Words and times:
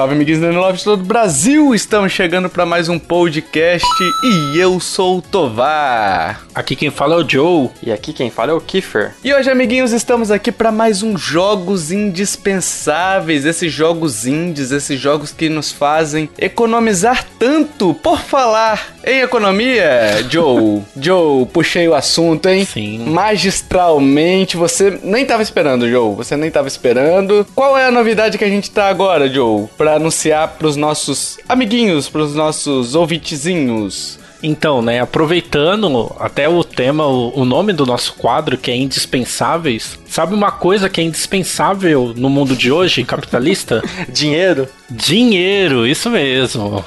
salve, 0.00 0.14
amiguinhos 0.14 0.40
da 0.40 0.48
Love 0.48 0.78
de 0.78 0.84
todo 0.84 1.00
o 1.02 1.04
Brasil! 1.04 1.74
Estamos 1.74 2.10
chegando 2.10 2.48
para 2.48 2.64
mais 2.64 2.88
um 2.88 2.98
podcast 2.98 3.86
e 4.24 4.58
eu 4.58 4.80
sou 4.80 5.18
o 5.18 5.22
Tovar. 5.22 6.40
Aqui 6.54 6.74
quem 6.74 6.90
fala 6.90 7.16
é 7.16 7.18
o 7.18 7.28
Joe. 7.28 7.68
E 7.82 7.92
aqui 7.92 8.14
quem 8.14 8.30
fala 8.30 8.52
é 8.52 8.54
o 8.54 8.62
Kiefer. 8.62 9.12
E 9.22 9.34
hoje, 9.34 9.50
amiguinhos, 9.50 9.92
estamos 9.92 10.30
aqui 10.30 10.50
para 10.50 10.72
mais 10.72 11.02
um 11.02 11.18
Jogos 11.18 11.92
Indispensáveis. 11.92 13.44
Esses 13.44 13.70
jogos 13.70 14.26
indies, 14.26 14.70
esses 14.70 14.98
jogos 14.98 15.32
que 15.32 15.50
nos 15.50 15.70
fazem 15.70 16.30
economizar 16.38 17.26
tanto. 17.38 17.92
Por 17.92 18.20
falar 18.20 18.94
em 19.04 19.20
economia, 19.20 20.24
Joe, 20.30 20.82
Joe, 20.96 21.44
puxei 21.46 21.88
o 21.88 21.94
assunto, 21.94 22.48
hein? 22.48 22.64
Sim. 22.64 23.00
Magistralmente, 23.06 24.56
você 24.56 24.98
nem 25.02 25.26
tava 25.26 25.42
esperando, 25.42 25.88
Joe. 25.90 26.14
Você 26.14 26.36
nem 26.36 26.50
tava 26.50 26.68
esperando. 26.68 27.46
Qual 27.54 27.76
é 27.76 27.84
a 27.84 27.90
novidade 27.90 28.38
que 28.38 28.44
a 28.44 28.48
gente 28.48 28.70
tá 28.70 28.88
agora, 28.88 29.28
Joe? 29.28 29.66
Pra 29.76 29.89
anunciar 29.94 30.56
pros 30.58 30.76
nossos 30.76 31.38
amiguinhos, 31.48 32.08
pros 32.08 32.34
nossos 32.34 32.94
ouvintezinhos. 32.94 34.18
Então, 34.42 34.80
né, 34.80 35.00
aproveitando 35.00 36.14
até 36.18 36.48
o 36.48 36.64
tema, 36.64 37.06
o, 37.06 37.40
o, 37.40 37.44
nome 37.44 37.72
do 37.72 37.84
nosso 37.84 38.14
quadro, 38.14 38.56
que 38.56 38.70
é 38.70 38.76
Indispensáveis, 38.76 39.98
sabe 40.06 40.34
uma 40.34 40.50
coisa 40.50 40.88
que 40.88 41.00
é 41.00 41.04
indispensável 41.04 42.14
no 42.16 42.30
mundo 42.30 42.56
de 42.56 42.72
hoje, 42.72 43.04
capitalista? 43.04 43.82
Dinheiro. 44.08 44.66
Dinheiro, 44.88 45.86
isso 45.86 46.08
mesmo. 46.08 46.82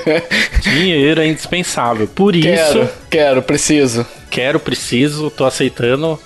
Dinheiro 0.62 1.20
é 1.20 1.28
indispensável. 1.28 2.08
Por 2.08 2.32
quero, 2.32 2.80
isso. 2.80 2.90
Quero, 3.10 3.42
preciso. 3.42 4.06
Quero, 4.30 4.58
preciso, 4.58 5.30
tô 5.30 5.44
aceitando 5.44 6.18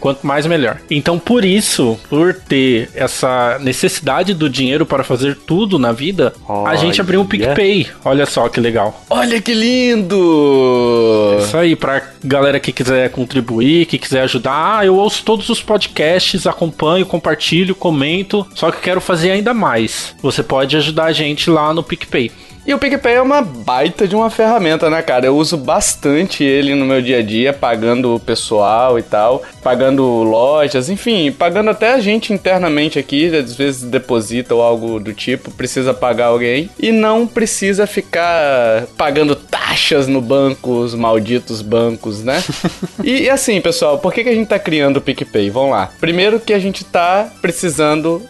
quanto 0.00 0.26
mais 0.26 0.46
melhor. 0.46 0.80
Então, 0.90 1.18
por 1.18 1.44
isso, 1.44 1.98
por 2.08 2.34
ter 2.34 2.90
essa 2.94 3.58
necessidade 3.60 4.34
do 4.34 4.48
dinheiro 4.48 4.86
para 4.86 5.04
fazer 5.04 5.36
tudo 5.36 5.78
na 5.78 5.92
vida, 5.92 6.32
a 6.66 6.74
gente 6.76 7.00
abriu 7.00 7.20
um 7.20 7.26
PicPay. 7.26 7.88
Olha 8.04 8.26
só 8.26 8.48
que 8.48 8.60
legal. 8.60 9.02
Olha 9.08 9.40
que 9.40 9.54
lindo! 9.54 11.36
É 11.38 11.42
isso 11.42 11.56
aí, 11.56 11.76
pra 11.76 12.02
galera 12.22 12.60
que 12.60 12.72
quiser 12.72 13.10
contribuir, 13.10 13.86
que 13.86 13.98
quiser 13.98 14.22
ajudar. 14.22 14.78
Ah, 14.78 14.86
eu 14.86 14.96
ouço 14.96 15.24
todos 15.24 15.48
os 15.48 15.62
podcasts, 15.62 16.46
acompanho, 16.46 17.06
compartilho, 17.06 17.74
comento, 17.74 18.46
só 18.54 18.70
que 18.70 18.80
quero 18.80 19.00
fazer 19.00 19.30
ainda 19.30 19.52
mais. 19.54 20.14
Você 20.22 20.42
pode 20.42 20.76
ajudar 20.76 21.06
a 21.06 21.12
gente 21.12 21.50
lá 21.50 21.72
no 21.74 21.82
PicPay. 21.82 22.30
E 22.64 22.72
o 22.72 22.78
PicPay 22.78 23.14
é 23.14 23.22
uma 23.22 23.42
baita 23.42 24.06
de 24.06 24.14
uma 24.14 24.30
ferramenta, 24.30 24.88
né, 24.88 25.02
cara? 25.02 25.26
Eu 25.26 25.36
uso 25.36 25.56
bastante 25.56 26.44
ele 26.44 26.76
no 26.76 26.86
meu 26.86 27.02
dia 27.02 27.18
a 27.18 27.22
dia, 27.22 27.52
pagando 27.52 28.14
o 28.14 28.20
pessoal 28.20 28.98
e 29.00 29.02
tal, 29.02 29.42
pagando 29.62 30.04
lojas, 30.22 30.88
enfim, 30.88 31.32
pagando 31.32 31.70
até 31.70 31.92
a 31.92 31.98
gente 31.98 32.32
internamente 32.32 33.00
aqui, 33.00 33.34
às 33.36 33.56
vezes 33.56 33.82
deposita 33.82 34.54
ou 34.54 34.62
algo 34.62 35.00
do 35.00 35.12
tipo, 35.12 35.50
precisa 35.50 35.92
pagar 35.92 36.26
alguém 36.26 36.70
e 36.78 36.92
não 36.92 37.26
precisa 37.26 37.84
ficar 37.84 38.86
pagando 38.96 39.34
taxas 39.34 40.06
no 40.06 40.20
banco, 40.20 40.70
os 40.70 40.94
malditos 40.94 41.62
bancos, 41.62 42.22
né? 42.22 42.42
e, 43.02 43.22
e, 43.22 43.30
assim, 43.30 43.60
pessoal, 43.60 43.98
por 43.98 44.12
que, 44.12 44.22
que 44.22 44.30
a 44.30 44.34
gente 44.34 44.46
tá 44.46 44.58
criando 44.58 44.98
o 44.98 45.00
PicPay? 45.00 45.50
Vamos 45.50 45.72
lá. 45.72 45.90
Primeiro 46.00 46.38
que 46.38 46.52
a 46.52 46.58
gente 46.60 46.84
tá 46.84 47.28
precisando 47.40 48.22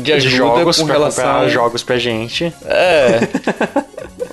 de 0.00 0.12
ajuda 0.12 0.30
de 0.30 0.36
jogos 0.36 0.78
com 0.78 0.84
relação 0.84 1.40
a 1.40 1.48
jogos 1.48 1.82
pra 1.82 1.98
gente. 1.98 2.52
É. 2.64 3.18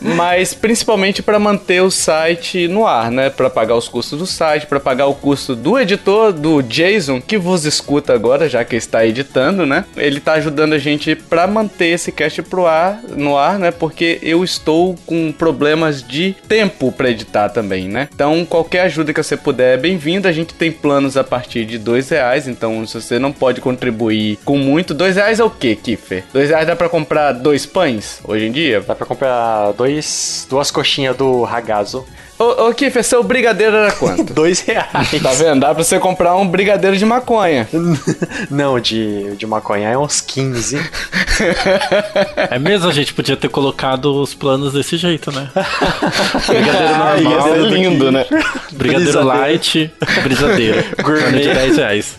mas 0.01 0.53
principalmente 0.53 1.21
para 1.21 1.39
manter 1.39 1.81
o 1.81 1.91
site 1.91 2.67
no 2.67 2.85
ar, 2.85 3.11
né? 3.11 3.29
Para 3.29 3.49
pagar 3.49 3.75
os 3.75 3.87
custos 3.87 4.19
do 4.19 4.25
site, 4.25 4.67
para 4.67 4.79
pagar 4.79 5.07
o 5.07 5.15
custo 5.15 5.55
do 5.55 5.77
editor, 5.77 6.31
do 6.31 6.61
Jason, 6.61 7.21
que 7.21 7.37
vos 7.37 7.65
escuta 7.65 8.13
agora, 8.13 8.49
já 8.49 8.63
que 8.63 8.75
está 8.75 9.05
editando, 9.05 9.65
né? 9.65 9.85
Ele 9.95 10.19
tá 10.19 10.33
ajudando 10.33 10.73
a 10.73 10.77
gente 10.77 11.15
para 11.15 11.47
manter 11.47 11.87
esse 11.87 12.11
cast 12.11 12.41
pro 12.43 12.65
ar, 12.65 12.99
no 13.15 13.37
ar, 13.37 13.59
né? 13.59 13.71
Porque 13.71 14.19
eu 14.21 14.43
estou 14.43 14.95
com 15.05 15.31
problemas 15.31 16.03
de 16.03 16.35
tempo 16.47 16.91
para 16.91 17.09
editar 17.09 17.49
também, 17.49 17.87
né? 17.87 18.09
Então, 18.13 18.45
qualquer 18.45 18.81
ajuda 18.81 19.13
que 19.13 19.21
você 19.21 19.37
puder 19.37 19.75
é 19.75 19.77
bem-vinda. 19.77 20.29
A 20.29 20.33
gente 20.33 20.53
tem 20.53 20.71
planos 20.71 21.17
a 21.17 21.23
partir 21.23 21.65
de 21.65 21.77
dois 21.77 22.09
reais, 22.09 22.47
então 22.47 22.85
se 22.85 22.99
você 22.99 23.19
não 23.19 23.31
pode 23.31 23.61
contribuir 23.61 24.37
com 24.43 24.57
muito, 24.57 24.93
dois 24.93 25.15
reais 25.15 25.39
é 25.39 25.43
o 25.43 25.49
que, 25.49 25.75
Kiffer? 25.75 26.23
Dois 26.33 26.49
reais 26.49 26.67
dá 26.67 26.75
para 26.75 26.89
comprar 26.89 27.31
dois 27.31 27.65
pães 27.65 28.19
hoje 28.23 28.45
em 28.45 28.51
dia? 28.51 28.81
Dá 28.81 28.95
para 28.95 29.05
comprar 29.05 29.71
dois, 29.73 29.96
duas 30.49 30.71
coxinhas 30.71 31.15
do 31.15 31.43
ragazo. 31.43 32.05
Ô, 32.39 32.67
ô 32.67 32.73
Kiffer, 32.73 33.03
seu 33.03 33.23
brigadeiro 33.23 33.75
era 33.75 33.91
quanto? 33.91 34.31
Dois 34.33 34.59
reais. 34.61 35.21
Tá 35.21 35.33
vendo? 35.33 35.61
Dá 35.61 35.73
pra 35.73 35.83
você 35.83 35.97
comprar 35.99 36.35
um 36.35 36.47
brigadeiro 36.47 36.95
de 36.95 37.05
maconha. 37.05 37.67
Não, 38.49 38.79
de, 38.79 39.35
de 39.35 39.47
maconha 39.47 39.89
é 39.89 39.97
uns 39.97 40.21
15. 40.21 40.79
É 42.49 42.57
mesmo? 42.57 42.89
A 42.89 42.93
gente 42.93 43.13
podia 43.13 43.37
ter 43.37 43.47
colocado 43.47 44.21
os 44.21 44.33
planos 44.33 44.73
desse 44.73 44.97
jeito, 44.97 45.31
né? 45.31 45.51
Brigadeiro 46.47 46.97
normal. 46.97 47.19
Ia 47.19 47.41
ser 47.41 47.61
lindo, 47.69 48.11
né? 48.11 48.25
Brigadeiro 48.71 49.11
brisadeiro. 49.11 49.27
light, 49.27 49.91
brisadeiro. 50.23 50.83
Gourmet 51.03 51.41
de 51.41 51.53
10 51.53 51.77
reais. 51.77 52.17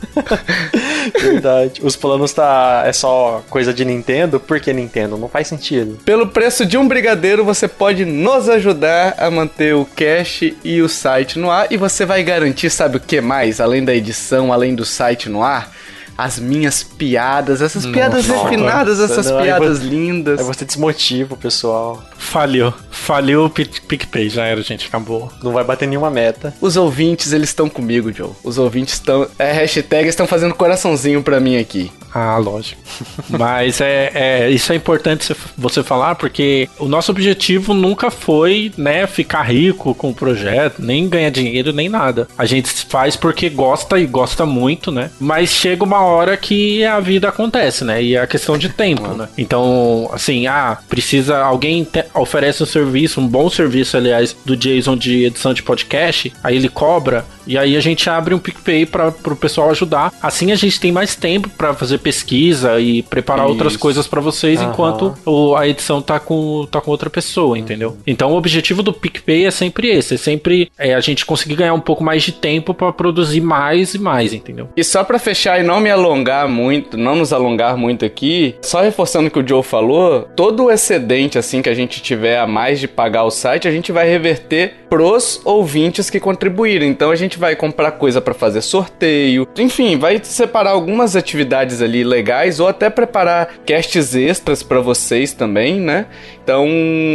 Verdade. 1.21 1.81
Os 1.83 1.97
planos 1.97 2.33
tá. 2.33 2.85
É 2.87 2.93
só 2.93 3.43
coisa 3.51 3.75
de 3.75 3.85
Nintendo? 3.85 4.39
Por 4.39 4.61
que 4.61 4.73
Nintendo? 4.73 5.17
Não 5.17 5.29
faz 5.29 5.49
sentido. 5.49 5.99
Pelo 6.05 6.29
preço 6.29 6.65
de 6.65 6.79
um 6.79 6.87
brigadeiro, 6.87 7.45
você 7.45 7.67
pode 7.67 8.05
nos 8.05 8.49
ajudar 8.49 9.17
a 9.19 9.29
manter 9.31 9.75
o 9.75 9.85
podcast 10.09 10.57
e 10.65 10.81
o 10.81 10.89
site 10.89 11.39
no 11.39 11.51
ar. 11.51 11.67
E 11.71 11.77
você 11.77 12.07
vai 12.07 12.23
garantir, 12.23 12.71
sabe 12.71 12.97
o 12.97 13.01
que 13.01 13.21
mais? 13.21 13.61
Além 13.61 13.85
da 13.85 13.95
edição, 13.95 14.53
além 14.53 14.75
do 14.75 14.85
site 14.85 15.29
no 15.29 15.43
ar? 15.43 15.73
as 16.17 16.37
minhas 16.37 16.83
piadas, 16.83 17.63
essas 17.63 17.85
Nossa, 17.85 17.95
piadas 17.95 18.27
refinadas, 18.27 18.99
essas 18.99 19.31
não, 19.31 19.41
piadas 19.41 19.81
aí 19.81 19.89
lindas. 19.89 20.41
Aí 20.41 20.45
você 20.45 20.65
desmotiva 20.65 21.35
o 21.35 21.37
pessoal. 21.37 22.03
Falhou. 22.17 22.75
Falhou 22.91 23.47
o 23.47 23.51
PicPay, 23.51 24.29
já 24.29 24.45
era, 24.45 24.61
gente, 24.61 24.89
acabou. 24.89 25.31
Não 25.41 25.53
vai 25.53 25.63
bater 25.63 25.87
nenhuma 25.87 26.11
meta. 26.11 26.53
Os 26.61 26.77
ouvintes, 26.77 27.33
eles 27.33 27.51
estão 27.51 27.69
comigo, 27.69 28.13
Joe. 28.13 28.33
Os 28.43 28.59
ouvintes 28.59 28.95
estão. 28.95 29.29
É, 29.39 29.53
hashtag 29.53 30.09
estão 30.09 30.27
fazendo 30.27 30.57
coraçãozinho 30.57 31.23
pra 31.23 31.39
mim 31.39 31.57
aqui. 31.57 31.89
Ah, 32.15 32.37
lógico. 32.39 32.81
Mas 33.29 33.81
é, 33.81 34.11
é, 34.15 34.51
isso 34.51 34.73
é 34.73 34.77
importante 34.77 35.35
você 35.57 35.83
falar, 35.83 36.15
porque 36.15 36.69
o 36.79 36.87
nosso 36.87 37.11
objetivo 37.11 37.75
nunca 37.75 38.11
foi, 38.11 38.73
né, 38.77 39.07
ficar 39.07 39.43
rico 39.43 39.95
com 39.95 40.11
o 40.11 40.15
projeto, 40.15 40.81
nem 40.83 41.09
ganhar 41.09 41.31
dinheiro, 41.31 41.73
nem 41.73 41.89
nada. 41.89 42.29
A 42.37 42.45
gente 42.45 42.71
faz 42.87 43.17
porque 43.17 43.49
gosta 43.49 43.99
e 43.99 44.07
gosta 44.07 44.47
muito, 44.47 44.91
né? 44.91 45.11
Mas 45.21 45.51
chega 45.51 45.85
uma 45.85 46.01
hora 46.01 46.37
que 46.37 46.85
a 46.85 47.01
vida 47.01 47.29
acontece, 47.29 47.85
né? 47.85 48.03
E 48.03 48.15
é 48.15 48.21
a 48.21 48.27
questão 48.27 48.57
de 48.57 48.69
tempo, 48.69 49.09
né? 49.09 49.29
Então, 49.37 50.09
assim, 50.13 50.47
ah, 50.47 50.79
precisa. 50.89 51.39
Alguém 51.39 51.85
te, 51.85 52.05
oferece 52.15 52.63
um 52.63 52.67
serviço, 52.67 53.21
um 53.21 53.29
bom 53.29 53.51
serviço, 53.51 53.97
aliás, 53.97 54.37
do 54.45 54.57
Jason 54.57 54.97
de 54.97 55.25
edição 55.25 55.53
de 55.53 55.63
podcast, 55.63 56.33
aí 56.43 56.57
ele 56.57 56.69
cobra, 56.69 57.25
e 57.49 57.57
aí 57.57 57.77
a 57.77 57.81
gente 57.81 58.09
abre 58.11 58.35
um 58.35 58.39
PicPay 58.39 58.85
para 58.85 59.09
o 59.09 59.37
pessoal 59.37 59.71
ajudar. 59.71 60.13
Assim 60.23 60.53
a 60.53 60.55
gente 60.55 60.79
tem 60.79 60.93
mais 60.93 61.17
tempo 61.17 61.49
para 61.49 61.73
fazer 61.73 61.99
pesquisa 61.99 62.79
e 62.79 63.03
preparar 63.03 63.47
Isso. 63.47 63.53
outras 63.53 63.77
coisas 63.77 64.07
para 64.07 64.21
vocês 64.21 64.61
uhum. 64.61 64.69
enquanto 64.69 65.15
o, 65.25 65.57
a 65.57 65.67
edição 65.67 66.03
tá 66.03 66.21
com, 66.21 66.67
tá 66.71 66.81
com 66.81 66.91
outra 66.91 67.09
pessoa, 67.09 67.59
entendeu? 67.59 67.97
Então 68.07 68.33
o 68.33 68.37
objetivo 68.37 68.83
do 68.83 68.93
PicPay 68.93 69.47
é 69.47 69.51
sempre 69.51 69.89
esse, 69.89 70.15
é 70.15 70.19
sempre 70.19 70.71
é, 70.79 70.95
a 70.95 71.01
gente 71.01 71.25
conseguir 71.25 71.57
ganhar 71.57 71.75
um 71.75 71.81
pouco 71.81 72.05
mais 72.05 72.23
de 72.23 72.33
tempo 72.33 72.75
para 72.75 72.93
produzir 72.93 73.41
mais 73.41 73.95
e 73.95 73.99
mais, 73.99 74.35
entendeu? 74.35 74.69
E 74.77 74.85
só 74.85 75.03
para 75.03 75.19
fechar 75.19 75.59
e 75.59 75.63
não 75.63 75.81
me 75.81 75.91
alongar 75.91 76.47
muito, 76.49 76.99
não 76.99 77.17
nos 77.17 77.33
alongar 77.33 77.77
muito 77.77 78.05
aqui, 78.05 78.55
só 78.61 78.83
reforçando 78.83 79.29
o 79.29 79.31
que 79.31 79.39
o 79.39 79.47
Joe 79.47 79.63
falou, 79.63 80.29
todo 80.37 80.65
o 80.65 80.71
excedente 80.71 81.39
assim 81.39 81.63
que 81.63 81.71
a 81.71 81.75
gente 81.75 82.03
tiver 82.03 82.39
a 82.39 82.47
mais 82.47 82.79
de 82.79 82.87
pagar 82.87 83.25
o 83.25 83.31
site, 83.31 83.67
a 83.67 83.71
gente 83.71 83.91
vai 83.91 84.09
reverter 84.09 84.75
pros 84.89 85.41
ouvintes 85.45 86.11
que 86.11 86.21
contribuíram. 86.21 86.87
Então 86.87 87.11
a 87.11 87.17
gente 87.17 87.38
vai 87.39 87.57
comprar 87.57 87.93
coisa 87.93 88.21
para 88.21 88.35
fazer 88.35 88.61
sorteio, 88.61 89.47
enfim, 89.57 89.97
vai 89.97 90.21
separar 90.23 90.71
algumas 90.71 91.17
atividades 91.17 91.81
ali 91.81 92.05
legais 92.05 92.61
ou 92.61 92.69
até 92.69 92.91
preparar 92.91 93.59
casts 93.67 94.15
extras 94.15 94.63
para 94.63 94.81
vocês 94.81 95.33
também, 95.33 95.81
né? 95.81 96.07
Então 96.43 96.67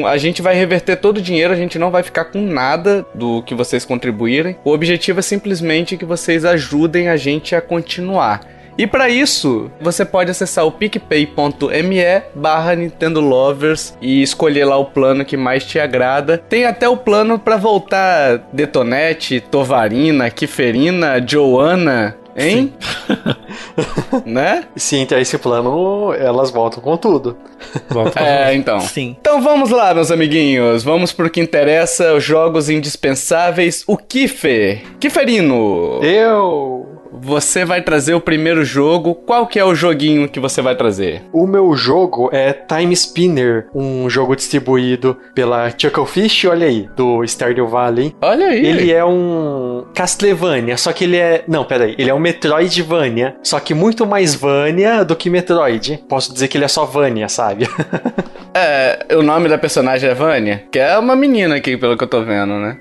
a 0.05 0.17
gente 0.17 0.41
vai 0.41 0.55
reverter 0.55 0.95
todo 0.95 1.17
o 1.17 1.21
dinheiro, 1.21 1.53
a 1.53 1.57
gente 1.57 1.77
não 1.77 1.91
vai 1.91 2.03
ficar 2.03 2.25
com 2.25 2.41
nada 2.41 3.05
do 3.13 3.41
que 3.43 3.53
vocês 3.53 3.85
contribuírem. 3.85 4.55
O 4.63 4.71
objetivo 4.71 5.19
é 5.19 5.23
simplesmente 5.23 5.97
que 5.97 6.05
vocês 6.05 6.45
ajudem 6.45 7.09
a 7.09 7.17
gente 7.17 7.55
a 7.55 7.61
continuar. 7.61 8.41
E 8.77 8.87
para 8.87 9.09
isso, 9.09 9.69
você 9.79 10.03
pode 10.03 10.31
acessar 10.31 10.65
o 10.65 10.71
picpay.me 10.71 12.03
barra 12.35 12.75
Nintendo 12.75 13.19
Lovers 13.19 13.97
e 14.01 14.21
escolher 14.21 14.65
lá 14.65 14.77
o 14.77 14.85
plano 14.85 15.25
que 15.25 15.37
mais 15.37 15.63
te 15.63 15.79
agrada. 15.79 16.37
Tem 16.37 16.65
até 16.65 16.89
o 16.89 16.97
plano 16.97 17.37
para 17.37 17.57
voltar 17.57 18.49
Detonete, 18.51 19.39
Tovarina, 19.39 20.29
Kiferina, 20.29 21.23
Joana, 21.25 22.17
Hein? 22.35 22.73
né? 24.25 24.63
Se 24.75 24.97
entrar 24.97 25.21
esse 25.21 25.37
plano, 25.37 26.13
elas 26.13 26.49
voltam 26.49 26.81
com 26.81 26.97
tudo. 26.97 27.37
Voltam 27.89 28.23
é, 28.23 28.55
então. 28.55 28.79
Sim. 28.79 29.15
Então 29.19 29.41
vamos 29.41 29.69
lá, 29.69 29.93
meus 29.93 30.09
amiguinhos. 30.09 30.83
Vamos 30.83 31.11
pro 31.11 31.29
que 31.29 31.39
interessa, 31.39 32.13
os 32.13 32.23
jogos 32.23 32.69
indispensáveis. 32.69 33.83
O 33.85 33.97
Kiffer. 33.97 34.81
Kiferino. 34.99 35.99
Eu 36.03 36.92
você 37.21 37.63
vai 37.63 37.81
trazer 37.81 38.13
o 38.13 38.21
primeiro 38.21 38.63
jogo. 38.63 39.15
Qual 39.15 39.47
que 39.47 39.59
é 39.59 39.65
o 39.65 39.75
joguinho 39.75 40.27
que 40.27 40.39
você 40.39 40.61
vai 40.61 40.75
trazer? 40.75 41.23
O 41.31 41.45
meu 41.45 41.75
jogo 41.75 42.29
é 42.31 42.53
Time 42.53 42.93
Spinner, 42.93 43.67
um 43.73 44.09
jogo 44.09 44.35
distribuído 44.35 45.17
pela 45.35 45.69
Chucklefish, 45.69 46.45
olha 46.45 46.67
aí, 46.67 46.89
do 46.95 47.23
Stardew 47.23 47.67
Valley. 47.67 48.15
Olha 48.21 48.47
aí. 48.47 48.65
Ele 48.65 48.91
é 48.91 49.03
um 49.05 49.85
Castlevania, 49.93 50.77
só 50.77 50.91
que 50.91 51.03
ele 51.03 51.17
é. 51.17 51.43
Não, 51.47 51.63
peraí. 51.63 51.95
Ele 51.97 52.09
é 52.09 52.13
um 52.13 52.19
Metroidvania, 52.19 53.35
só 53.43 53.59
que 53.59 53.73
muito 53.73 54.05
mais 54.05 54.35
Vania 54.35 55.03
do 55.03 55.15
que 55.15 55.29
Metroid. 55.29 56.03
Posso 56.09 56.33
dizer 56.33 56.47
que 56.47 56.57
ele 56.57 56.65
é 56.65 56.69
só 56.69 56.85
Vania, 56.85 57.29
sabe? 57.29 57.67
É, 58.55 59.07
o 59.15 59.23
nome 59.23 59.49
da 59.49 59.57
personagem 59.57 60.07
é 60.07 60.13
Vânia, 60.13 60.63
que 60.71 60.77
é 60.77 60.95
uma 60.99 61.15
menina 61.15 61.55
aqui, 61.55 61.75
pelo 61.75 61.97
que 61.97 62.03
eu 62.03 62.07
tô 62.07 62.21
vendo, 62.21 62.53
né? 62.59 62.77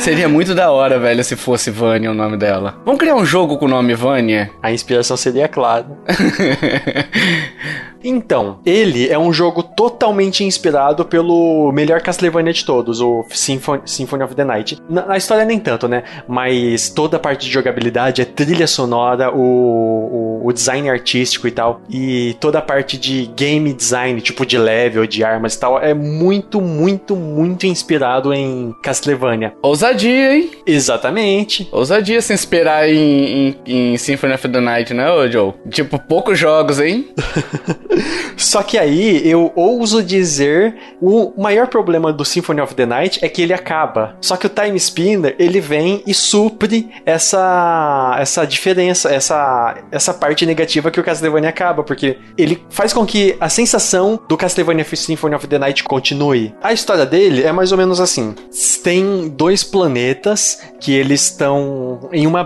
Seria 0.00 0.26
muito 0.26 0.54
da 0.54 0.70
hora, 0.70 0.98
velho, 0.98 1.22
se 1.22 1.36
fosse 1.36 1.70
Vânia 1.70 2.10
o 2.10 2.14
nome 2.14 2.38
dela. 2.38 2.80
Vamos 2.84 2.98
criar 2.98 3.14
um 3.14 3.24
jogo 3.24 3.58
com 3.58 3.66
o 3.66 3.68
nome 3.68 3.94
Vânia? 3.94 4.50
A 4.60 4.72
inspiração 4.72 5.16
seria 5.16 5.46
clara. 5.46 5.86
Então, 8.04 8.58
ele 8.66 9.08
é 9.08 9.18
um 9.18 9.32
jogo 9.32 9.62
totalmente 9.62 10.44
inspirado 10.44 11.04
pelo 11.04 11.70
melhor 11.72 12.00
Castlevania 12.00 12.52
de 12.52 12.64
todos, 12.64 13.00
o 13.00 13.24
Symphony, 13.30 13.82
Symphony 13.86 14.24
of 14.24 14.34
the 14.34 14.44
Night. 14.44 14.78
Na, 14.88 15.06
na, 15.06 15.16
história 15.16 15.44
nem 15.44 15.58
tanto, 15.58 15.86
né? 15.86 16.02
Mas 16.26 16.88
toda 16.88 17.16
a 17.16 17.20
parte 17.20 17.46
de 17.46 17.52
jogabilidade, 17.52 18.22
a 18.22 18.26
trilha 18.26 18.66
sonora, 18.66 19.32
o, 19.32 20.40
o, 20.42 20.46
o, 20.46 20.52
design 20.52 20.90
artístico 20.90 21.46
e 21.46 21.50
tal, 21.50 21.80
e 21.88 22.36
toda 22.40 22.58
a 22.58 22.62
parte 22.62 22.98
de 22.98 23.26
game 23.36 23.72
design, 23.72 24.20
tipo 24.20 24.44
de 24.44 24.58
level, 24.58 25.06
de 25.06 25.22
armas 25.22 25.54
e 25.54 25.60
tal, 25.60 25.78
é 25.80 25.94
muito, 25.94 26.60
muito, 26.60 27.14
muito 27.14 27.66
inspirado 27.66 28.34
em 28.34 28.74
Castlevania. 28.82 29.54
Ousadia, 29.62 30.36
hein? 30.36 30.50
Exatamente. 30.66 31.68
Ousadia 31.70 32.20
se 32.20 32.32
inspirar 32.32 32.71
em, 32.86 33.56
em, 33.66 33.92
em 33.92 33.96
Symphony 33.96 34.34
of 34.34 34.48
the 34.48 34.60
Night, 34.60 34.94
né, 34.94 35.06
Joe? 35.30 35.54
Tipo, 35.70 35.98
poucos 35.98 36.38
jogos, 36.38 36.80
hein? 36.80 37.08
Só 38.36 38.62
que 38.62 38.78
aí 38.78 39.28
eu 39.28 39.52
ouso 39.54 40.02
dizer 40.02 40.74
o 41.00 41.32
maior 41.40 41.68
problema 41.68 42.12
do 42.12 42.24
Symphony 42.24 42.60
of 42.60 42.74
the 42.74 42.86
Night 42.86 43.18
é 43.22 43.28
que 43.28 43.42
ele 43.42 43.52
acaba. 43.52 44.16
Só 44.20 44.36
que 44.36 44.46
o 44.46 44.50
Time 44.50 44.76
Spinner 44.76 45.34
ele 45.38 45.60
vem 45.60 46.02
e 46.06 46.14
supre 46.14 46.88
essa 47.04 48.16
essa 48.18 48.44
diferença, 48.44 49.10
essa 49.10 49.76
essa 49.90 50.14
parte 50.14 50.44
negativa 50.44 50.90
que 50.90 51.00
o 51.00 51.04
Castlevania 51.04 51.48
acaba, 51.48 51.82
porque 51.82 52.18
ele 52.36 52.62
faz 52.70 52.92
com 52.92 53.06
que 53.06 53.36
a 53.40 53.48
sensação 53.48 54.20
do 54.28 54.36
Castlevania 54.36 54.84
Symphony 54.84 55.34
of 55.34 55.46
the 55.46 55.58
Night 55.58 55.84
continue. 55.84 56.54
A 56.62 56.72
história 56.72 57.06
dele 57.06 57.42
é 57.42 57.52
mais 57.52 57.72
ou 57.72 57.78
menos 57.78 58.00
assim: 58.00 58.34
tem 58.82 59.28
dois 59.28 59.64
planetas 59.64 60.60
que 60.80 60.92
eles 60.92 61.22
estão 61.22 62.08
em 62.12 62.26
uma 62.26 62.42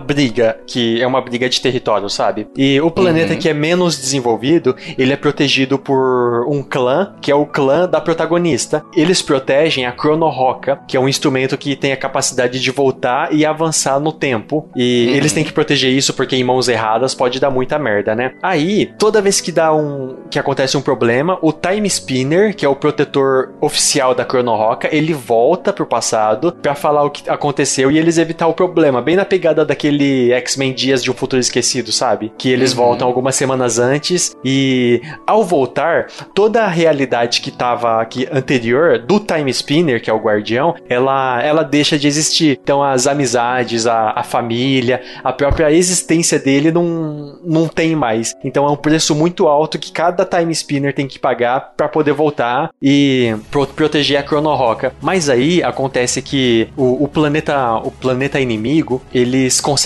que 0.67 1.01
é 1.01 1.07
uma 1.07 1.21
briga 1.21 1.49
de 1.49 1.61
território, 1.61 2.09
sabe? 2.09 2.49
E 2.57 2.81
o 2.81 2.91
planeta 2.91 3.35
uhum. 3.35 3.39
que 3.39 3.49
é 3.49 3.55
menos 3.55 3.97
desenvolvido, 3.97 4.75
ele 4.99 5.13
é 5.13 5.17
protegido 5.17 5.79
por 5.79 6.47
um 6.49 6.63
clã, 6.63 7.15
que 7.21 7.31
é 7.31 7.35
o 7.35 7.47
clã 7.47 7.89
da 7.89 8.01
protagonista. 8.01 8.85
Eles 8.95 9.23
protegem 9.23 9.87
a 9.87 9.93
Chrono 9.93 10.29
Roca, 10.29 10.81
que 10.87 10.97
é 10.97 11.01
um 11.01 11.09
instrumento 11.09 11.57
que 11.59 11.77
tem 11.77 11.93
a 11.93 11.97
capacidade 11.97 12.61
de 12.61 12.71
voltar 12.71 13.33
e 13.33 13.45
avançar 13.45 14.01
no 14.01 14.13
tempo. 14.13 14.69
E 14.75 15.09
uhum. 15.09 15.15
eles 15.17 15.33
têm 15.33 15.45
que 15.45 15.53
proteger 15.53 15.91
isso 15.91 16.15
porque 16.15 16.37
em 16.37 16.45
mãos 16.45 16.69
erradas 16.69 17.15
pode 17.15 17.39
dar 17.41 17.51
muita 17.51 17.79
merda, 17.79 18.15
né? 18.15 18.33
Aí, 18.43 18.87
toda 18.99 19.23
vez 19.23 19.41
que 19.41 19.53
dá 19.53 19.75
um 19.75 20.17
que 20.31 20.39
acontece 20.39 20.77
um 20.77 20.83
problema, 20.83 21.39
o 21.43 21.53
Time 21.53 21.87
Spinner, 21.89 22.55
que 22.55 22.65
é 22.65 22.69
o 22.69 22.77
protetor 22.77 23.55
oficial 23.61 24.15
da 24.15 24.25
Chrono 24.25 24.55
Roca, 24.55 24.89
ele 24.95 25.13
volta 25.13 25.73
pro 25.73 25.87
passado 25.87 26.53
para 26.53 26.75
falar 26.75 27.05
o 27.05 27.11
que 27.11 27.29
aconteceu 27.29 27.91
e 27.91 27.99
eles 27.99 28.19
evitar 28.19 28.47
o 28.47 28.55
problema, 28.55 29.03
bem 29.03 29.17
na 29.17 29.25
pegada 29.25 29.65
daquele 29.65 29.96
X-Men 30.33 30.73
Dias 30.73 31.03
de 31.03 31.11
um 31.11 31.15
Futuro 31.15 31.41
Esquecido, 31.41 31.93
sabe? 31.93 32.33
Que 32.37 32.51
eles 32.51 32.73
uhum. 32.73 32.79
voltam 32.79 33.07
algumas 33.07 33.35
semanas 33.35 33.79
antes 33.79 34.37
e 34.45 35.01
ao 35.27 35.45
voltar, 35.45 36.07
toda 36.35 36.63
a 36.63 36.69
realidade 36.69 37.41
que 37.41 37.51
estava 37.51 38.01
aqui 38.01 38.29
anterior 38.31 38.99
do 38.99 39.21
Time 39.21 39.51
Spinner, 39.51 40.03
que 40.03 40.11
é 40.11 40.13
o 40.13 40.19
guardião, 40.19 40.75
ela, 40.89 41.43
ela 41.43 41.63
deixa 41.63 41.99
de 41.99 42.07
existir. 42.07 42.59
Então 42.63 42.83
as 42.83 43.07
amizades, 43.07 43.87
a, 43.87 44.11
a 44.11 44.23
família, 44.23 45.03
a 45.23 45.33
própria 45.33 45.71
existência 45.73 46.39
dele 46.39 46.71
não, 46.71 47.39
não 47.45 47.69
tem 47.69 47.95
mais. 47.95 48.35
Então 48.45 48.67
é 48.67 48.71
um 48.71 48.77
preço 48.77 49.15
muito 49.15 49.47
alto 49.49 49.79
que 49.79 49.93
cada 49.93 50.25
Time 50.25 50.53
Spinner 50.53 50.95
tem 50.95 51.07
que 51.07 51.19
pagar 51.19 51.73
para 51.77 51.89
poder 51.89 52.13
voltar 52.13 52.71
e 52.81 53.35
pro, 53.51 53.67
proteger 53.67 54.19
a 54.19 54.27
Chrono 54.27 54.55
Roca. 54.55 54.93
Mas 55.01 55.29
aí 55.29 55.63
acontece 55.63 56.21
que 56.23 56.69
o, 56.77 57.05
o, 57.05 57.09
planeta 57.09 57.77
o 57.77 57.91
planeta 57.91 58.41
inimigo, 58.41 59.03
eles 59.13 59.61
conseguem 59.61 59.86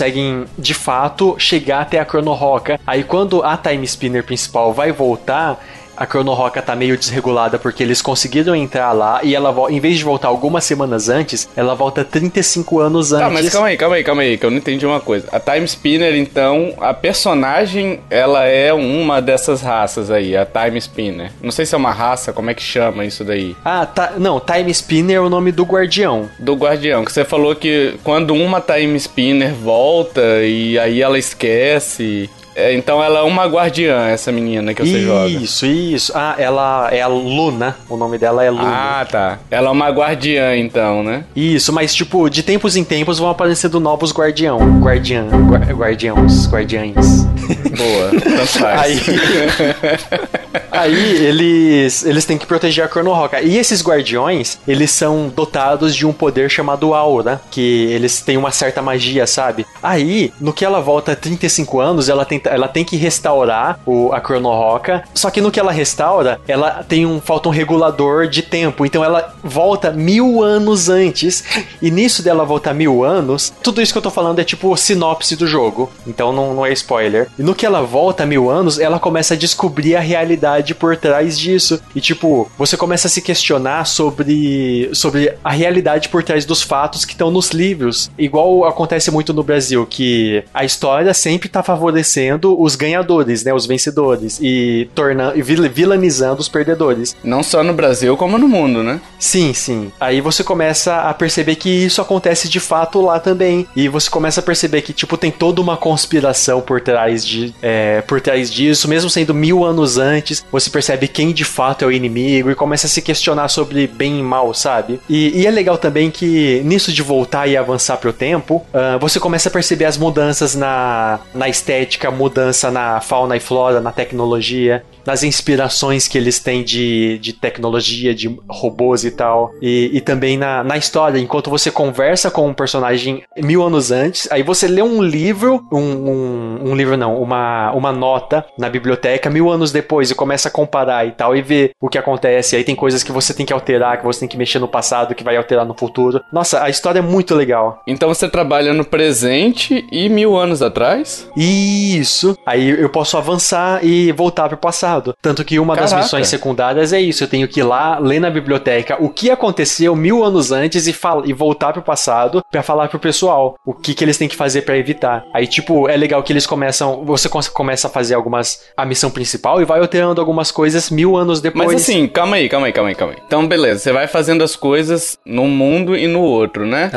de 0.57 0.73
fato 0.73 1.35
chegar 1.37 1.81
até 1.81 1.99
a 1.99 2.05
Chrono 2.05 2.33
Roca. 2.33 2.79
Aí 2.87 3.03
quando 3.03 3.43
a 3.43 3.57
Time 3.57 3.85
Spinner 3.85 4.23
principal 4.23 4.73
vai 4.73 4.91
voltar, 4.91 5.63
a 6.01 6.05
Chrono 6.07 6.33
Roca 6.33 6.63
tá 6.63 6.75
meio 6.75 6.97
desregulada 6.97 7.59
porque 7.59 7.83
eles 7.83 8.01
conseguiram 8.01 8.55
entrar 8.55 8.91
lá 8.91 9.19
e 9.21 9.35
ela, 9.35 9.53
em 9.69 9.79
vez 9.79 9.99
de 9.99 10.03
voltar 10.03 10.29
algumas 10.29 10.63
semanas 10.63 11.09
antes, 11.09 11.47
ela 11.55 11.75
volta 11.75 12.03
35 12.03 12.79
anos 12.79 13.13
antes. 13.13 13.27
Tá, 13.27 13.31
mas 13.31 13.49
calma 13.49 13.67
aí, 13.67 13.77
calma 13.77 13.95
aí, 13.97 14.03
calma 14.03 14.21
aí, 14.23 14.37
que 14.37 14.43
eu 14.43 14.49
não 14.49 14.57
entendi 14.57 14.83
uma 14.83 14.99
coisa. 14.99 15.27
A 15.31 15.39
Time 15.39 15.63
Spinner, 15.63 16.15
então, 16.15 16.73
a 16.79 16.91
personagem, 16.91 17.99
ela 18.09 18.45
é 18.45 18.73
uma 18.73 19.21
dessas 19.21 19.61
raças 19.61 20.09
aí, 20.09 20.35
a 20.35 20.43
Time 20.43 20.79
Spinner. 20.79 21.31
Não 21.39 21.51
sei 21.51 21.67
se 21.67 21.75
é 21.75 21.77
uma 21.77 21.91
raça, 21.91 22.33
como 22.33 22.49
é 22.49 22.55
que 22.55 22.63
chama 22.63 23.05
isso 23.05 23.23
daí? 23.23 23.55
Ah, 23.63 23.85
tá, 23.85 24.13
não, 24.17 24.39
Time 24.39 24.71
Spinner 24.71 25.17
é 25.17 25.21
o 25.21 25.29
nome 25.29 25.51
do 25.51 25.63
guardião. 25.63 26.27
Do 26.39 26.55
guardião, 26.55 27.05
que 27.05 27.11
você 27.13 27.23
falou 27.23 27.55
que 27.55 27.93
quando 28.03 28.33
uma 28.33 28.59
Time 28.59 28.97
Spinner 28.97 29.53
volta 29.53 30.41
e 30.41 30.79
aí 30.79 30.99
ela 30.99 31.19
esquece 31.19 32.27
é, 32.55 32.73
então 32.73 33.03
ela 33.03 33.19
é 33.19 33.23
uma 33.23 33.45
guardiã, 33.45 34.07
essa 34.07 34.31
menina 34.31 34.73
que 34.73 34.81
você 34.81 34.97
isso, 34.97 35.07
joga. 35.07 35.27
Isso, 35.29 35.65
isso. 35.65 36.11
Ah, 36.15 36.35
ela 36.37 36.89
é 36.91 37.01
a 37.01 37.07
Luna. 37.07 37.77
O 37.87 37.95
nome 37.95 38.17
dela 38.17 38.43
é 38.43 38.49
Luna. 38.49 38.63
Ah, 38.65 39.05
tá. 39.09 39.39
Ela 39.49 39.69
é 39.69 39.71
uma 39.71 39.89
guardiã, 39.89 40.55
então, 40.57 41.03
né? 41.03 41.23
Isso, 41.35 41.71
mas 41.71 41.93
tipo, 41.93 42.29
de 42.29 42.43
tempos 42.43 42.75
em 42.75 42.83
tempos 42.83 43.19
vão 43.19 43.29
aparecendo 43.29 43.79
novos 43.79 44.11
guardião. 44.11 44.59
Guardiã. 44.81 45.25
guardiãos. 45.73 46.47
Guardiães. 46.49 47.23
Boa, 47.77 48.21
tanto 48.21 48.59
faz. 48.59 48.81
Aí, 48.81 48.99
aí 50.71 51.25
eles, 51.25 52.05
eles 52.05 52.25
têm 52.25 52.37
que 52.37 52.45
proteger 52.45 52.85
a 52.85 52.87
Chrono 52.87 53.13
Roca. 53.13 53.41
E 53.41 53.57
esses 53.57 53.83
guardiões, 53.83 54.57
eles 54.67 54.91
são 54.91 55.29
dotados 55.29 55.95
de 55.95 56.05
um 56.05 56.13
poder 56.13 56.49
chamado 56.49 56.93
Aura, 56.93 57.41
que 57.51 57.85
eles 57.91 58.21
têm 58.21 58.37
uma 58.37 58.51
certa 58.51 58.81
magia, 58.81 59.27
sabe? 59.27 59.65
Aí, 59.81 60.33
no 60.39 60.53
que 60.53 60.65
ela 60.65 60.79
volta 60.79 61.15
35 61.15 61.79
anos, 61.79 62.09
ela 62.09 62.25
tem 62.25 62.41
ela 62.45 62.67
tem 62.67 62.83
que 62.83 62.95
restaurar 62.95 63.79
o, 63.85 64.11
a 64.13 64.19
Chrono 64.19 64.49
Roca. 64.49 65.03
Só 65.13 65.29
que 65.29 65.41
no 65.41 65.51
que 65.51 65.59
ela 65.59 65.71
restaura, 65.71 66.39
ela 66.47 66.83
tem 66.83 67.05
um 67.05 67.19
falta 67.19 67.49
um 67.49 67.51
regulador 67.51 68.27
de 68.27 68.41
tempo. 68.41 68.85
Então 68.85 69.03
ela 69.03 69.33
volta 69.43 69.91
mil 69.91 70.41
anos 70.41 70.89
antes. 70.89 71.43
E 71.81 71.91
nisso 71.91 72.23
dela 72.23 72.45
voltar 72.45 72.73
mil 72.73 73.03
anos, 73.03 73.53
tudo 73.61 73.81
isso 73.81 73.93
que 73.93 73.97
eu 73.97 74.01
tô 74.01 74.11
falando 74.11 74.39
é 74.39 74.43
tipo 74.43 74.75
sinopse 74.75 75.35
do 75.35 75.47
jogo. 75.47 75.89
Então 76.05 76.31
não, 76.31 76.53
não 76.53 76.65
é 76.65 76.71
spoiler. 76.73 77.27
E 77.37 77.43
no 77.43 77.55
que 77.55 77.65
ela 77.65 77.81
volta 77.81 78.25
mil 78.25 78.49
anos, 78.49 78.79
ela 78.79 78.99
começa 78.99 79.33
a 79.33 79.37
descobrir 79.37 79.95
a 79.95 79.99
realidade 79.99 80.60
por 80.75 80.95
trás 80.95 81.37
disso. 81.37 81.81
E 81.95 82.01
tipo, 82.01 82.49
você 82.57 82.77
começa 82.77 83.07
a 83.07 83.11
se 83.11 83.21
questionar 83.21 83.85
sobre, 83.85 84.89
sobre 84.93 85.33
a 85.43 85.51
realidade 85.51 86.09
por 86.09 86.23
trás 86.23 86.45
dos 86.45 86.61
fatos 86.61 87.05
que 87.05 87.13
estão 87.13 87.31
nos 87.31 87.49
livros. 87.49 88.09
Igual 88.17 88.65
acontece 88.65 89.11
muito 89.11 89.33
no 89.33 89.43
Brasil, 89.43 89.85
que 89.85 90.43
a 90.53 90.63
história 90.63 91.13
sempre 91.13 91.49
tá 91.49 91.63
favorecendo 91.63 92.59
os 92.61 92.75
ganhadores, 92.75 93.43
né? 93.43 93.53
Os 93.53 93.65
vencedores. 93.65 94.39
E 94.41 94.89
tornando 94.93 95.37
e 95.37 95.41
vilanizando 95.41 96.41
os 96.41 96.49
perdedores. 96.49 97.15
Não 97.23 97.43
só 97.43 97.63
no 97.63 97.73
Brasil, 97.73 98.15
como 98.17 98.37
no 98.37 98.47
mundo, 98.47 98.83
né? 98.83 98.99
Sim, 99.19 99.53
sim. 99.53 99.91
Aí 99.99 100.21
você 100.21 100.43
começa 100.43 101.01
a 101.01 101.13
perceber 101.13 101.55
que 101.55 101.69
isso 101.69 102.01
acontece 102.01 102.49
de 102.49 102.59
fato 102.59 103.01
lá 103.01 103.19
também. 103.19 103.67
E 103.75 103.87
você 103.87 104.09
começa 104.09 104.39
a 104.39 104.43
perceber 104.43 104.81
que, 104.81 104.93
tipo, 104.93 105.17
tem 105.17 105.31
toda 105.31 105.61
uma 105.61 105.77
conspiração 105.77 106.61
por 106.61 106.81
trás, 106.81 107.25
de, 107.25 107.53
é, 107.61 108.01
por 108.01 108.21
trás 108.21 108.51
disso, 108.51 108.87
mesmo 108.87 109.09
sendo 109.09 109.33
mil 109.33 109.63
anos 109.63 109.97
antes. 109.97 110.43
Você 110.51 110.69
percebe 110.69 111.07
quem 111.07 111.31
de 111.31 111.45
fato 111.45 111.83
é 111.83 111.87
o 111.87 111.91
inimigo 111.91 112.51
e 112.51 112.55
começa 112.55 112.87
a 112.87 112.89
se 112.89 113.01
questionar 113.01 113.47
sobre 113.47 113.87
bem 113.87 114.19
e 114.19 114.23
mal, 114.23 114.53
sabe? 114.53 114.99
E, 115.09 115.41
e 115.41 115.47
é 115.47 115.51
legal 115.51 115.77
também 115.77 116.11
que 116.11 116.61
nisso 116.65 116.91
de 116.91 117.01
voltar 117.01 117.47
e 117.47 117.55
avançar 117.55 117.97
pro 117.97 118.11
tempo, 118.11 118.65
uh, 118.73 118.99
você 118.99 119.19
começa 119.19 119.49
a 119.49 119.51
perceber 119.51 119.85
as 119.85 119.97
mudanças 119.97 120.55
na, 120.55 121.19
na 121.33 121.47
estética, 121.47 122.11
mudança 122.11 122.69
na 122.69 122.99
fauna 122.99 123.37
e 123.37 123.39
flora, 123.39 123.79
na 123.79 123.91
tecnologia. 123.91 124.83
Nas 125.05 125.23
inspirações 125.23 126.07
que 126.07 126.17
eles 126.17 126.39
têm 126.39 126.63
de, 126.63 127.17
de 127.19 127.33
tecnologia, 127.33 128.13
de 128.13 128.39
robôs 128.49 129.03
e 129.03 129.11
tal. 129.11 129.51
E, 129.61 129.91
e 129.93 130.01
também 130.01 130.37
na, 130.37 130.63
na 130.63 130.77
história, 130.77 131.19
enquanto 131.19 131.49
você 131.49 131.71
conversa 131.71 132.29
com 132.29 132.47
um 132.47 132.53
personagem 132.53 133.23
mil 133.37 133.63
anos 133.63 133.91
antes, 133.91 134.27
aí 134.31 134.43
você 134.43 134.67
lê 134.67 134.81
um 134.81 135.01
livro, 135.01 135.65
um, 135.71 135.79
um, 135.79 136.59
um 136.71 136.75
livro 136.75 136.97
não, 136.97 137.21
uma, 137.21 137.71
uma 137.71 137.91
nota 137.91 138.45
na 138.57 138.69
biblioteca 138.69 139.29
mil 139.29 139.49
anos 139.49 139.71
depois 139.71 140.11
e 140.11 140.15
começa 140.15 140.49
a 140.49 140.51
comparar 140.51 141.05
e 141.05 141.11
tal, 141.11 141.35
e 141.35 141.41
ver 141.41 141.71
o 141.79 141.89
que 141.89 141.97
acontece. 141.97 142.55
Aí 142.55 142.63
tem 142.63 142.75
coisas 142.75 143.03
que 143.03 143.11
você 143.11 143.33
tem 143.33 143.45
que 143.45 143.53
alterar, 143.53 143.97
que 143.97 144.05
você 144.05 144.21
tem 144.21 144.29
que 144.29 144.37
mexer 144.37 144.59
no 144.59 144.67
passado, 144.67 145.15
que 145.15 145.23
vai 145.23 145.37
alterar 145.37 145.65
no 145.65 145.73
futuro. 145.73 146.21
Nossa, 146.31 146.63
a 146.63 146.69
história 146.69 146.99
é 146.99 147.01
muito 147.01 147.35
legal. 147.35 147.81
Então 147.87 148.09
você 148.09 148.27
trabalha 148.29 148.73
no 148.73 148.85
presente 148.85 149.85
e 149.91 150.09
mil 150.09 150.37
anos 150.37 150.61
atrás? 150.61 151.29
Isso. 151.35 152.37
Aí 152.45 152.69
eu 152.69 152.89
posso 152.89 153.17
avançar 153.17 153.83
e 153.83 154.11
voltar 154.11 154.47
pro 154.49 154.57
passado. 154.57 154.90
Tanto 155.21 155.43
que 155.45 155.59
uma 155.59 155.75
das 155.75 155.91
Caraca. 155.91 156.03
missões 156.03 156.27
secundárias 156.27 156.93
é 156.93 156.99
isso. 156.99 157.23
Eu 157.23 157.27
tenho 157.27 157.47
que 157.47 157.59
ir 157.59 157.63
lá, 157.63 157.99
ler 157.99 158.19
na 158.19 158.29
biblioteca 158.29 158.97
o 158.99 159.09
que 159.09 159.29
aconteceu 159.29 159.95
mil 159.95 160.23
anos 160.23 160.51
antes 160.51 160.87
e, 160.87 160.95
e 161.25 161.33
voltar 161.33 161.73
pro 161.73 161.81
passado 161.81 162.43
pra 162.51 162.63
falar 162.63 162.87
pro 162.89 162.99
pessoal 162.99 163.55
o 163.65 163.73
que, 163.73 163.93
que 163.93 164.03
eles 164.03 164.17
têm 164.17 164.27
que 164.27 164.35
fazer 164.35 164.63
pra 164.63 164.77
evitar. 164.77 165.23
Aí, 165.33 165.47
tipo, 165.47 165.87
é 165.89 165.95
legal 165.95 166.21
que 166.23 166.33
eles 166.33 166.45
começam. 166.45 167.03
Você 167.05 167.29
começa 167.29 167.87
a 167.87 167.89
fazer 167.91 168.15
algumas. 168.15 168.61
a 168.75 168.85
missão 168.85 169.09
principal 169.09 169.61
e 169.61 169.65
vai 169.65 169.79
alterando 169.79 170.19
algumas 170.19 170.51
coisas 170.51 170.89
mil 170.89 171.15
anos 171.15 171.41
depois. 171.41 171.67
Mas 171.67 171.81
assim, 171.81 172.07
calma 172.07 172.35
aí, 172.37 172.49
calma 172.49 172.67
aí, 172.67 172.73
calma 172.73 172.89
aí, 172.89 172.95
calma 172.95 173.13
aí. 173.13 173.21
Então, 173.25 173.47
beleza, 173.47 173.79
você 173.79 173.91
vai 173.91 174.07
fazendo 174.07 174.43
as 174.43 174.55
coisas 174.55 175.17
num 175.25 175.47
mundo 175.47 175.95
e 175.95 176.07
no 176.07 176.21
outro, 176.21 176.65
né? 176.65 176.89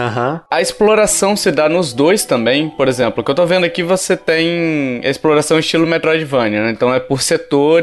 A 0.50 0.60
exploração 0.60 1.36
se 1.36 1.50
dá 1.50 1.68
nos 1.68 1.92
dois 1.92 2.24
também. 2.24 2.68
Por 2.70 2.88
exemplo, 2.88 3.20
o 3.20 3.24
que 3.24 3.30
eu 3.30 3.34
tô 3.34 3.46
vendo 3.46 3.64
aqui, 3.64 3.82
você 3.82 4.16
tem 4.16 5.00
exploração 5.04 5.58
estilo 5.58 5.86
Metroidvania, 5.86 6.64
né? 6.64 6.70
Então 6.70 6.92
é 6.92 7.00
por 7.00 7.20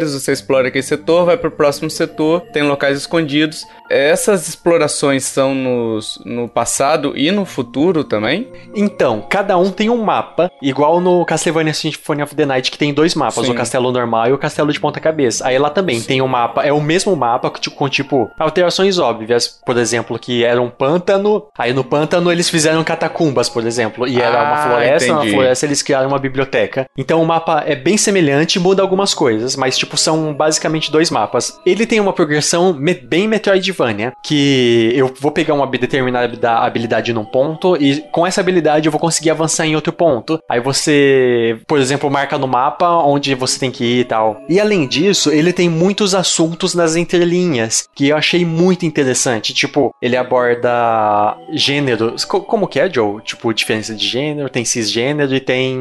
você 0.09 0.31
explora 0.31 0.67
aquele 0.69 0.83
setor, 0.83 1.25
vai 1.25 1.37
pro 1.37 1.51
próximo 1.51 1.89
setor, 1.89 2.41
tem 2.53 2.63
locais 2.63 2.97
escondidos. 2.97 3.65
Essas 3.89 4.47
explorações 4.47 5.23
são 5.25 5.53
nos, 5.53 6.19
no 6.25 6.47
passado 6.47 7.13
e 7.15 7.29
no 7.31 7.45
futuro 7.45 8.03
também? 8.03 8.49
Então, 8.73 9.25
cada 9.29 9.57
um 9.57 9.69
tem 9.69 9.89
um 9.89 10.01
mapa, 10.03 10.49
igual 10.61 11.01
no 11.01 11.25
Castlevania 11.25 11.73
Symphony 11.73 12.23
of 12.23 12.35
the 12.35 12.45
Night, 12.45 12.71
que 12.71 12.77
tem 12.77 12.93
dois 12.93 13.15
mapas, 13.15 13.45
Sim. 13.45 13.51
o 13.51 13.55
castelo 13.55 13.91
normal 13.91 14.29
e 14.29 14.33
o 14.33 14.37
castelo 14.37 14.71
de 14.71 14.79
ponta 14.79 14.99
cabeça. 14.99 15.45
Aí 15.47 15.57
lá 15.59 15.69
também 15.69 16.01
tem 16.01 16.21
um 16.21 16.27
mapa, 16.27 16.63
é 16.63 16.71
o 16.71 16.79
mesmo 16.81 17.15
mapa 17.15 17.49
com, 17.49 17.59
tipo- 17.59 17.75
com, 17.75 17.89
tipo 17.89 18.29
alterações 18.39 18.97
óbvias, 18.97 19.59
por 19.65 19.77
exemplo, 19.77 20.17
que 20.17 20.43
era 20.43 20.61
um 20.61 20.69
pântano, 20.69 21.45
aí 21.57 21.73
no 21.73 21.83
pântano 21.83 22.31
eles 22.31 22.49
fizeram 22.49 22.83
catacumbas, 22.83 23.49
por 23.49 23.65
exemplo, 23.65 24.07
e 24.07 24.21
era 24.21 24.41
uma 24.43 24.53
Ah, 24.53 24.67
floresta, 24.69 25.07
na 25.13 25.19
entendi. 25.19 25.33
floresta 25.33 25.65
eles 25.65 25.81
criaram 25.81 26.07
uma 26.07 26.19
biblioteca. 26.19 26.85
Então 26.97 27.21
o 27.21 27.25
mapa 27.25 27.63
é 27.65 27.75
bem 27.75 27.97
semelhante, 27.97 28.59
muda 28.59 28.81
algumas 28.81 29.13
coisas, 29.13 29.55
mas 29.55 29.77
tipo 29.77 29.90
são 29.97 30.33
basicamente 30.33 30.91
dois 30.91 31.09
mapas. 31.09 31.59
Ele 31.65 31.85
tem 31.85 31.99
uma 31.99 32.13
progressão 32.13 32.73
me- 32.73 32.93
bem 32.93 33.27
Metroidvania, 33.27 34.13
que 34.23 34.91
eu 34.95 35.11
vou 35.19 35.31
pegar 35.31 35.53
uma 35.53 35.67
determinada 35.67 36.51
habilidade 36.59 37.13
num 37.13 37.25
ponto 37.25 37.75
e 37.77 38.01
com 38.11 38.25
essa 38.25 38.41
habilidade 38.41 38.87
eu 38.87 38.91
vou 38.91 38.99
conseguir 39.01 39.29
avançar 39.31 39.65
em 39.65 39.75
outro 39.75 39.93
ponto. 39.93 40.39
Aí 40.49 40.59
você, 40.59 41.57
por 41.67 41.79
exemplo, 41.79 42.09
marca 42.09 42.37
no 42.37 42.47
mapa 42.47 42.87
onde 43.03 43.33
você 43.35 43.59
tem 43.59 43.71
que 43.71 43.83
ir 43.83 43.99
e 44.01 44.05
tal. 44.05 44.41
E 44.49 44.59
além 44.59 44.87
disso, 44.87 45.31
ele 45.31 45.53
tem 45.53 45.69
muitos 45.69 46.13
assuntos 46.15 46.73
nas 46.75 46.95
entrelinhas 46.95 47.87
que 47.95 48.09
eu 48.09 48.17
achei 48.17 48.45
muito 48.45 48.85
interessante. 48.85 49.53
Tipo, 49.53 49.93
ele 50.01 50.15
aborda 50.17 51.35
gêneros. 51.53 52.25
Co- 52.25 52.41
como 52.41 52.67
que 52.67 52.79
é, 52.79 52.91
Joe? 52.91 53.21
Tipo, 53.23 53.53
diferença 53.53 53.93
de 53.93 54.07
gênero, 54.07 54.49
tem 54.49 54.65
cisgênero 54.65 55.33
e 55.35 55.39
tem 55.39 55.77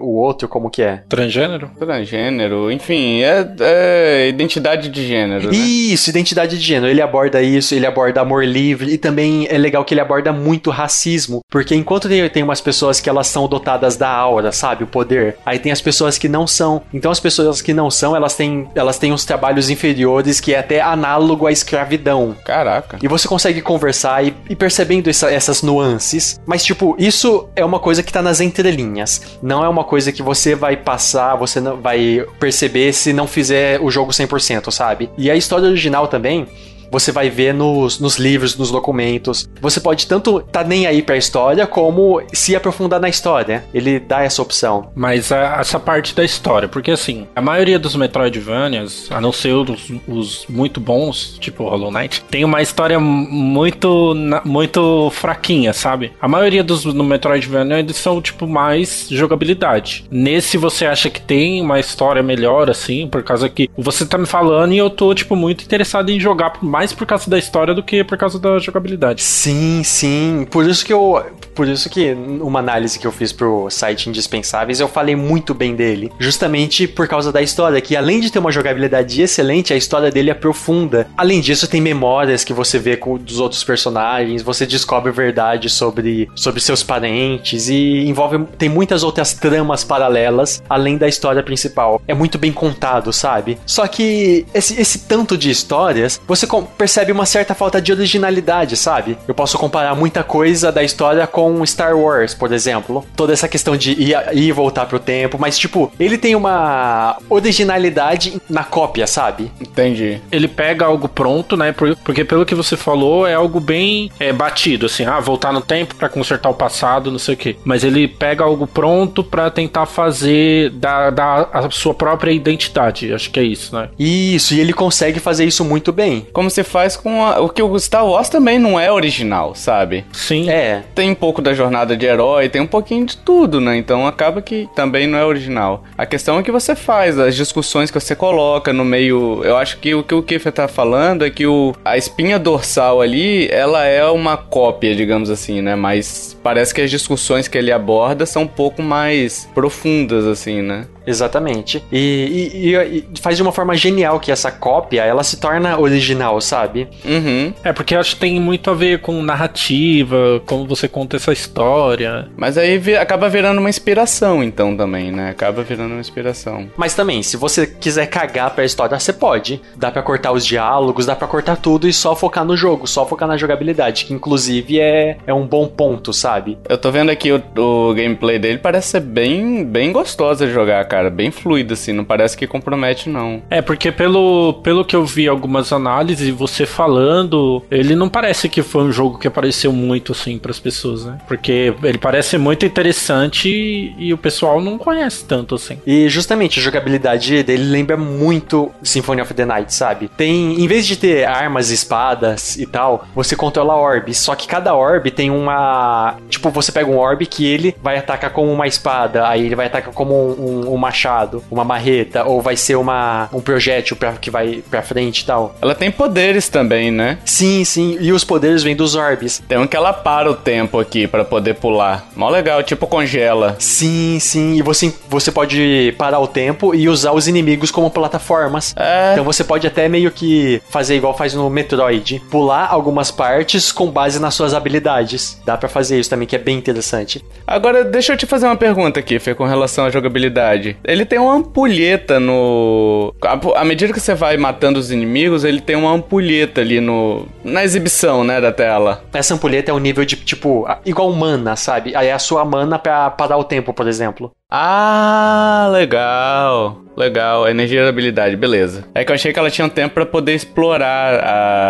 o 0.00 0.14
outro, 0.16 0.48
como 0.48 0.70
que 0.70 0.82
é? 0.82 1.02
Transgênero? 1.08 1.70
Transgênero, 1.78 2.70
enfim, 2.70 3.20
é, 3.22 3.47
é 3.60 4.28
identidade 4.28 4.88
de 4.88 5.06
gênero, 5.06 5.50
né? 5.50 5.56
Isso, 5.56 6.10
identidade 6.10 6.58
de 6.58 6.64
gênero. 6.64 6.90
Ele 6.90 7.00
aborda 7.02 7.40
isso, 7.42 7.74
ele 7.74 7.86
aborda 7.86 8.20
amor 8.20 8.44
livre 8.44 8.92
e 8.92 8.98
também 8.98 9.46
é 9.50 9.56
legal 9.58 9.84
que 9.84 9.94
ele 9.94 10.00
aborda 10.00 10.32
muito 10.32 10.70
racismo, 10.70 11.40
porque 11.50 11.74
enquanto 11.74 12.08
tem, 12.08 12.28
tem 12.28 12.42
umas 12.42 12.60
pessoas 12.60 13.00
que 13.00 13.08
elas 13.08 13.26
são 13.26 13.46
dotadas 13.48 13.96
da 13.96 14.08
aura, 14.08 14.52
sabe, 14.52 14.84
o 14.84 14.86
poder, 14.86 15.36
aí 15.44 15.58
tem 15.58 15.72
as 15.72 15.80
pessoas 15.80 16.18
que 16.18 16.28
não 16.28 16.46
são. 16.46 16.82
Então 16.92 17.10
as 17.10 17.20
pessoas 17.20 17.60
que 17.62 17.72
não 17.74 17.90
são, 17.90 18.14
elas 18.16 18.34
têm, 18.34 18.68
elas 18.74 18.98
têm 18.98 19.12
uns 19.12 19.24
trabalhos 19.24 19.70
inferiores 19.70 20.40
que 20.40 20.54
é 20.54 20.58
até 20.58 20.80
análogo 20.80 21.46
à 21.46 21.52
escravidão. 21.52 22.36
Caraca. 22.44 22.98
E 23.02 23.08
você 23.08 23.28
consegue 23.28 23.60
conversar 23.62 24.24
e, 24.24 24.34
e 24.48 24.56
percebendo 24.56 25.08
essa- 25.08 25.30
essas 25.30 25.62
nuances. 25.62 26.40
Mas, 26.46 26.64
tipo, 26.64 26.94
isso 26.98 27.48
é 27.54 27.64
uma 27.64 27.78
coisa 27.78 28.02
que 28.02 28.12
tá 28.12 28.22
nas 28.22 28.40
entrelinhas. 28.40 29.20
Não 29.42 29.64
é 29.64 29.68
uma 29.68 29.84
coisa 29.84 30.12
que 30.12 30.22
você 30.22 30.54
vai 30.54 30.76
passar, 30.76 31.36
você 31.36 31.60
não 31.60 31.76
vai 31.80 32.24
perceber 32.40 32.92
se 32.92 33.12
não 33.12 33.26
fizer 33.38 33.80
o 33.80 33.88
jogo 33.88 34.10
100%, 34.10 34.72
sabe? 34.72 35.08
E 35.16 35.30
a 35.30 35.36
história 35.36 35.68
original 35.68 36.08
também. 36.08 36.44
Você 36.90 37.12
vai 37.12 37.28
ver 37.30 37.52
nos, 37.54 37.98
nos 37.98 38.16
livros, 38.18 38.56
nos 38.56 38.70
documentos. 38.70 39.48
Você 39.60 39.80
pode 39.80 40.06
tanto 40.06 40.40
tá 40.40 40.62
nem 40.64 40.86
aí 40.86 41.02
pra 41.02 41.16
história, 41.16 41.66
como 41.66 42.20
se 42.32 42.54
aprofundar 42.56 43.00
na 43.00 43.08
história. 43.08 43.64
Ele 43.74 43.98
dá 44.00 44.22
essa 44.22 44.40
opção. 44.42 44.90
Mas 44.94 45.30
a- 45.32 45.58
essa 45.60 45.78
parte 45.78 46.14
da 46.14 46.24
história, 46.24 46.68
porque 46.68 46.90
assim, 46.90 47.26
a 47.34 47.40
maioria 47.40 47.78
dos 47.78 47.94
Metroidvanias, 47.96 49.06
a 49.10 49.20
não 49.20 49.32
ser 49.32 49.52
os, 49.52 49.92
os 50.06 50.46
muito 50.48 50.80
bons, 50.80 51.36
tipo 51.40 51.64
Hollow 51.68 51.90
Knight, 51.90 52.22
tem 52.30 52.44
uma 52.44 52.62
história 52.62 52.98
muito, 53.00 54.14
muito 54.44 55.10
fraquinha, 55.10 55.72
sabe? 55.72 56.12
A 56.20 56.28
maioria 56.28 56.62
dos 56.62 56.84
no 56.84 57.04
Metroidvania 57.04 57.78
eles 57.78 57.96
são 57.96 58.20
tipo 58.20 58.46
mais 58.46 59.06
jogabilidade. 59.10 60.04
Nesse 60.10 60.56
você 60.56 60.86
acha 60.86 61.10
que 61.10 61.20
tem 61.20 61.60
uma 61.60 61.78
história 61.80 62.22
melhor, 62.22 62.70
assim, 62.70 63.06
por 63.06 63.22
causa 63.22 63.48
que 63.48 63.68
você 63.76 64.04
tá 64.06 64.18
me 64.18 64.26
falando 64.26 64.72
e 64.72 64.78
eu 64.78 64.90
tô, 64.90 65.14
tipo, 65.14 65.34
muito 65.36 65.64
interessado 65.64 66.10
em 66.10 66.20
jogar 66.20 66.52
mais 66.62 66.77
por 66.92 67.06
causa 67.06 67.28
da 67.28 67.38
história 67.38 67.74
do 67.74 67.82
que 67.82 68.04
por 68.04 68.16
causa 68.16 68.38
da 68.38 68.58
jogabilidade. 68.58 69.22
Sim, 69.22 69.82
sim. 69.84 70.46
Por 70.50 70.68
isso 70.68 70.84
que 70.84 70.92
eu. 70.92 71.24
Por 71.54 71.66
isso 71.66 71.90
que 71.90 72.12
uma 72.12 72.60
análise 72.60 72.98
que 72.98 73.06
eu 73.06 73.10
fiz 73.10 73.32
pro 73.32 73.68
site 73.68 74.08
Indispensáveis, 74.08 74.78
eu 74.78 74.86
falei 74.86 75.16
muito 75.16 75.52
bem 75.52 75.74
dele. 75.74 76.12
Justamente 76.18 76.86
por 76.86 77.08
causa 77.08 77.32
da 77.32 77.42
história, 77.42 77.80
que 77.80 77.96
além 77.96 78.20
de 78.20 78.30
ter 78.30 78.38
uma 78.38 78.52
jogabilidade 78.52 79.20
excelente, 79.20 79.72
a 79.72 79.76
história 79.76 80.10
dele 80.10 80.30
é 80.30 80.34
profunda. 80.34 81.08
Além 81.16 81.40
disso, 81.40 81.66
tem 81.66 81.80
memórias 81.80 82.44
que 82.44 82.52
você 82.52 82.78
vê 82.78 82.96
com, 82.96 83.18
dos 83.18 83.40
outros 83.40 83.64
personagens, 83.64 84.42
você 84.42 84.64
descobre 84.66 85.10
verdade 85.10 85.68
sobre, 85.68 86.28
sobre 86.34 86.60
seus 86.60 86.82
parentes 86.82 87.68
e 87.68 88.04
envolve. 88.06 88.44
Tem 88.56 88.68
muitas 88.68 89.02
outras 89.02 89.34
tramas 89.34 89.82
paralelas, 89.82 90.62
além 90.68 90.96
da 90.96 91.08
história 91.08 91.42
principal. 91.42 92.00
É 92.06 92.14
muito 92.14 92.38
bem 92.38 92.52
contado, 92.52 93.12
sabe? 93.12 93.58
Só 93.66 93.86
que 93.88 94.46
esse, 94.54 94.80
esse 94.80 95.00
tanto 95.00 95.36
de 95.36 95.50
histórias, 95.50 96.20
você 96.26 96.46
percebe 96.76 97.12
uma 97.12 97.26
certa 97.26 97.54
falta 97.54 97.80
de 97.80 97.92
originalidade, 97.92 98.76
sabe? 98.76 99.16
Eu 99.26 99.34
posso 99.34 99.58
comparar 99.58 99.94
muita 99.94 100.22
coisa 100.22 100.70
da 100.72 100.82
história 100.82 101.26
com 101.26 101.64
Star 101.66 101.96
Wars, 101.96 102.34
por 102.34 102.52
exemplo. 102.52 103.04
Toda 103.16 103.32
essa 103.32 103.48
questão 103.48 103.76
de 103.76 103.92
ir, 103.92 104.14
ir 104.32 104.48
e 104.48 104.52
voltar 104.52 104.86
pro 104.86 104.98
tempo, 104.98 105.36
mas 105.38 105.58
tipo, 105.58 105.92
ele 105.98 106.16
tem 106.18 106.34
uma 106.34 107.16
originalidade 107.28 108.40
na 108.48 108.64
cópia, 108.64 109.06
sabe? 109.06 109.50
Entendi. 109.60 110.20
ele 110.30 110.48
pega 110.48 110.84
algo 110.84 111.08
pronto, 111.08 111.56
né? 111.56 111.72
por- 111.72 111.96
Porque 111.96 112.24
pelo 112.24 112.44
que 112.46 112.54
você 112.54 112.76
falou, 112.76 113.26
é 113.26 113.34
algo 113.34 113.60
bem 113.60 114.10
é, 114.18 114.32
batido, 114.32 114.86
assim, 114.86 115.04
ah, 115.04 115.18
voltar 115.20 115.52
no 115.52 115.60
tempo 115.60 115.94
pra 115.94 116.08
consertar 116.08 116.48
o 116.50 116.54
passado, 116.54 117.10
não 117.10 117.18
sei 117.18 117.34
o 117.34 117.36
quê. 117.36 117.56
Mas 117.64 117.84
ele 117.84 118.06
pega 118.08 118.44
algo 118.44 118.66
pronto 118.66 119.22
pra 119.24 119.50
tentar 119.50 119.86
fazer 119.86 120.70
da, 120.70 121.10
da 121.10 121.48
a 121.52 121.70
sua 121.70 121.94
própria 121.94 122.30
identidade. 122.32 123.12
Acho 123.12 123.30
que 123.30 123.40
é 123.40 123.42
isso, 123.42 123.74
né? 123.74 123.88
Isso, 123.98 124.54
e 124.54 124.60
ele 124.60 124.72
consegue 124.72 125.18
fazer 125.20 125.44
isso 125.44 125.64
muito 125.64 125.92
bem. 125.92 126.26
Como 126.32 126.50
se 126.50 126.57
faz 126.64 126.96
com 126.96 127.24
a- 127.24 127.40
o 127.40 127.48
que 127.48 127.62
o 127.62 127.78
Star 127.78 128.06
Wars 128.06 128.28
também 128.28 128.58
não 128.58 128.78
é 128.78 128.90
original, 128.90 129.54
sabe? 129.54 130.04
Sim. 130.12 130.48
É, 130.50 130.82
Tem 130.94 131.10
um 131.10 131.14
pouco 131.14 131.40
da 131.40 131.54
jornada 131.54 131.96
de 131.96 132.06
herói, 132.06 132.48
tem 132.48 132.60
um 132.60 132.66
pouquinho 132.66 133.06
de 133.06 133.16
tudo, 133.16 133.60
né? 133.60 133.76
Então 133.76 134.06
acaba 134.06 134.42
que 134.42 134.68
também 134.74 135.06
não 135.06 135.18
é 135.18 135.24
original. 135.24 135.84
A 135.96 136.04
questão 136.06 136.38
é 136.38 136.42
que 136.42 136.50
você 136.50 136.74
faz, 136.74 137.18
as 137.18 137.34
discussões 137.36 137.90
que 137.90 137.98
você 138.00 138.14
coloca 138.16 138.72
no 138.72 138.84
meio. 138.84 139.42
Eu 139.44 139.56
acho 139.56 139.78
que 139.78 139.94
o 139.94 140.02
que 140.02 140.14
o 140.14 140.22
Kiefer 140.22 140.52
tá 140.52 140.66
falando 140.68 141.24
é 141.24 141.30
que 141.30 141.46
o, 141.46 141.74
a 141.84 141.96
espinha 141.96 142.38
dorsal 142.38 143.00
ali, 143.00 143.48
ela 143.50 143.84
é 143.84 144.04
uma 144.06 144.36
cópia, 144.36 144.94
digamos 144.94 145.30
assim, 145.30 145.60
né? 145.62 145.74
Mas 145.76 146.36
parece 146.42 146.74
que 146.74 146.80
as 146.80 146.90
discussões 146.90 147.48
que 147.48 147.56
ele 147.58 147.70
aborda 147.72 148.26
são 148.26 148.42
um 148.42 148.46
pouco 148.46 148.82
mais 148.82 149.48
profundas, 149.54 150.26
assim, 150.26 150.62
né? 150.62 150.86
Exatamente. 151.08 151.82
E, 151.90 152.50
e- 152.54 152.74
e- 152.74 153.04
e 153.14 153.20
faz 153.20 153.36
de 153.36 153.42
uma 153.42 153.52
forma 153.52 153.74
genial 153.74 154.20
que 154.20 154.30
essa 154.32 154.50
cópia, 154.50 155.02
ela 155.04 155.22
se 155.22 155.38
torna 155.40 155.78
original, 155.78 156.40
sabe? 156.40 156.88
Uhum. 157.04 157.52
É, 157.64 157.72
porque 157.72 157.94
eu 157.94 158.00
acho 158.00 158.14
que 158.14 158.20
tem 158.20 158.40
muito 158.40 158.70
a 158.70 158.74
ver 158.74 159.00
com 159.00 159.22
narrativa, 159.22 160.40
como 160.46 160.66
você 160.66 160.88
conta 160.88 161.16
essa 161.16 161.32
história. 161.32 162.28
Mas 162.36 162.56
aí 162.58 162.78
vi- 162.78 162.96
acaba 162.96 163.28
virando 163.28 163.58
uma 163.58 163.68
inspiração, 163.70 164.42
então, 164.42 164.76
também, 164.76 165.10
né? 165.12 165.30
Acaba 165.30 165.62
virando 165.62 165.92
uma 165.92 166.00
inspiração. 166.00 166.68
Mas 166.76 166.94
também, 166.94 167.22
se 167.22 167.36
você 167.36 167.66
quiser 167.66 168.06
cagar 168.06 168.50
pra 168.54 168.64
história, 168.64 168.98
você 168.98 169.12
pode. 169.12 169.60
Dá 169.76 169.90
pra 169.90 170.02
cortar 170.02 170.32
os 170.32 170.44
diálogos, 170.44 171.06
dá 171.06 171.14
pra 171.14 171.28
cortar 171.28 171.56
tudo 171.56 171.88
e 171.88 171.92
só 171.92 172.14
focar 172.16 172.44
no 172.44 172.56
jogo, 172.56 172.86
só 172.86 173.06
focar 173.06 173.28
na 173.28 173.36
jogabilidade, 173.36 174.04
que 174.04 174.12
inclusive 174.14 174.80
é, 174.80 175.16
é 175.26 175.34
um 175.34 175.46
bom 175.46 175.66
ponto, 175.66 176.12
sabe? 176.12 176.58
Eu 176.68 176.78
tô 176.78 176.90
vendo 176.90 177.10
aqui 177.10 177.30
o, 177.32 177.42
o 177.56 177.94
gameplay 177.94 178.38
dele, 178.38 178.58
parece 178.58 178.88
ser 178.88 179.00
bem, 179.00 179.64
bem 179.64 179.92
gostosa 179.92 180.46
de 180.46 180.52
jogar, 180.52 180.84
cara. 180.86 180.97
Cara. 180.98 181.10
Bem 181.10 181.30
fluido, 181.30 181.74
assim. 181.74 181.92
Não 181.92 182.04
parece 182.04 182.36
que 182.36 182.46
compromete, 182.46 183.08
não. 183.08 183.42
É, 183.50 183.62
porque 183.62 183.92
pelo, 183.92 184.54
pelo 184.62 184.84
que 184.84 184.96
eu 184.96 185.04
vi 185.04 185.28
algumas 185.28 185.72
análises, 185.72 186.28
você 186.30 186.66
falando, 186.66 187.62
ele 187.70 187.94
não 187.94 188.08
parece 188.08 188.48
que 188.48 188.62
foi 188.62 188.84
um 188.84 188.92
jogo 188.92 189.18
que 189.18 189.28
apareceu 189.28 189.72
muito, 189.72 190.12
assim, 190.12 190.38
pras 190.38 190.58
pessoas, 190.58 191.04
né? 191.04 191.18
Porque 191.26 191.74
ele 191.82 191.98
parece 191.98 192.36
muito 192.36 192.66
interessante 192.66 193.48
e, 193.48 194.08
e 194.08 194.12
o 194.12 194.18
pessoal 194.18 194.60
não 194.60 194.76
conhece 194.78 195.24
tanto, 195.24 195.54
assim. 195.54 195.78
E 195.86 196.08
justamente 196.08 196.58
a 196.58 196.62
jogabilidade 196.62 197.42
dele 197.42 197.64
lembra 197.64 197.96
muito 197.96 198.70
Symphony 198.82 199.22
of 199.22 199.32
the 199.34 199.44
Night, 199.44 199.72
sabe? 199.72 200.08
Tem, 200.16 200.60
em 200.60 200.66
vez 200.66 200.86
de 200.86 200.96
ter 200.96 201.26
armas, 201.26 201.70
espadas 201.70 202.56
e 202.56 202.66
tal, 202.66 203.06
você 203.14 203.36
controla 203.36 203.76
orbes. 203.76 204.18
Só 204.18 204.34
que 204.34 204.46
cada 204.46 204.74
orbe 204.74 205.10
tem 205.10 205.30
uma. 205.30 206.16
Tipo, 206.28 206.50
você 206.50 206.72
pega 206.72 206.90
um 206.90 206.98
orbe 206.98 207.26
que 207.26 207.46
ele 207.46 207.76
vai 207.82 207.98
atacar 207.98 208.30
como 208.30 208.52
uma 208.52 208.66
espada, 208.66 209.28
aí 209.28 209.46
ele 209.46 209.54
vai 209.54 209.66
atacar 209.66 209.92
como 209.92 210.14
um, 210.14 210.72
um 210.72 210.77
machado, 210.78 211.42
uma 211.50 211.64
marreta, 211.64 212.24
ou 212.24 212.40
vai 212.40 212.56
ser 212.56 212.76
uma, 212.76 213.28
um 213.32 213.40
projétil 213.40 213.96
pra, 213.96 214.12
que 214.12 214.30
vai 214.30 214.62
pra 214.70 214.82
frente 214.82 215.20
e 215.20 215.24
tal. 215.24 215.54
Ela 215.60 215.74
tem 215.74 215.90
poderes 215.90 216.48
também, 216.48 216.90
né? 216.90 217.18
Sim, 217.24 217.64
sim. 217.64 217.96
E 218.00 218.12
os 218.12 218.24
poderes 218.24 218.62
vêm 218.62 218.76
dos 218.76 218.94
orbes. 218.94 219.42
Tem 219.48 219.58
um 219.58 219.66
que 219.66 219.76
ela 219.76 219.92
para 219.92 220.30
o 220.30 220.34
tempo 220.34 220.78
aqui 220.78 221.06
pra 221.06 221.24
poder 221.24 221.54
pular. 221.54 222.06
Mó 222.14 222.28
legal, 222.28 222.62
tipo 222.62 222.86
congela. 222.86 223.56
Sim, 223.58 224.18
sim. 224.20 224.56
E 224.56 224.62
você, 224.62 224.92
você 225.08 225.30
pode 225.30 225.94
parar 225.98 226.18
o 226.20 226.26
tempo 226.26 226.74
e 226.74 226.88
usar 226.88 227.12
os 227.12 227.28
inimigos 227.28 227.70
como 227.70 227.90
plataformas. 227.90 228.74
É. 228.76 229.12
Então 229.12 229.24
você 229.24 229.44
pode 229.44 229.66
até 229.66 229.88
meio 229.88 230.10
que 230.10 230.62
fazer 230.70 230.96
igual 230.96 231.16
faz 231.16 231.34
no 231.34 231.48
Metroid, 231.50 232.22
pular 232.30 232.68
algumas 232.70 233.10
partes 233.10 233.72
com 233.72 233.90
base 233.90 234.20
nas 234.20 234.34
suas 234.34 234.54
habilidades. 234.54 235.40
Dá 235.44 235.56
pra 235.56 235.68
fazer 235.68 235.98
isso 235.98 236.10
também, 236.10 236.26
que 236.26 236.36
é 236.36 236.38
bem 236.38 236.56
interessante. 236.56 237.24
Agora, 237.46 237.84
deixa 237.84 238.12
eu 238.12 238.16
te 238.16 238.26
fazer 238.26 238.46
uma 238.46 238.56
pergunta 238.56 239.00
aqui, 239.00 239.18
Fê, 239.18 239.34
com 239.34 239.44
relação 239.44 239.86
à 239.86 239.90
jogabilidade. 239.90 240.67
Ele 240.84 241.04
tem 241.04 241.18
uma 241.18 241.34
ampulheta 241.34 242.18
no. 242.18 243.14
À 243.54 243.64
medida 243.64 243.92
que 243.92 244.00
você 244.00 244.14
vai 244.14 244.36
matando 244.36 244.78
os 244.78 244.90
inimigos, 244.90 245.44
ele 245.44 245.60
tem 245.60 245.76
uma 245.76 245.92
ampulheta 245.92 246.60
ali 246.60 246.80
no. 246.80 247.26
na 247.44 247.64
exibição, 247.64 248.24
né, 248.24 248.40
da 248.40 248.52
tela. 248.52 249.04
Essa 249.12 249.34
ampulheta 249.34 249.70
é 249.70 249.74
o 249.74 249.78
nível 249.78 250.04
de, 250.04 250.16
tipo, 250.16 250.66
igual 250.84 251.12
mana, 251.12 251.56
sabe? 251.56 251.94
Aí 251.94 252.08
é 252.08 252.12
a 252.12 252.18
sua 252.18 252.44
mana 252.44 252.78
pra 252.78 253.10
parar 253.10 253.36
o 253.36 253.44
tempo, 253.44 253.72
por 253.72 253.86
exemplo. 253.86 254.32
Ah, 254.50 255.68
legal. 255.72 256.87
Legal, 256.98 257.48
energia 257.48 257.84
da 257.84 257.90
habilidade, 257.90 258.34
beleza. 258.36 258.84
É 258.92 259.04
que 259.04 259.12
eu 259.12 259.14
achei 259.14 259.32
que 259.32 259.38
ela 259.38 259.50
tinha 259.50 259.64
um 259.64 259.70
tempo 259.70 259.94
pra 259.94 260.04
poder 260.04 260.34
explorar 260.34 261.22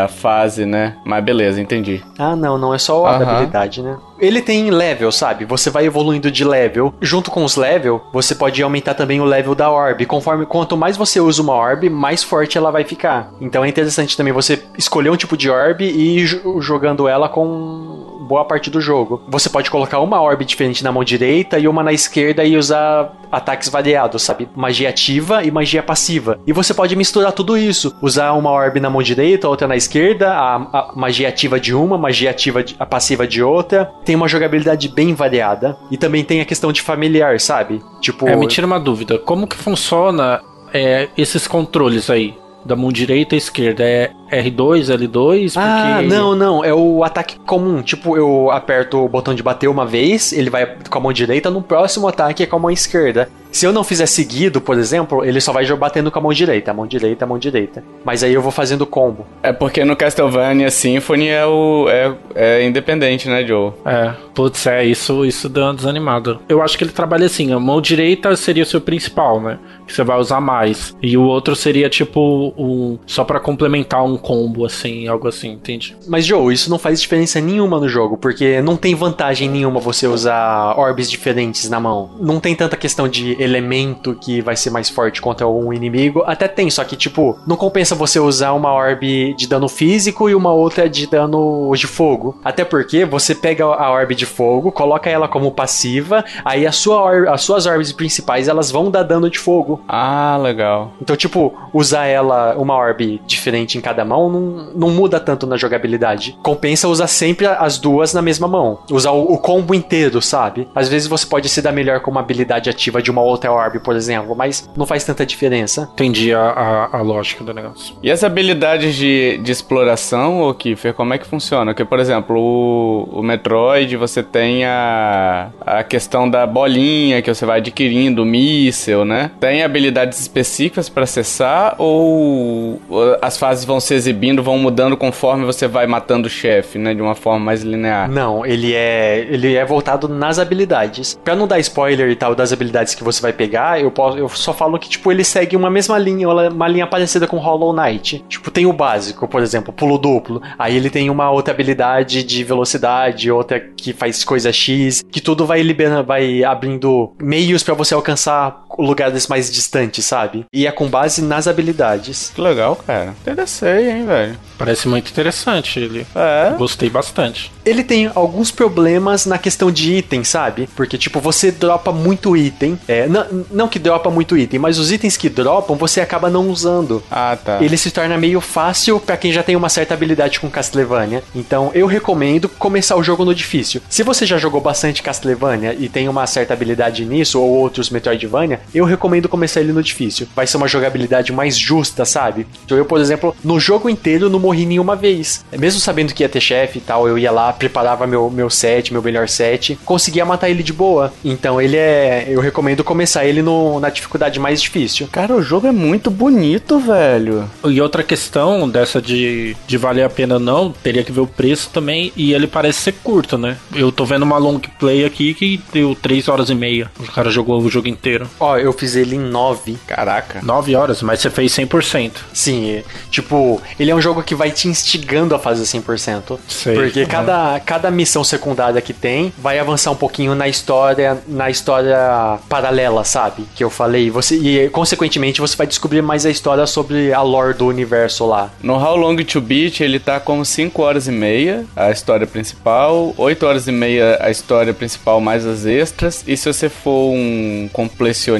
a 0.04 0.08
fase, 0.08 0.64
né? 0.64 0.96
Mas 1.04 1.22
beleza, 1.22 1.60
entendi. 1.60 2.02
Ah, 2.18 2.34
não, 2.34 2.56
não 2.56 2.72
é 2.72 2.78
só 2.78 3.04
a 3.04 3.16
habilidade, 3.16 3.82
né? 3.82 3.98
Ele 4.18 4.40
tem 4.40 4.70
level, 4.70 5.12
sabe? 5.12 5.44
Você 5.44 5.68
vai 5.70 5.84
evoluindo 5.84 6.30
de 6.30 6.44
level. 6.44 6.92
Junto 7.00 7.30
com 7.30 7.44
os 7.44 7.56
level, 7.56 8.02
você 8.12 8.34
pode 8.34 8.60
aumentar 8.62 8.94
também 8.94 9.20
o 9.20 9.24
level 9.24 9.54
da 9.54 9.70
orb. 9.70 10.04
Conforme 10.06 10.46
quanto 10.46 10.76
mais 10.78 10.96
você 10.96 11.20
usa 11.20 11.42
uma 11.42 11.54
orb, 11.54 11.88
mais 11.90 12.22
forte 12.24 12.56
ela 12.56 12.70
vai 12.72 12.82
ficar. 12.84 13.30
Então 13.40 13.62
é 13.64 13.68
interessante 13.68 14.16
também 14.16 14.32
você 14.32 14.60
escolher 14.78 15.10
um 15.10 15.16
tipo 15.16 15.36
de 15.36 15.50
orb 15.50 15.84
e 15.84 16.18
ir 16.20 16.24
jo- 16.26 16.60
jogando 16.60 17.06
ela 17.06 17.28
com 17.28 18.17
boa 18.28 18.44
parte 18.44 18.68
do 18.68 18.80
jogo. 18.80 19.22
Você 19.26 19.48
pode 19.48 19.70
colocar 19.70 19.98
uma 20.00 20.20
orb 20.20 20.44
diferente 20.44 20.84
na 20.84 20.92
mão 20.92 21.02
direita 21.02 21.58
e 21.58 21.66
uma 21.66 21.82
na 21.82 21.92
esquerda 21.92 22.44
e 22.44 22.56
usar 22.56 23.12
ataques 23.32 23.68
variados, 23.68 24.22
sabe? 24.22 24.48
Magia 24.54 24.90
ativa 24.90 25.42
e 25.42 25.50
magia 25.50 25.82
passiva. 25.82 26.38
E 26.46 26.52
você 26.52 26.74
pode 26.74 26.94
misturar 26.94 27.32
tudo 27.32 27.56
isso. 27.56 27.96
Usar 28.02 28.32
uma 28.32 28.50
orb 28.50 28.78
na 28.78 28.90
mão 28.90 29.02
direita, 29.02 29.48
outra 29.48 29.66
na 29.66 29.76
esquerda, 29.76 30.30
a, 30.30 30.56
a 30.56 30.92
magia 30.94 31.28
ativa 31.28 31.58
de 31.58 31.74
uma, 31.74 31.96
magia 31.96 32.30
ativa 32.30 32.62
de, 32.62 32.76
a 32.78 32.84
passiva 32.84 33.26
de 33.26 33.42
outra. 33.42 33.90
Tem 34.04 34.14
uma 34.14 34.28
jogabilidade 34.28 34.88
bem 34.88 35.14
variada. 35.14 35.78
E 35.90 35.96
também 35.96 36.22
tem 36.22 36.40
a 36.40 36.44
questão 36.44 36.70
de 36.70 36.82
familiar, 36.82 37.40
sabe? 37.40 37.82
Tipo. 38.00 38.28
É, 38.28 38.36
me 38.36 38.46
tira 38.46 38.66
uma 38.66 38.78
dúvida. 38.78 39.18
Como 39.18 39.46
que 39.46 39.56
funciona 39.56 40.40
é, 40.72 41.08
esses 41.16 41.46
controles 41.46 42.10
aí? 42.10 42.34
Da 42.64 42.76
mão 42.76 42.92
direita 42.92 43.34
e 43.34 43.38
esquerda? 43.38 43.84
É 43.84 44.10
R2, 44.30 44.90
L2? 44.96 45.52
Ah, 45.56 45.96
Porque- 45.98 46.08
não, 46.14 46.34
não. 46.34 46.64
É 46.64 46.72
o 46.74 47.02
ataque 47.04 47.38
comum. 47.40 47.82
Tipo, 47.82 48.16
eu 48.16 48.50
aperto 48.50 49.04
o 49.04 49.08
botão 49.08 49.34
de 49.34 49.42
bater 49.42 49.68
uma 49.68 49.86
vez, 49.86 50.32
ele 50.32 50.50
vai 50.50 50.66
com 50.88 50.98
a 50.98 51.00
mão 51.00 51.12
direita, 51.12 51.50
no 51.50 51.62
próximo 51.62 52.06
ataque 52.08 52.42
é 52.42 52.46
com 52.46 52.56
a 52.56 52.58
mão 52.58 52.70
esquerda. 52.70 53.28
Se 53.50 53.64
eu 53.66 53.72
não 53.72 53.82
fizer 53.82 54.04
seguido, 54.06 54.60
por 54.60 54.76
exemplo, 54.78 55.24
ele 55.24 55.40
só 55.40 55.52
vai 55.52 55.66
batendo 55.74 56.10
com 56.10 56.18
a 56.18 56.22
mão 56.22 56.32
direita, 56.32 56.70
a 56.70 56.74
mão 56.74 56.86
direita, 56.86 57.24
a 57.24 57.28
mão 57.28 57.38
direita. 57.38 57.82
Mas 58.04 58.22
aí 58.22 58.34
eu 58.34 58.42
vou 58.42 58.52
fazendo 58.52 58.84
combo. 58.86 59.26
É 59.42 59.52
porque 59.52 59.84
no 59.86 59.96
Castlevania 59.96 60.70
Symphony 60.70 61.28
é 61.28 61.46
o. 61.46 61.86
é, 61.88 62.12
é 62.34 62.66
independente, 62.66 63.26
né, 63.26 63.44
Joe? 63.46 63.72
É, 63.86 64.12
putz, 64.34 64.66
é, 64.66 64.84
isso, 64.84 65.24
isso 65.24 65.48
deu 65.48 65.64
uma 65.64 65.74
desanimada. 65.74 66.38
Eu 66.46 66.60
acho 66.62 66.76
que 66.76 66.84
ele 66.84 66.92
trabalha 66.92 67.24
assim, 67.24 67.50
a 67.52 67.58
mão 67.58 67.80
direita 67.80 68.36
seria 68.36 68.62
o 68.62 68.66
seu 68.66 68.82
principal, 68.82 69.40
né? 69.40 69.58
Que 69.86 69.94
você 69.94 70.04
vai 70.04 70.18
usar 70.18 70.40
mais. 70.40 70.94
E 71.02 71.16
o 71.16 71.22
outro 71.22 71.56
seria 71.56 71.88
tipo 71.88 72.52
um. 72.56 72.98
Só 73.06 73.24
pra 73.24 73.40
complementar 73.40 74.04
um 74.04 74.17
combo, 74.18 74.64
assim, 74.66 75.06
algo 75.08 75.28
assim, 75.28 75.52
entende? 75.52 75.96
Mas, 76.06 76.26
Joe, 76.26 76.52
isso 76.52 76.70
não 76.70 76.78
faz 76.78 77.00
diferença 77.00 77.40
nenhuma 77.40 77.78
no 77.80 77.88
jogo, 77.88 78.16
porque 78.16 78.60
não 78.60 78.76
tem 78.76 78.94
vantagem 78.94 79.48
nenhuma 79.48 79.80
você 79.80 80.06
usar 80.06 80.74
orbes 80.78 81.10
diferentes 81.10 81.68
na 81.70 81.80
mão. 81.80 82.10
Não 82.20 82.40
tem 82.40 82.54
tanta 82.54 82.76
questão 82.76 83.08
de 83.08 83.40
elemento 83.42 84.14
que 84.20 84.40
vai 84.40 84.56
ser 84.56 84.70
mais 84.70 84.88
forte 84.88 85.20
contra 85.20 85.46
um 85.46 85.72
inimigo. 85.72 86.22
Até 86.26 86.48
tem, 86.48 86.70
só 86.70 86.84
que, 86.84 86.96
tipo, 86.96 87.38
não 87.46 87.56
compensa 87.56 87.94
você 87.94 88.18
usar 88.18 88.52
uma 88.52 88.72
orbe 88.72 89.34
de 89.34 89.46
dano 89.46 89.68
físico 89.68 90.28
e 90.28 90.34
uma 90.34 90.52
outra 90.52 90.88
de 90.88 91.06
dano 91.06 91.70
de 91.74 91.86
fogo. 91.86 92.38
Até 92.44 92.64
porque 92.64 93.04
você 93.04 93.34
pega 93.34 93.64
a 93.64 93.90
orbe 93.90 94.14
de 94.14 94.26
fogo, 94.26 94.72
coloca 94.72 95.08
ela 95.10 95.28
como 95.28 95.50
passiva, 95.52 96.24
aí 96.44 96.66
a 96.66 96.72
sua 96.72 97.02
or- 97.02 97.28
as 97.28 97.42
suas 97.42 97.66
orbes 97.66 97.92
principais 97.92 98.48
elas 98.48 98.70
vão 98.70 98.90
dar 98.90 99.02
dano 99.02 99.30
de 99.30 99.38
fogo. 99.38 99.80
Ah, 99.88 100.38
legal. 100.40 100.92
Então, 101.00 101.16
tipo, 101.16 101.54
usar 101.72 102.06
ela, 102.06 102.54
uma 102.56 102.74
orb 102.74 103.20
diferente 103.26 103.76
em 103.78 103.80
cada 103.80 104.04
mão, 104.08 104.30
não, 104.30 104.40
não 104.74 104.90
muda 104.90 105.20
tanto 105.20 105.46
na 105.46 105.56
jogabilidade. 105.56 106.38
Compensa 106.42 106.88
usar 106.88 107.06
sempre 107.06 107.46
as 107.46 107.78
duas 107.78 108.12
na 108.14 108.22
mesma 108.22 108.48
mão. 108.48 108.80
Usar 108.90 109.12
o, 109.12 109.32
o 109.32 109.38
combo 109.38 109.74
inteiro, 109.74 110.20
sabe? 110.22 110.68
Às 110.74 110.88
vezes 110.88 111.06
você 111.06 111.26
pode 111.26 111.48
se 111.48 111.60
dar 111.62 111.72
melhor 111.72 112.00
com 112.00 112.10
uma 112.10 112.20
habilidade 112.20 112.70
ativa 112.70 113.02
de 113.02 113.10
uma 113.10 113.22
outra 113.22 113.52
orb, 113.52 113.78
por 113.80 113.94
exemplo, 113.94 114.34
mas 114.34 114.68
não 114.76 114.86
faz 114.86 115.04
tanta 115.04 115.24
diferença. 115.24 115.88
Entendi 115.92 116.32
a, 116.32 116.40
a, 116.40 116.98
a 116.98 117.02
lógica 117.02 117.44
do 117.44 117.52
negócio. 117.52 117.96
E 118.02 118.10
as 118.10 118.24
habilidades 118.24 118.94
de, 118.94 119.38
de 119.38 119.52
exploração, 119.52 120.42
ô 120.42 120.54
Kiffer, 120.54 120.94
como 120.94 121.14
é 121.14 121.18
que 121.18 121.26
funciona? 121.26 121.72
Porque, 121.72 121.84
por 121.84 122.00
exemplo, 122.00 122.36
o, 122.38 123.20
o 123.20 123.22
Metroid, 123.22 123.96
você 123.96 124.22
tem 124.22 124.64
a, 124.64 125.50
a 125.60 125.84
questão 125.84 126.28
da 126.28 126.46
bolinha 126.46 127.20
que 127.22 127.32
você 127.32 127.44
vai 127.44 127.58
adquirindo, 127.58 128.22
o 128.22 128.26
míssel, 128.26 129.04
né? 129.04 129.30
Tem 129.40 129.62
habilidades 129.62 130.20
específicas 130.20 130.88
pra 130.88 131.04
acessar 131.04 131.74
ou 131.78 132.80
as 133.20 133.36
fases 133.36 133.64
vão 133.64 133.80
se 133.80 133.94
exibindo, 133.98 134.42
vão 134.42 134.58
mudando 134.58 134.96
conforme 134.96 135.44
você 135.44 135.66
vai 135.68 135.86
matando 135.86 136.26
o 136.26 136.30
chefe, 136.30 136.78
né? 136.78 136.94
De 136.94 137.02
uma 137.02 137.14
forma 137.14 137.38
mais 137.38 137.62
linear. 137.62 138.10
Não, 138.10 138.44
ele 138.46 138.74
é 138.74 139.26
ele 139.28 139.54
é 139.54 139.64
voltado 139.64 140.08
nas 140.08 140.38
habilidades. 140.38 141.18
Pra 141.22 141.36
não 141.36 141.46
dar 141.46 141.58
spoiler 141.58 142.08
e 142.10 142.16
tal 142.16 142.34
das 142.34 142.52
habilidades 142.52 142.94
que 142.94 143.04
você 143.04 143.20
vai 143.20 143.32
pegar, 143.32 143.80
eu 143.80 143.90
posso 143.90 144.18
eu 144.18 144.28
só 144.28 144.52
falo 144.52 144.78
que 144.78 144.88
tipo 144.88 145.10
ele 145.10 145.24
segue 145.24 145.56
uma 145.56 145.70
mesma 145.70 145.98
linha, 145.98 146.28
uma 146.28 146.68
linha 146.68 146.86
parecida 146.86 147.26
com 147.26 147.36
Hollow 147.36 147.72
Knight. 147.72 148.24
Tipo, 148.28 148.50
tem 148.50 148.66
o 148.66 148.72
básico, 148.72 149.26
por 149.28 149.42
exemplo, 149.42 149.72
pulo 149.72 149.98
duplo. 149.98 150.40
Aí 150.58 150.76
ele 150.76 150.90
tem 150.90 151.10
uma 151.10 151.30
outra 151.30 151.52
habilidade 151.52 152.22
de 152.22 152.44
velocidade, 152.44 153.30
outra 153.30 153.60
que 153.60 153.92
faz 153.92 154.24
coisa 154.24 154.52
X, 154.52 155.04
que 155.10 155.20
tudo 155.20 155.44
vai 155.44 155.62
liberando, 155.62 156.04
vai 156.04 156.44
abrindo 156.44 157.12
meios 157.20 157.62
pra 157.62 157.74
você 157.74 157.94
alcançar 157.94 158.64
lugares 158.78 159.26
mais 159.26 159.50
distantes, 159.50 160.04
sabe? 160.04 160.46
E 160.52 160.66
é 160.66 160.72
com 160.72 160.88
base 160.88 161.22
nas 161.22 161.46
habilidades. 161.46 162.32
Que 162.34 162.40
legal, 162.40 162.76
cara. 162.76 163.14
Interessei, 163.20 163.90
hein, 163.90 164.06
velho. 164.06 164.38
Parece 164.56 164.88
muito 164.88 165.10
interessante 165.10 165.78
ele. 165.78 166.06
É. 166.14 166.54
Gostei 166.56 166.90
bastante. 166.90 167.52
Ele 167.64 167.84
tem 167.84 168.10
alguns 168.14 168.50
problemas 168.50 169.26
na 169.26 169.38
questão 169.38 169.70
de 169.70 169.94
item, 169.94 170.24
sabe? 170.24 170.68
Porque, 170.74 170.98
tipo, 170.98 171.20
você 171.20 171.50
dropa 171.50 171.92
muito 171.92 172.36
item. 172.36 172.78
É, 172.88 173.06
não, 173.06 173.44
não 173.50 173.68
que 173.68 173.78
dropa 173.78 174.10
muito 174.10 174.36
item, 174.36 174.58
mas 174.58 174.78
os 174.78 174.90
itens 174.90 175.16
que 175.16 175.28
dropam 175.28 175.76
você 175.76 176.00
acaba 176.00 176.30
não 176.30 176.48
usando. 176.48 177.02
Ah, 177.10 177.36
tá. 177.42 177.62
Ele 177.62 177.76
se 177.76 177.90
torna 177.90 178.16
meio 178.16 178.40
fácil 178.40 178.98
pra 178.98 179.16
quem 179.16 179.32
já 179.32 179.42
tem 179.42 179.56
uma 179.56 179.68
certa 179.68 179.94
habilidade 179.94 180.40
com 180.40 180.50
Castlevania. 180.50 181.22
Então 181.34 181.70
eu 181.74 181.86
recomendo 181.86 182.48
começar 182.48 182.96
o 182.96 183.02
jogo 183.02 183.24
no 183.24 183.34
difícil. 183.34 183.80
Se 183.88 184.02
você 184.02 184.26
já 184.26 184.38
jogou 184.38 184.60
bastante 184.60 185.02
Castlevania 185.02 185.74
e 185.78 185.88
tem 185.88 186.08
uma 186.08 186.26
certa 186.26 186.54
habilidade 186.54 187.04
nisso, 187.04 187.40
ou 187.40 187.48
outros 187.48 187.90
Metroidvania, 187.90 188.60
eu 188.74 188.84
recomendo 188.84 189.28
começar 189.28 189.60
ele 189.60 189.72
no 189.72 189.82
difícil. 189.82 190.26
Vai 190.34 190.46
ser 190.46 190.56
uma 190.56 190.68
jogabilidade 190.68 191.32
mais 191.32 191.56
justa, 191.56 192.04
sabe? 192.04 192.46
Então 192.64 192.76
eu, 192.76 192.84
por 192.84 193.00
exemplo, 193.00 193.34
no 193.42 193.58
jogo 193.58 193.88
inteiro 193.88 194.30
não 194.30 194.38
morri 194.38 194.66
nenhuma 194.66 194.96
vez. 194.96 195.44
Mesmo 195.52 195.80
sabendo 195.80 196.14
que 196.14 196.22
ia 196.22 196.28
ter 196.28 196.40
chefe 196.40 196.78
e 196.78 196.80
tal, 196.80 197.08
eu 197.08 197.18
ia 197.18 197.30
lá, 197.30 197.52
preparava 197.52 198.06
meu, 198.06 198.30
meu 198.30 198.50
set, 198.50 198.92
meu 198.92 199.02
melhor 199.02 199.28
set, 199.28 199.78
conseguia 199.84 200.24
matar 200.24 200.48
ele 200.50 200.62
de 200.62 200.72
boa. 200.72 201.12
Então 201.24 201.60
ele 201.60 201.76
é. 201.76 202.26
Eu 202.28 202.40
recomendo 202.40 202.84
começar 202.84 203.24
ele 203.24 203.42
no, 203.42 203.80
na 203.80 203.90
dificuldade 203.90 204.38
mais 204.38 204.60
difícil. 204.60 205.08
Cara, 205.10 205.34
o 205.34 205.42
jogo 205.42 205.66
é 205.66 205.72
muito 205.72 206.10
bonito, 206.10 206.78
velho. 206.78 207.48
E 207.64 207.80
outra 207.80 208.02
questão 208.02 208.68
dessa 208.68 209.00
de, 209.00 209.56
de 209.66 209.76
valer 209.76 210.04
a 210.04 210.10
pena 210.10 210.34
ou 210.34 210.40
não, 210.40 210.72
teria 210.72 211.04
que 211.04 211.12
ver 211.12 211.20
o 211.20 211.26
preço 211.26 211.70
também. 211.72 212.12
E 212.16 212.32
ele 212.32 212.46
parece 212.46 212.80
ser 212.80 212.92
curto, 212.92 213.36
né? 213.38 213.56
Eu 213.74 213.90
tô 213.90 214.04
vendo 214.04 214.22
uma 214.22 214.38
long 214.38 214.60
play 214.78 215.04
aqui 215.04 215.34
que 215.34 215.60
deu 215.72 215.94
3 215.94 216.28
horas 216.28 216.50
e 216.50 216.54
meia. 216.54 216.90
O 216.98 217.04
cara 217.04 217.30
jogou 217.30 217.60
o 217.60 217.68
jogo 217.68 217.88
inteiro. 217.88 218.28
Ó, 218.38 218.47
Ó, 218.48 218.56
eu 218.58 218.72
fiz 218.72 218.96
ele 218.96 219.16
em 219.16 219.20
9. 219.20 219.76
Caraca. 219.86 220.40
9 220.42 220.74
horas, 220.74 221.02
mas 221.02 221.20
você 221.20 221.30
fez 221.30 221.52
100%. 221.52 222.12
Sim, 222.32 222.82
tipo, 223.10 223.60
ele 223.78 223.90
é 223.90 223.94
um 223.94 224.00
jogo 224.00 224.22
que 224.22 224.34
vai 224.34 224.50
te 224.50 224.68
instigando 224.68 225.34
a 225.34 225.38
fazer 225.38 225.64
100%. 225.64 226.38
Sei. 226.48 226.74
Porque 226.74 227.00
Uhum. 227.02 227.06
cada, 227.06 227.60
cada 227.60 227.90
missão 227.90 228.24
secundária 228.24 228.80
que 228.80 228.92
tem 228.92 229.32
vai 229.38 229.58
avançar 229.58 229.90
um 229.90 229.96
pouquinho 229.96 230.34
na 230.34 230.48
história, 230.48 231.18
na 231.26 231.50
história 231.50 232.38
paralela, 232.48 233.04
sabe? 233.04 233.44
Que 233.54 233.62
eu 233.62 233.70
falei. 233.70 234.10
Você, 234.10 234.36
e, 234.36 234.68
consequentemente, 234.70 235.40
você 235.40 235.56
vai 235.56 235.66
descobrir 235.66 236.02
mais 236.02 236.24
a 236.24 236.30
história 236.30 236.66
sobre 236.66 237.12
a 237.12 237.22
lore 237.22 237.54
do 237.54 237.66
universo 237.66 238.26
lá. 238.26 238.50
No 238.62 238.74
How 238.74 238.96
Long 238.96 239.16
to 239.16 239.40
Beat, 239.40 239.80
ele 239.80 239.98
tá 239.98 240.18
com 240.20 240.44
5 240.44 240.82
horas 240.82 241.06
e 241.06 241.12
meia, 241.12 241.64
a 241.76 241.90
história 241.90 242.26
principal, 242.26 243.12
8 243.16 243.46
horas 243.46 243.66
e 243.68 243.72
meia 243.72 244.18
a 244.20 244.30
história 244.30 244.72
principal 244.72 245.20
mais 245.20 245.44
as 245.46 245.64
extras, 245.66 246.24
e 246.26 246.36
se 246.36 246.52
você 246.52 246.68
for 246.68 247.12
um 247.12 247.68
completionista, 247.72 248.37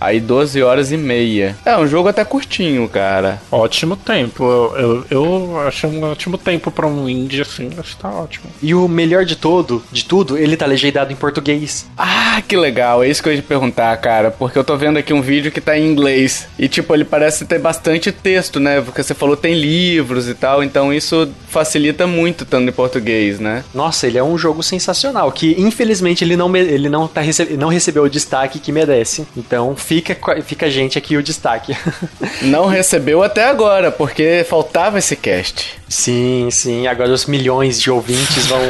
aí 0.00 0.20
12 0.20 0.62
horas 0.62 0.92
e 0.92 0.96
meia. 0.96 1.56
É 1.64 1.76
um 1.76 1.86
jogo 1.86 2.08
até 2.08 2.24
curtinho, 2.24 2.88
cara. 2.88 3.40
Ótimo 3.50 3.96
tempo. 3.96 4.44
Eu, 4.44 4.76
eu, 4.76 5.06
eu 5.10 5.60
acho 5.66 5.86
um 5.86 6.02
ótimo 6.04 6.38
tempo 6.38 6.70
pra 6.70 6.86
um 6.86 7.08
indie 7.08 7.42
assim. 7.42 7.70
Acho 7.78 7.96
que 7.96 8.02
tá 8.02 8.10
ótimo. 8.10 8.46
E 8.62 8.74
o 8.74 8.86
melhor 8.88 9.24
de 9.24 9.36
todo, 9.36 9.82
de 9.90 10.04
tudo, 10.04 10.36
ele 10.38 10.56
tá 10.56 10.66
legendado 10.66 11.12
em 11.12 11.16
português. 11.16 11.86
Ah, 11.96 12.42
que 12.46 12.56
legal, 12.56 13.02
é 13.02 13.08
isso 13.08 13.22
que 13.22 13.28
eu 13.28 13.32
ia 13.34 13.40
te 13.40 13.46
perguntar, 13.46 13.96
cara, 13.98 14.30
porque 14.30 14.58
eu 14.58 14.64
tô 14.64 14.76
vendo 14.76 14.98
aqui 14.98 15.12
um 15.12 15.22
vídeo 15.22 15.50
que 15.50 15.60
tá 15.60 15.78
em 15.78 15.86
inglês, 15.86 16.46
e 16.58 16.68
tipo, 16.68 16.92
ele 16.94 17.04
parece 17.04 17.44
ter 17.46 17.58
bastante 17.58 18.12
texto, 18.12 18.60
né, 18.60 18.80
porque 18.80 19.02
você 19.02 19.14
falou 19.14 19.36
tem 19.36 19.54
livros 19.54 20.28
e 20.28 20.34
tal, 20.34 20.62
então 20.62 20.92
isso 20.92 21.28
facilita 21.48 22.06
muito 22.06 22.44
estando 22.44 22.68
em 22.68 22.72
português, 22.72 23.40
né? 23.40 23.64
Nossa, 23.74 24.06
ele 24.06 24.18
é 24.18 24.22
um 24.22 24.36
jogo 24.36 24.62
sensacional, 24.62 25.30
que 25.32 25.54
infelizmente 25.58 26.22
ele 26.24 26.36
não, 26.36 26.54
ele 26.54 26.88
não, 26.88 27.08
tá 27.08 27.20
rece- 27.20 27.56
não 27.58 27.68
recebeu 27.68 28.02
o 28.04 28.10
destaque 28.10 28.58
que 28.58 28.70
merece. 28.72 29.15
Então 29.36 29.76
fica, 29.76 30.16
fica 30.42 30.66
a 30.66 30.70
gente 30.70 30.98
aqui 30.98 31.16
o 31.16 31.22
destaque. 31.22 31.76
Não 32.42 32.66
recebeu 32.66 33.22
até 33.22 33.44
agora, 33.44 33.92
porque 33.92 34.44
faltava 34.48 34.98
esse 34.98 35.16
cast. 35.16 35.78
Sim, 35.88 36.48
sim, 36.50 36.86
agora 36.86 37.10
os 37.10 37.26
milhões 37.26 37.80
de 37.80 37.90
ouvintes 37.90 38.46
vão, 38.46 38.60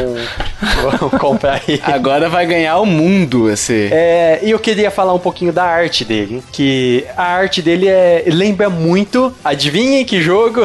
vão 0.98 1.10
comprar 1.10 1.62
ele. 1.68 1.80
Agora 1.84 2.28
vai 2.28 2.46
ganhar 2.46 2.78
o 2.78 2.86
mundo 2.86 3.50
esse. 3.50 3.88
É, 3.92 4.40
e 4.42 4.50
eu 4.50 4.58
queria 4.58 4.90
falar 4.90 5.12
um 5.14 5.18
pouquinho 5.18 5.52
da 5.52 5.64
arte 5.64 6.04
dele, 6.04 6.42
que 6.52 7.04
a 7.16 7.24
arte 7.24 7.62
dele 7.62 7.88
é 7.88 8.24
lembra 8.26 8.68
muito, 8.68 9.34
adivinhem 9.44 10.04
que 10.04 10.20
jogo? 10.20 10.62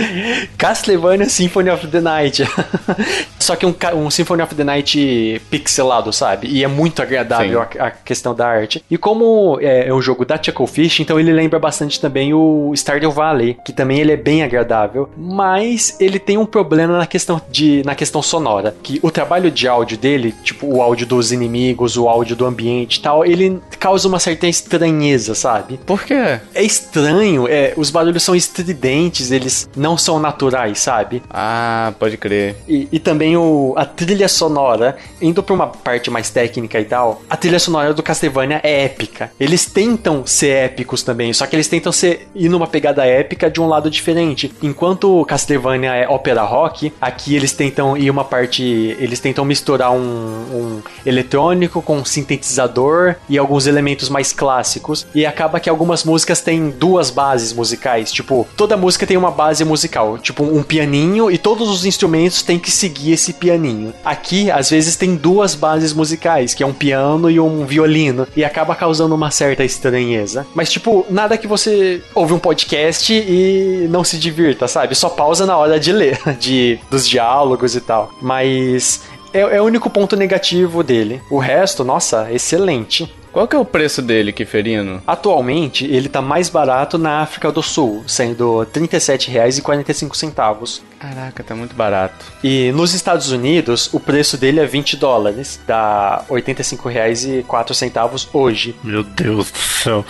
Castlevania 0.56 1.28
Symphony 1.28 1.70
of 1.70 1.86
the 1.86 2.00
Night. 2.00 2.44
Só 3.38 3.54
que 3.54 3.64
um, 3.64 3.74
um 3.94 4.10
Symphony 4.10 4.42
of 4.42 4.54
the 4.54 4.64
Night 4.64 5.40
pixelado, 5.50 6.12
sabe? 6.12 6.48
E 6.48 6.64
é 6.64 6.66
muito 6.66 7.00
agradável 7.00 7.62
a, 7.62 7.86
a 7.86 7.90
questão 7.90 8.34
da 8.34 8.46
arte. 8.46 8.84
E 8.90 8.98
como 8.98 9.58
é, 9.60 9.88
é 9.88 9.94
um 9.94 10.02
jogo 10.02 10.24
da 10.24 10.40
Chucklefish, 10.42 11.00
então 11.00 11.18
ele 11.18 11.32
lembra 11.32 11.58
bastante 11.58 12.00
também 12.00 12.34
o 12.34 12.72
Stardew 12.74 13.12
Valley, 13.12 13.56
que 13.64 13.72
também 13.72 14.00
ele 14.00 14.12
é 14.12 14.16
bem 14.16 14.42
agradável, 14.42 15.08
mas 15.16 15.85
ele 16.00 16.18
tem 16.18 16.38
um 16.38 16.46
problema 16.46 16.98
na 16.98 17.06
questão 17.06 17.40
de 17.50 17.82
na 17.84 17.94
questão 17.94 18.22
sonora, 18.22 18.74
que 18.82 18.98
o 19.02 19.10
trabalho 19.10 19.50
de 19.50 19.68
áudio 19.68 19.98
dele, 19.98 20.34
tipo 20.42 20.66
o 20.66 20.82
áudio 20.82 21.06
dos 21.06 21.32
inimigos, 21.32 21.96
o 21.96 22.08
áudio 22.08 22.34
do 22.34 22.46
ambiente 22.46 22.96
e 22.96 23.00
tal, 23.00 23.24
ele 23.24 23.60
causa 23.78 24.08
uma 24.08 24.18
certa 24.18 24.46
estranheza, 24.46 25.34
sabe? 25.34 25.78
Por 25.84 26.02
quê? 26.04 26.40
É 26.54 26.62
estranho, 26.62 27.46
é, 27.48 27.72
os 27.76 27.90
barulhos 27.90 28.22
são 28.22 28.34
estridentes, 28.34 29.30
eles 29.30 29.68
não 29.76 29.96
são 29.96 30.18
naturais, 30.18 30.78
sabe? 30.78 31.22
Ah, 31.30 31.92
pode 31.98 32.16
crer. 32.16 32.56
E, 32.68 32.88
e 32.90 32.98
também 32.98 33.36
o, 33.36 33.74
a 33.76 33.84
trilha 33.84 34.28
sonora, 34.28 34.96
indo 35.20 35.42
pra 35.42 35.54
uma 35.54 35.66
parte 35.66 36.10
mais 36.10 36.30
técnica 36.30 36.80
e 36.80 36.84
tal, 36.84 37.22
a 37.28 37.36
trilha 37.36 37.58
sonora 37.58 37.94
do 37.94 38.02
Castlevania 38.02 38.60
é 38.62 38.84
épica. 38.84 39.30
Eles 39.38 39.66
tentam 39.66 40.26
ser 40.26 40.50
épicos 40.50 41.02
também, 41.02 41.32
só 41.32 41.46
que 41.46 41.54
eles 41.54 41.68
tentam 41.68 41.92
ser 41.92 42.28
ir 42.34 42.48
numa 42.48 42.66
pegada 42.66 43.04
épica 43.04 43.50
de 43.50 43.60
um 43.60 43.66
lado 43.66 43.90
diferente. 43.90 44.52
Enquanto 44.62 45.20
o 45.20 45.24
Castlevania 45.24 45.75
é 45.84 46.08
ópera 46.08 46.42
rock, 46.42 46.92
aqui 47.00 47.34
eles 47.34 47.52
tentam 47.52 47.96
ir 47.96 48.10
uma 48.10 48.24
parte. 48.24 48.62
Eles 48.98 49.20
tentam 49.20 49.44
misturar 49.44 49.92
um, 49.92 49.98
um 49.98 50.82
eletrônico 51.04 51.82
com 51.82 51.98
um 51.98 52.04
sintetizador 52.04 53.16
e 53.28 53.36
alguns 53.38 53.66
elementos 53.66 54.08
mais 54.08 54.32
clássicos. 54.32 55.06
E 55.14 55.26
acaba 55.26 55.60
que 55.60 55.68
algumas 55.68 56.04
músicas 56.04 56.40
têm 56.40 56.70
duas 56.70 57.10
bases 57.10 57.52
musicais. 57.52 58.12
Tipo, 58.12 58.46
toda 58.56 58.76
música 58.76 59.06
tem 59.06 59.16
uma 59.16 59.30
base 59.30 59.64
musical. 59.64 60.18
Tipo, 60.18 60.44
um 60.44 60.62
pianinho 60.62 61.30
e 61.30 61.38
todos 61.38 61.68
os 61.68 61.84
instrumentos 61.84 62.42
têm 62.42 62.58
que 62.58 62.70
seguir 62.70 63.12
esse 63.12 63.32
pianinho. 63.32 63.92
Aqui, 64.04 64.50
às 64.50 64.70
vezes, 64.70 64.96
tem 64.96 65.16
duas 65.16 65.54
bases 65.54 65.92
musicais, 65.92 66.54
que 66.54 66.62
é 66.62 66.66
um 66.66 66.72
piano 66.72 67.30
e 67.30 67.38
um 67.40 67.64
violino. 67.64 68.26
E 68.36 68.44
acaba 68.44 68.74
causando 68.74 69.14
uma 69.14 69.30
certa 69.30 69.64
estranheza. 69.64 70.46
Mas, 70.54 70.70
tipo, 70.70 71.04
nada 71.10 71.36
que 71.36 71.46
você 71.46 72.02
ouve 72.14 72.32
um 72.32 72.38
podcast 72.38 73.12
e 73.12 73.86
não 73.90 74.04
se 74.04 74.18
divirta, 74.18 74.68
sabe? 74.68 74.94
Só 74.94 75.08
pausa 75.08 75.46
na 75.46 75.56
hora 75.56 75.65
de 75.78 75.92
ler, 75.92 76.18
de, 76.38 76.78
dos 76.90 77.08
diálogos 77.08 77.74
e 77.74 77.80
tal. 77.80 78.10
Mas. 78.20 79.02
É, 79.32 79.40
é 79.40 79.60
o 79.60 79.64
único 79.64 79.90
ponto 79.90 80.16
negativo 80.16 80.82
dele. 80.82 81.20
O 81.28 81.38
resto, 81.38 81.84
nossa, 81.84 82.32
excelente. 82.32 83.12
Qual 83.36 83.46
que 83.46 83.54
é 83.54 83.58
o 83.58 83.66
preço 83.66 84.00
dele, 84.00 84.32
Kiferino? 84.32 85.02
Atualmente, 85.06 85.84
ele 85.84 86.08
tá 86.08 86.22
mais 86.22 86.48
barato 86.48 86.96
na 86.96 87.20
África 87.20 87.52
do 87.52 87.62
Sul, 87.62 88.02
sendo 88.06 88.60
R$ 88.60 88.66
37,45. 88.72 90.80
Caraca, 90.98 91.44
tá 91.44 91.54
muito 91.54 91.76
barato. 91.76 92.24
E 92.42 92.72
nos 92.72 92.94
Estados 92.94 93.30
Unidos, 93.30 93.92
o 93.92 94.00
preço 94.00 94.38
dele 94.38 94.60
é 94.60 94.64
20 94.64 94.96
dólares, 94.96 95.60
dá 95.66 96.24
R$ 96.30 96.40
85,04 96.40 98.28
hoje. 98.32 98.74
Meu 98.82 99.02
Deus 99.02 99.50
do 99.50 99.58
céu. 99.58 100.02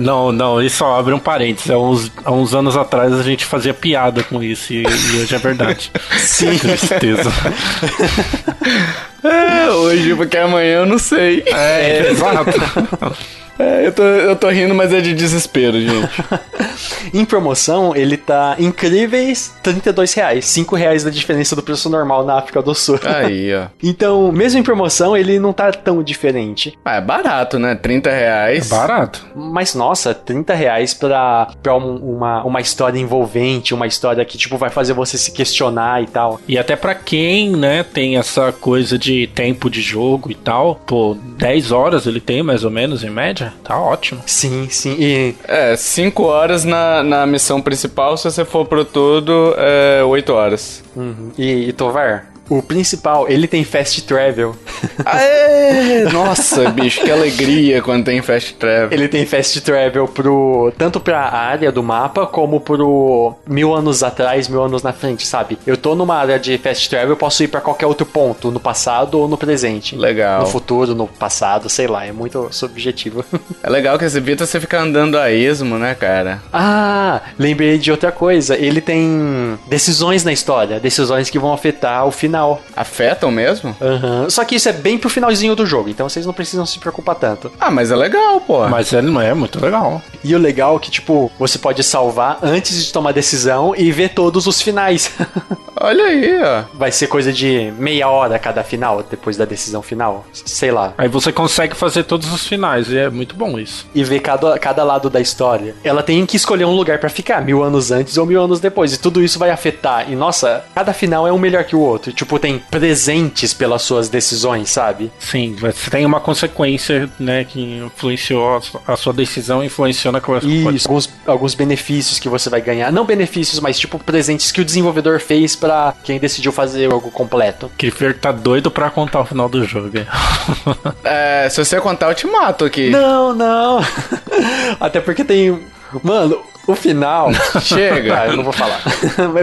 Não, 0.00 0.30
não, 0.30 0.62
isso 0.62 0.76
só 0.76 0.96
abre 0.96 1.12
um 1.12 1.18
parênteses. 1.18 1.68
Há 1.68 1.76
uns, 1.76 2.12
há 2.24 2.30
uns 2.30 2.54
anos 2.54 2.76
atrás 2.76 3.12
a 3.12 3.24
gente 3.24 3.44
fazia 3.44 3.74
piada 3.74 4.22
com 4.22 4.40
isso 4.40 4.72
e, 4.72 4.84
e 4.84 5.20
hoje 5.20 5.34
é 5.34 5.38
verdade. 5.38 5.90
Sim. 6.16 6.52
Que 6.52 6.60
tristeza. 6.60 7.28
É, 9.24 9.70
hoje, 9.72 10.14
porque 10.14 10.36
amanhã 10.36 10.80
eu 10.80 10.86
não 10.86 10.98
sei. 10.98 11.42
É, 11.46 12.10
exato. 12.10 12.50
É, 13.62 13.86
eu 13.86 13.92
tô, 13.92 14.02
eu 14.02 14.34
tô 14.36 14.48
rindo, 14.48 14.74
mas 14.74 14.92
é 14.92 15.00
de 15.00 15.14
desespero, 15.14 15.80
gente. 15.80 16.08
Em 17.14 17.24
promoção, 17.24 17.94
ele 17.94 18.16
tá 18.16 18.56
incríveis 18.58 19.54
32 19.62 20.12
reais, 20.14 20.44
5 20.46 20.74
reais 20.74 21.04
da 21.04 21.10
diferença 21.10 21.54
do 21.54 21.62
preço 21.62 21.88
normal 21.90 22.24
na 22.24 22.38
África 22.38 22.62
do 22.62 22.74
Sul. 22.74 22.98
Aí, 23.04 23.54
ó. 23.54 23.66
Então, 23.82 24.32
mesmo 24.32 24.58
em 24.58 24.62
promoção, 24.62 25.16
ele 25.16 25.38
não 25.38 25.52
tá 25.52 25.70
tão 25.70 26.02
diferente. 26.02 26.76
Ah, 26.84 26.96
é 26.96 27.00
barato, 27.00 27.58
né? 27.58 27.74
30 27.74 28.10
reais. 28.10 28.68
Barato. 28.68 29.24
Mas, 29.34 29.74
nossa, 29.74 30.14
30 30.14 30.54
reais 30.54 30.94
pra, 30.94 31.48
pra 31.62 31.76
um- 31.76 31.96
uma, 32.16 32.42
uma 32.44 32.60
história 32.60 32.98
envolvente, 32.98 33.74
uma 33.74 33.86
história 33.86 34.24
que, 34.24 34.38
tipo, 34.38 34.56
vai 34.56 34.70
fazer 34.70 34.92
você 34.94 35.18
se 35.18 35.30
questionar 35.32 36.02
e 36.02 36.06
tal. 36.06 36.40
E 36.48 36.58
até 36.58 36.74
pra 36.74 36.94
quem, 36.94 37.50
né, 37.50 37.82
tem 37.82 38.16
essa 38.16 38.50
coisa 38.52 38.98
de 38.98 39.26
tempo 39.34 39.68
de 39.68 39.80
jogo 39.82 40.30
e 40.30 40.34
tal, 40.34 40.76
pô, 40.86 41.16
10 41.36 41.70
horas 41.72 42.06
ele 42.06 42.20
tem 42.20 42.42
mais 42.42 42.64
ou 42.64 42.70
menos 42.70 43.04
em 43.04 43.10
média, 43.10 43.51
tá 43.62 43.78
ótimo. 43.78 44.22
Sim, 44.26 44.68
sim. 44.70 44.96
E 44.98 45.34
É, 45.46 45.76
5 45.76 46.22
horas 46.22 46.64
na, 46.64 47.02
na 47.02 47.26
missão 47.26 47.60
principal, 47.60 48.16
se 48.16 48.24
você 48.30 48.44
for 48.44 48.66
pro 48.66 48.84
todo, 48.84 49.54
é 49.56 50.02
8 50.04 50.32
horas. 50.32 50.82
Uhum. 50.96 51.30
E, 51.36 51.68
e 51.68 51.72
Tovar, 51.72 52.31
o 52.58 52.62
principal, 52.62 53.28
ele 53.28 53.46
tem 53.46 53.64
fast 53.64 54.02
travel. 54.02 54.54
Aê! 55.04 56.04
Nossa, 56.12 56.70
bicho, 56.70 57.02
que 57.02 57.10
alegria 57.10 57.80
quando 57.82 58.04
tem 58.04 58.20
fast 58.22 58.54
travel. 58.54 58.88
Ele 58.90 59.08
tem 59.08 59.24
fast 59.26 59.60
travel 59.60 60.06
pro 60.08 60.72
tanto 60.76 61.00
pra 61.00 61.20
área 61.20 61.70
do 61.72 61.82
mapa 61.82 62.26
como 62.26 62.60
pro 62.60 63.34
mil 63.46 63.74
anos 63.74 64.02
atrás, 64.02 64.48
mil 64.48 64.62
anos 64.62 64.82
na 64.82 64.92
frente, 64.92 65.26
sabe? 65.26 65.58
Eu 65.66 65.76
tô 65.76 65.94
numa 65.94 66.16
área 66.16 66.38
de 66.38 66.58
fast 66.58 66.88
travel, 66.88 67.10
eu 67.10 67.16
posso 67.16 67.42
ir 67.42 67.48
pra 67.48 67.60
qualquer 67.60 67.86
outro 67.86 68.06
ponto, 68.06 68.50
no 68.50 68.60
passado 68.60 69.18
ou 69.18 69.28
no 69.28 69.38
presente. 69.38 69.96
Legal. 69.96 70.40
No 70.40 70.46
futuro, 70.46 70.94
no 70.94 71.06
passado, 71.06 71.68
sei 71.68 71.86
lá, 71.86 72.04
é 72.04 72.12
muito 72.12 72.48
subjetivo. 72.50 73.24
É 73.62 73.70
legal 73.70 73.96
que 73.96 74.04
esse 74.04 74.18
evita 74.18 74.44
você 74.44 74.58
ficar 74.58 74.80
andando 74.80 75.16
a 75.16 75.30
esmo, 75.30 75.78
né, 75.78 75.94
cara? 75.94 76.42
ah, 76.52 77.20
lembrei 77.38 77.78
de 77.78 77.90
outra 77.92 78.10
coisa. 78.10 78.56
Ele 78.56 78.80
tem 78.80 79.58
decisões 79.68 80.24
na 80.24 80.32
história, 80.32 80.80
decisões 80.80 81.30
que 81.30 81.38
vão 81.38 81.52
afetar 81.52 82.06
o 82.06 82.10
final. 82.10 82.41
Afetam 82.76 83.30
mesmo? 83.30 83.76
Aham. 83.80 84.28
Só 84.30 84.44
que 84.44 84.54
isso 84.56 84.68
é 84.68 84.72
bem 84.72 84.98
pro 84.98 85.10
finalzinho 85.10 85.54
do 85.54 85.66
jogo, 85.66 85.88
então 85.88 86.08
vocês 86.08 86.26
não 86.26 86.32
precisam 86.32 86.66
se 86.66 86.78
preocupar 86.78 87.14
tanto. 87.14 87.50
Ah, 87.60 87.70
mas 87.70 87.90
é 87.90 87.96
legal, 87.96 88.40
pô. 88.40 88.66
Mas 88.68 88.92
ele 88.92 89.10
não 89.10 89.20
é 89.20 89.32
muito 89.34 89.62
legal. 89.62 90.02
E 90.24 90.34
o 90.34 90.38
legal 90.38 90.76
é 90.76 90.78
que, 90.78 90.90
tipo, 90.90 91.30
você 91.38 91.58
pode 91.58 91.82
salvar 91.82 92.38
antes 92.42 92.84
de 92.84 92.92
tomar 92.92 93.12
decisão 93.12 93.74
e 93.76 93.90
ver 93.92 94.10
todos 94.10 94.46
os 94.46 94.60
finais. 94.60 95.10
Olha 95.84 96.04
aí, 96.04 96.40
ó. 96.40 96.62
Vai 96.74 96.92
ser 96.92 97.08
coisa 97.08 97.32
de 97.32 97.72
meia 97.76 98.08
hora 98.08 98.38
cada 98.38 98.62
final, 98.62 99.02
depois 99.02 99.36
da 99.36 99.44
decisão 99.44 99.82
final. 99.82 100.24
Sei 100.32 100.70
lá. 100.70 100.94
Aí 100.96 101.08
você 101.08 101.32
consegue 101.32 101.74
fazer 101.74 102.04
todos 102.04 102.32
os 102.32 102.46
finais, 102.46 102.88
e 102.88 102.96
é 102.96 103.10
muito 103.10 103.34
bom 103.34 103.58
isso. 103.58 103.84
E 103.92 104.04
ver 104.04 104.20
cada, 104.20 104.56
cada 104.60 104.84
lado 104.84 105.10
da 105.10 105.20
história. 105.20 105.74
Ela 105.82 106.00
tem 106.00 106.24
que 106.24 106.36
escolher 106.36 106.66
um 106.66 106.76
lugar 106.76 107.00
para 107.00 107.08
ficar, 107.08 107.42
mil 107.42 107.64
anos 107.64 107.90
antes 107.90 108.16
ou 108.16 108.24
mil 108.24 108.40
anos 108.40 108.60
depois. 108.60 108.94
E 108.94 108.98
tudo 108.98 109.20
isso 109.20 109.40
vai 109.40 109.50
afetar. 109.50 110.08
E 110.08 110.14
nossa, 110.14 110.64
cada 110.72 110.92
final 110.92 111.26
é 111.26 111.32
um 111.32 111.38
melhor 111.38 111.64
que 111.64 111.74
o 111.74 111.80
outro. 111.80 112.12
Tipo, 112.12 112.38
tem 112.38 112.60
presentes 112.70 113.52
pelas 113.52 113.82
suas 113.82 114.08
decisões, 114.08 114.70
sabe? 114.70 115.10
Sim, 115.18 115.56
você 115.58 115.90
tem 115.90 116.06
uma 116.06 116.20
consequência, 116.20 117.10
né, 117.18 117.44
que 117.44 117.60
influenciou 117.60 118.60
a 118.86 118.96
sua 118.96 119.12
decisão, 119.12 119.64
influenciou 119.64 120.12
na 120.12 120.20
coisa. 120.20 120.46
Isso, 120.46 120.86
alguns, 120.86 121.10
alguns 121.26 121.54
benefícios 121.56 122.20
que 122.20 122.28
você 122.28 122.48
vai 122.48 122.60
ganhar. 122.60 122.92
Não 122.92 123.04
benefícios, 123.04 123.58
mas 123.58 123.80
tipo 123.80 123.98
presentes 123.98 124.52
que 124.52 124.60
o 124.60 124.64
desenvolvedor 124.64 125.18
fez 125.18 125.56
para 125.56 125.71
quem 126.04 126.18
decidiu 126.18 126.52
fazer 126.52 126.88
o 126.88 126.92
jogo 126.92 127.10
completo. 127.10 127.70
Kiefer 127.76 128.18
tá 128.18 128.32
doido 128.32 128.70
pra 128.70 128.90
contar 128.90 129.20
o 129.20 129.24
final 129.24 129.48
do 129.48 129.64
jogo. 129.64 129.90
é, 131.04 131.48
se 131.50 131.64
você 131.64 131.80
contar, 131.80 132.08
eu 132.08 132.14
te 132.14 132.26
mato 132.26 132.64
aqui. 132.64 132.90
Não, 132.90 133.34
não. 133.34 133.80
Até 134.80 135.00
porque 135.00 135.24
tem. 135.24 135.58
Mano, 136.02 136.38
o 136.66 136.74
final. 136.74 137.30
Chega. 137.60 138.20
Ah, 138.20 138.26
eu 138.28 138.36
não 138.36 138.44
vou 138.44 138.52
falar. 138.52 138.80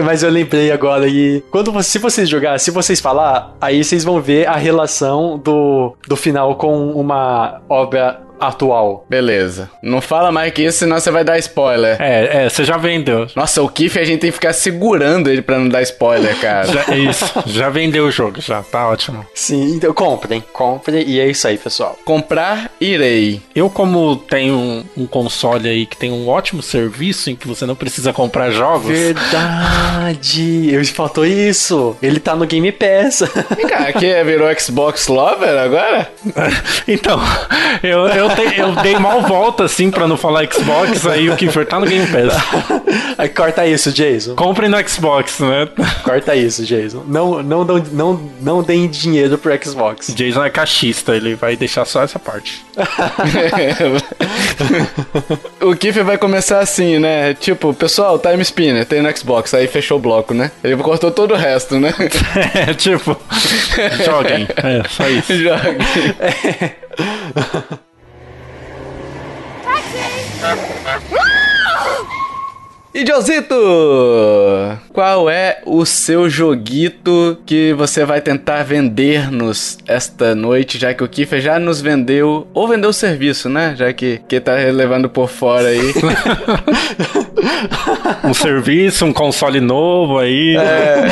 Mas 0.04 0.22
eu 0.22 0.30
lembrei 0.30 0.72
agora 0.72 1.06
e 1.06 1.42
quando 1.50 1.82
se 1.82 1.98
vocês 1.98 2.28
jogar, 2.28 2.58
se 2.58 2.70
vocês 2.70 3.00
falar, 3.00 3.54
aí 3.60 3.82
vocês 3.82 4.04
vão 4.04 4.20
ver 4.20 4.46
a 4.46 4.56
relação 4.56 5.38
do, 5.38 5.94
do 6.06 6.16
final 6.16 6.56
com 6.56 6.90
uma 6.92 7.60
obra 7.68 8.20
atual. 8.40 9.04
Beleza. 9.08 9.70
Não 9.82 10.00
fala 10.00 10.32
mais 10.32 10.52
que 10.52 10.62
isso, 10.62 10.78
senão 10.78 10.98
você 10.98 11.10
vai 11.10 11.22
dar 11.24 11.38
spoiler. 11.38 11.96
É, 12.00 12.44
é, 12.44 12.48
você 12.48 12.64
já 12.64 12.76
vendeu. 12.76 13.26
Nossa, 13.36 13.62
o 13.62 13.68
Kiff 13.68 13.98
a 13.98 14.04
gente 14.04 14.20
tem 14.20 14.30
que 14.30 14.34
ficar 14.34 14.52
segurando 14.52 15.30
ele 15.30 15.42
pra 15.42 15.58
não 15.58 15.68
dar 15.68 15.82
spoiler, 15.82 16.38
cara. 16.40 16.66
já, 16.66 16.94
é 16.94 16.98
isso, 16.98 17.24
já 17.46 17.68
vendeu 17.68 18.06
o 18.06 18.10
jogo, 18.10 18.40
já, 18.40 18.62
tá 18.62 18.88
ótimo. 18.88 19.26
Sim, 19.34 19.74
então 19.74 19.92
comprem, 19.92 20.42
comprem 20.52 21.06
e 21.06 21.20
é 21.20 21.28
isso 21.28 21.46
aí, 21.46 21.58
pessoal. 21.58 21.98
Comprar, 22.04 22.70
irei. 22.80 23.42
Eu, 23.54 23.68
como 23.68 24.16
tenho 24.16 24.54
um, 24.54 24.84
um 24.96 25.06
console 25.06 25.68
aí 25.68 25.86
que 25.86 25.96
tem 25.96 26.10
um 26.10 26.28
ótimo 26.28 26.62
serviço 26.62 27.30
em 27.30 27.36
que 27.36 27.46
você 27.46 27.66
não 27.66 27.76
precisa 27.76 28.12
comprar 28.12 28.50
jogos. 28.50 28.88
Verdade! 28.88 30.72
Eu 30.72 30.84
faltou 30.86 31.26
isso! 31.26 31.96
Ele 32.02 32.18
tá 32.18 32.34
no 32.34 32.46
Game 32.46 32.72
Pass. 32.72 33.22
Cara, 33.68 33.90
aqui 33.90 34.06
é, 34.06 34.24
virou 34.24 34.48
Xbox 34.58 35.08
Lover 35.08 35.58
agora? 35.58 36.10
então, 36.88 37.20
eu, 37.82 38.06
eu 38.08 38.29
te, 38.34 38.58
eu 38.58 38.72
dei 38.76 38.98
mal 38.98 39.22
volta, 39.22 39.64
assim, 39.64 39.90
pra 39.90 40.06
não 40.06 40.16
falar 40.16 40.50
Xbox, 40.52 41.06
aí 41.06 41.30
o 41.30 41.36
Kiefer 41.36 41.66
tá 41.66 41.78
no 41.78 41.86
Game 41.86 42.06
Pass. 42.06 42.34
Aí 43.18 43.28
corta 43.28 43.66
isso, 43.66 43.92
Jason. 43.92 44.34
Comprem 44.34 44.70
no 44.70 44.88
Xbox, 44.88 45.40
né? 45.40 45.68
Corta 46.02 46.34
isso, 46.34 46.64
Jason. 46.64 47.04
Não, 47.06 47.42
não, 47.42 47.64
não, 47.64 47.78
não, 47.92 48.30
não 48.40 48.62
deem 48.62 48.88
dinheiro 48.88 49.36
pro 49.36 49.52
Xbox. 49.62 50.14
Jason 50.14 50.42
é 50.42 50.48
cachista, 50.48 51.14
ele 51.14 51.34
vai 51.34 51.54
deixar 51.54 51.84
só 51.84 52.02
essa 52.02 52.18
parte. 52.18 52.64
o 55.60 55.76
Kiefer 55.76 56.04
vai 56.04 56.16
começar 56.16 56.60
assim, 56.60 56.98
né? 56.98 57.34
Tipo, 57.34 57.74
pessoal, 57.74 58.18
Time 58.18 58.40
Spinner 58.42 58.86
tem 58.86 59.02
no 59.02 59.16
Xbox, 59.16 59.52
aí 59.52 59.66
fechou 59.66 59.98
o 59.98 60.00
bloco, 60.00 60.32
né? 60.32 60.50
Ele 60.64 60.76
cortou 60.76 61.10
todo 61.10 61.34
o 61.34 61.36
resto, 61.36 61.78
né? 61.78 61.92
é, 62.54 62.72
tipo, 62.74 63.16
joguem. 64.04 64.46
É, 64.56 64.82
só 64.88 65.08
isso. 65.08 65.36
Joguem. 65.36 65.76
É. 66.18 67.80
Josito, 72.92 74.78
qual 74.92 75.30
é 75.30 75.60
o 75.64 75.84
seu 75.84 76.28
joguito 76.28 77.38
que 77.46 77.72
você 77.74 78.04
vai 78.04 78.20
tentar 78.20 78.62
vender-nos 78.62 79.78
esta 79.86 80.34
noite, 80.34 80.78
já 80.78 80.94
que 80.94 81.02
o 81.02 81.08
Kiffer 81.08 81.40
já 81.40 81.58
nos 81.58 81.80
vendeu, 81.80 82.46
ou 82.52 82.68
vendeu 82.68 82.90
o 82.90 82.92
serviço, 82.92 83.48
né? 83.48 83.74
Já 83.76 83.92
que, 83.92 84.20
que 84.28 84.40
tá 84.40 84.54
levando 84.54 85.08
por 85.08 85.28
fora 85.28 85.68
aí. 85.68 85.80
um 88.24 88.34
serviço, 88.34 89.04
um 89.04 89.12
console 89.12 89.60
novo 89.60 90.18
aí. 90.18 90.56
É. 90.56 91.06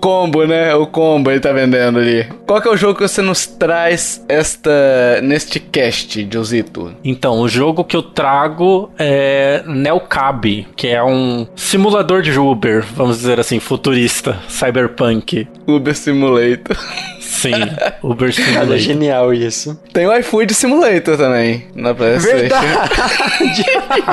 combo, 0.00 0.46
né? 0.46 0.74
O 0.74 0.86
combo 0.86 1.30
ele 1.30 1.40
tá 1.40 1.52
vendendo 1.52 1.98
ali. 1.98 2.26
Qual 2.46 2.60
que 2.60 2.68
é 2.68 2.70
o 2.70 2.76
jogo 2.76 2.94
que 2.94 3.02
você 3.02 3.22
nos 3.22 3.46
traz 3.46 4.24
esta 4.28 5.20
neste 5.22 5.58
cast, 5.58 6.26
Josito? 6.30 6.94
Então, 7.04 7.40
o 7.40 7.48
jogo 7.48 7.84
que 7.84 7.96
eu 7.96 8.02
trago 8.02 8.90
é 8.98 9.62
Nelcab 9.66 10.66
que 10.76 10.88
é 10.88 11.02
um 11.02 11.46
simulador 11.54 12.22
de 12.22 12.38
Uber, 12.38 12.75
vamos 12.82 13.18
dizer 13.18 13.38
assim, 13.40 13.60
futurista, 13.60 14.38
cyberpunk. 14.48 15.48
Uber 15.66 15.94
Simulator. 15.96 16.76
Sim, 17.20 17.52
Uber 18.02 18.32
Simulator. 18.34 18.74
É 18.74 18.78
genial 18.78 19.34
isso. 19.34 19.78
Tem 19.92 20.06
o 20.06 20.16
iFood 20.18 20.54
Simulator 20.54 21.16
também 21.16 21.66
na 21.74 21.94
PlayStation. 21.94 22.36
Verdade! 22.38 23.64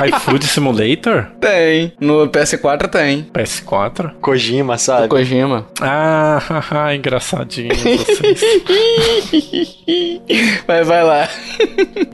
iFood 0.16 0.46
Simulator? 0.46 1.26
Tem. 1.40 1.92
No 2.00 2.28
PS4 2.28 2.88
tem. 2.88 3.26
PS4? 3.32 4.12
Kojima, 4.20 4.76
sabe? 4.78 5.06
O 5.06 5.08
Kojima. 5.08 5.66
Ah, 5.80 6.42
haha, 6.48 6.94
engraçadinho 6.94 7.74
vocês. 7.74 8.40
Mas 10.66 10.86
vai 10.86 11.04
lá. 11.04 11.28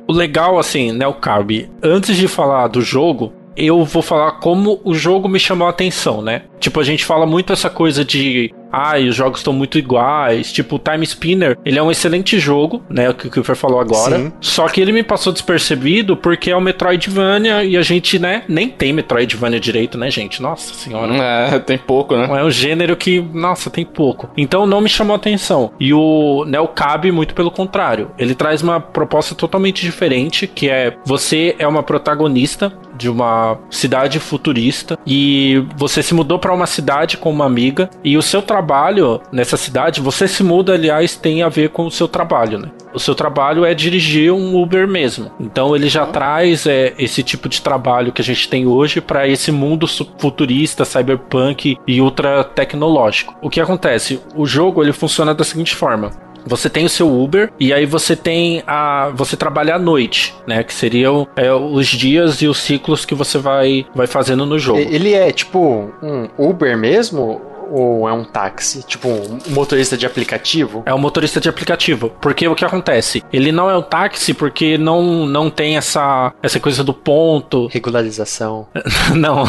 o 0.07 0.13
legal, 0.13 0.59
assim, 0.59 0.93
né, 0.93 1.07
o 1.07 1.15
Carby, 1.15 1.71
antes 1.83 2.17
de 2.17 2.29
falar 2.29 2.69
do 2.69 2.81
jogo, 2.81 3.33
eu 3.57 3.85
vou 3.85 4.03
falar 4.03 4.33
como 4.33 4.81
o 4.85 4.95
jogo 4.95 5.29
me 5.29 5.39
chamou 5.39 5.67
a 5.67 5.71
atenção, 5.71 6.23
né? 6.23 6.43
Tipo, 6.59 6.81
a 6.81 6.85
gente 6.85 7.05
fala 7.05 7.27
muito 7.27 7.53
essa 7.53 7.71
coisa 7.71 8.05
de 8.05 8.53
ah, 8.73 8.97
os 8.99 9.15
jogos 9.15 9.41
estão 9.41 9.53
muito 9.53 9.79
iguais. 9.79 10.53
Tipo, 10.53 10.77
o 10.77 10.79
Time 10.79 11.05
Spinner, 11.05 11.59
ele 11.65 11.79
é 11.79 11.83
um 11.83 11.91
excelente 11.91 12.39
jogo, 12.39 12.83
né? 12.89 13.11
O 13.11 13.15
que 13.15 13.27
o 13.27 13.31
Kiefer 13.31 13.57
falou 13.57 13.81
agora. 13.81 14.19
Sim. 14.19 14.33
Só 14.41 14.69
que 14.69 14.81
ele 14.81 14.93
me 14.93 15.03
passou 15.03 15.33
despercebido 15.33 16.17
porque 16.17 16.51
é 16.51 16.57
o 16.57 16.61
Metroidvania 16.61 17.65
e 17.65 17.77
a 17.77 17.83
gente, 17.83 18.19
né, 18.19 18.45
nem 18.49 18.69
tem 18.69 18.93
Metroidvania 18.93 19.59
direito, 19.59 19.99
né, 19.99 20.11
gente? 20.11 20.41
Nossa 20.41 20.75
senhora. 20.75 21.15
É, 21.15 21.59
tem 21.59 21.79
pouco, 21.79 22.17
né? 22.17 22.29
É 22.39 22.45
um 22.45 22.51
gênero 22.51 22.97
que, 22.97 23.21
nossa, 23.33 23.71
tem 23.71 23.85
pouco. 23.85 24.31
Então 24.37 24.67
não 24.67 24.81
me 24.81 24.89
chamou 24.89 25.17
atenção. 25.17 25.73
E 25.81 25.93
o 25.93 26.45
Neo 26.47 26.69
Cabe, 26.69 27.11
muito 27.11 27.35
pelo 27.35 27.51
contrário. 27.51 28.11
Ele 28.19 28.35
traz 28.35 28.63
uma 28.63 28.81
proposta 28.81 29.35
totalmente 29.35 29.83
diferente, 29.83 30.47
que 30.47 30.69
é 30.69 30.97
você 31.05 31.57
é 31.59 31.67
uma 31.67 31.83
protagonista 31.83 32.73
de 33.01 33.09
uma 33.09 33.59
cidade 33.71 34.21
futurista 34.21 34.99
e 35.07 35.65
você 35.75 36.03
se 36.03 36.13
mudou 36.13 36.39
para 36.39 36.53
uma 36.53 36.67
cidade 36.67 37.17
com 37.17 37.31
uma 37.31 37.47
amiga 37.47 37.89
e 38.05 38.19
o 38.19 38.23
seu 38.23 38.43
trabalho 38.43 39.23
nessa 39.33 39.57
cidade, 39.57 40.03
você 40.03 40.29
se 40.29 40.45
muda, 40.45 40.75
aliás, 40.75 41.17
tem 41.17 41.43
a 41.43 41.49
ver 41.49 41.71
com 41.71 41.87
o 41.87 41.91
seu 41.91 42.07
trabalho, 42.07 42.59
né? 42.59 42.71
O 42.93 42.99
seu 42.99 43.15
trabalho 43.15 43.65
é 43.65 43.73
dirigir 43.73 44.33
um 44.33 44.61
Uber 44.61 44.87
mesmo. 44.87 45.31
Então 45.41 45.75
ele 45.75 45.89
já 45.89 46.05
traz 46.07 46.67
é, 46.67 46.93
esse 46.99 47.23
tipo 47.23 47.49
de 47.49 47.63
trabalho 47.63 48.13
que 48.13 48.21
a 48.21 48.25
gente 48.25 48.49
tem 48.49 48.67
hoje 48.67 49.01
para 49.01 49.27
esse 49.29 49.51
mundo 49.51 49.87
futurista, 50.19 50.85
cyberpunk 50.85 51.79
e 51.87 52.01
ultra 52.01 52.45
tecnológico. 52.45 53.35
O 53.41 53.49
que 53.49 53.61
acontece? 53.61 54.21
O 54.35 54.45
jogo 54.45 54.83
ele 54.83 54.93
funciona 54.93 55.35
da 55.35 55.45
seguinte 55.45 55.75
forma: 55.75 56.11
você 56.47 56.69
tem 56.69 56.85
o 56.85 56.89
seu 56.89 57.11
Uber 57.11 57.51
e 57.59 57.73
aí 57.73 57.87
você 57.87 58.17
tem 58.17 58.63
a 58.67 59.11
você 59.15 59.37
trabalha 59.37 59.75
à 59.75 59.79
noite, 59.79 60.35
né? 60.47 60.63
Que 60.63 60.73
seriam 60.73 61.27
é, 61.37 61.53
os 61.53 61.87
dias 61.87 62.43
e 62.43 62.47
os 62.47 62.59
ciclos 62.59 63.05
que 63.05 63.15
você 63.15 63.39
vai 63.39 63.87
vai 63.95 64.07
fazendo 64.07 64.47
no 64.47 64.59
jogo. 64.59 64.79
Ele 64.79 65.15
é 65.15 65.31
tipo 65.33 65.93
um 66.03 66.29
Uber 66.39 66.77
mesmo 66.77 67.51
ou 67.71 68.09
é 68.09 68.13
um 68.13 68.25
táxi? 68.25 68.83
Tipo, 68.83 69.09
um 69.09 69.39
motorista 69.49 69.97
de 69.97 70.05
aplicativo? 70.05 70.83
É 70.85 70.93
um 70.93 70.99
motorista 70.99 71.41
de 71.41 71.49
aplicativo. 71.49 72.11
Porque 72.21 72.47
o 72.49 72.55
que 72.55 72.65
acontece? 72.65 73.23
Ele 73.33 73.53
não 73.53 73.71
é 73.71 73.77
um 73.77 73.83
táxi 73.83 74.35
porque 74.35 74.77
não, 74.77 75.25
não 75.25 75.49
tem 75.49 75.77
essa, 75.77 76.33
essa 76.43 76.59
coisa 76.59 76.83
do 76.83 76.93
ponto. 76.93 77.69
Regularização. 77.69 78.67
não. 79.15 79.45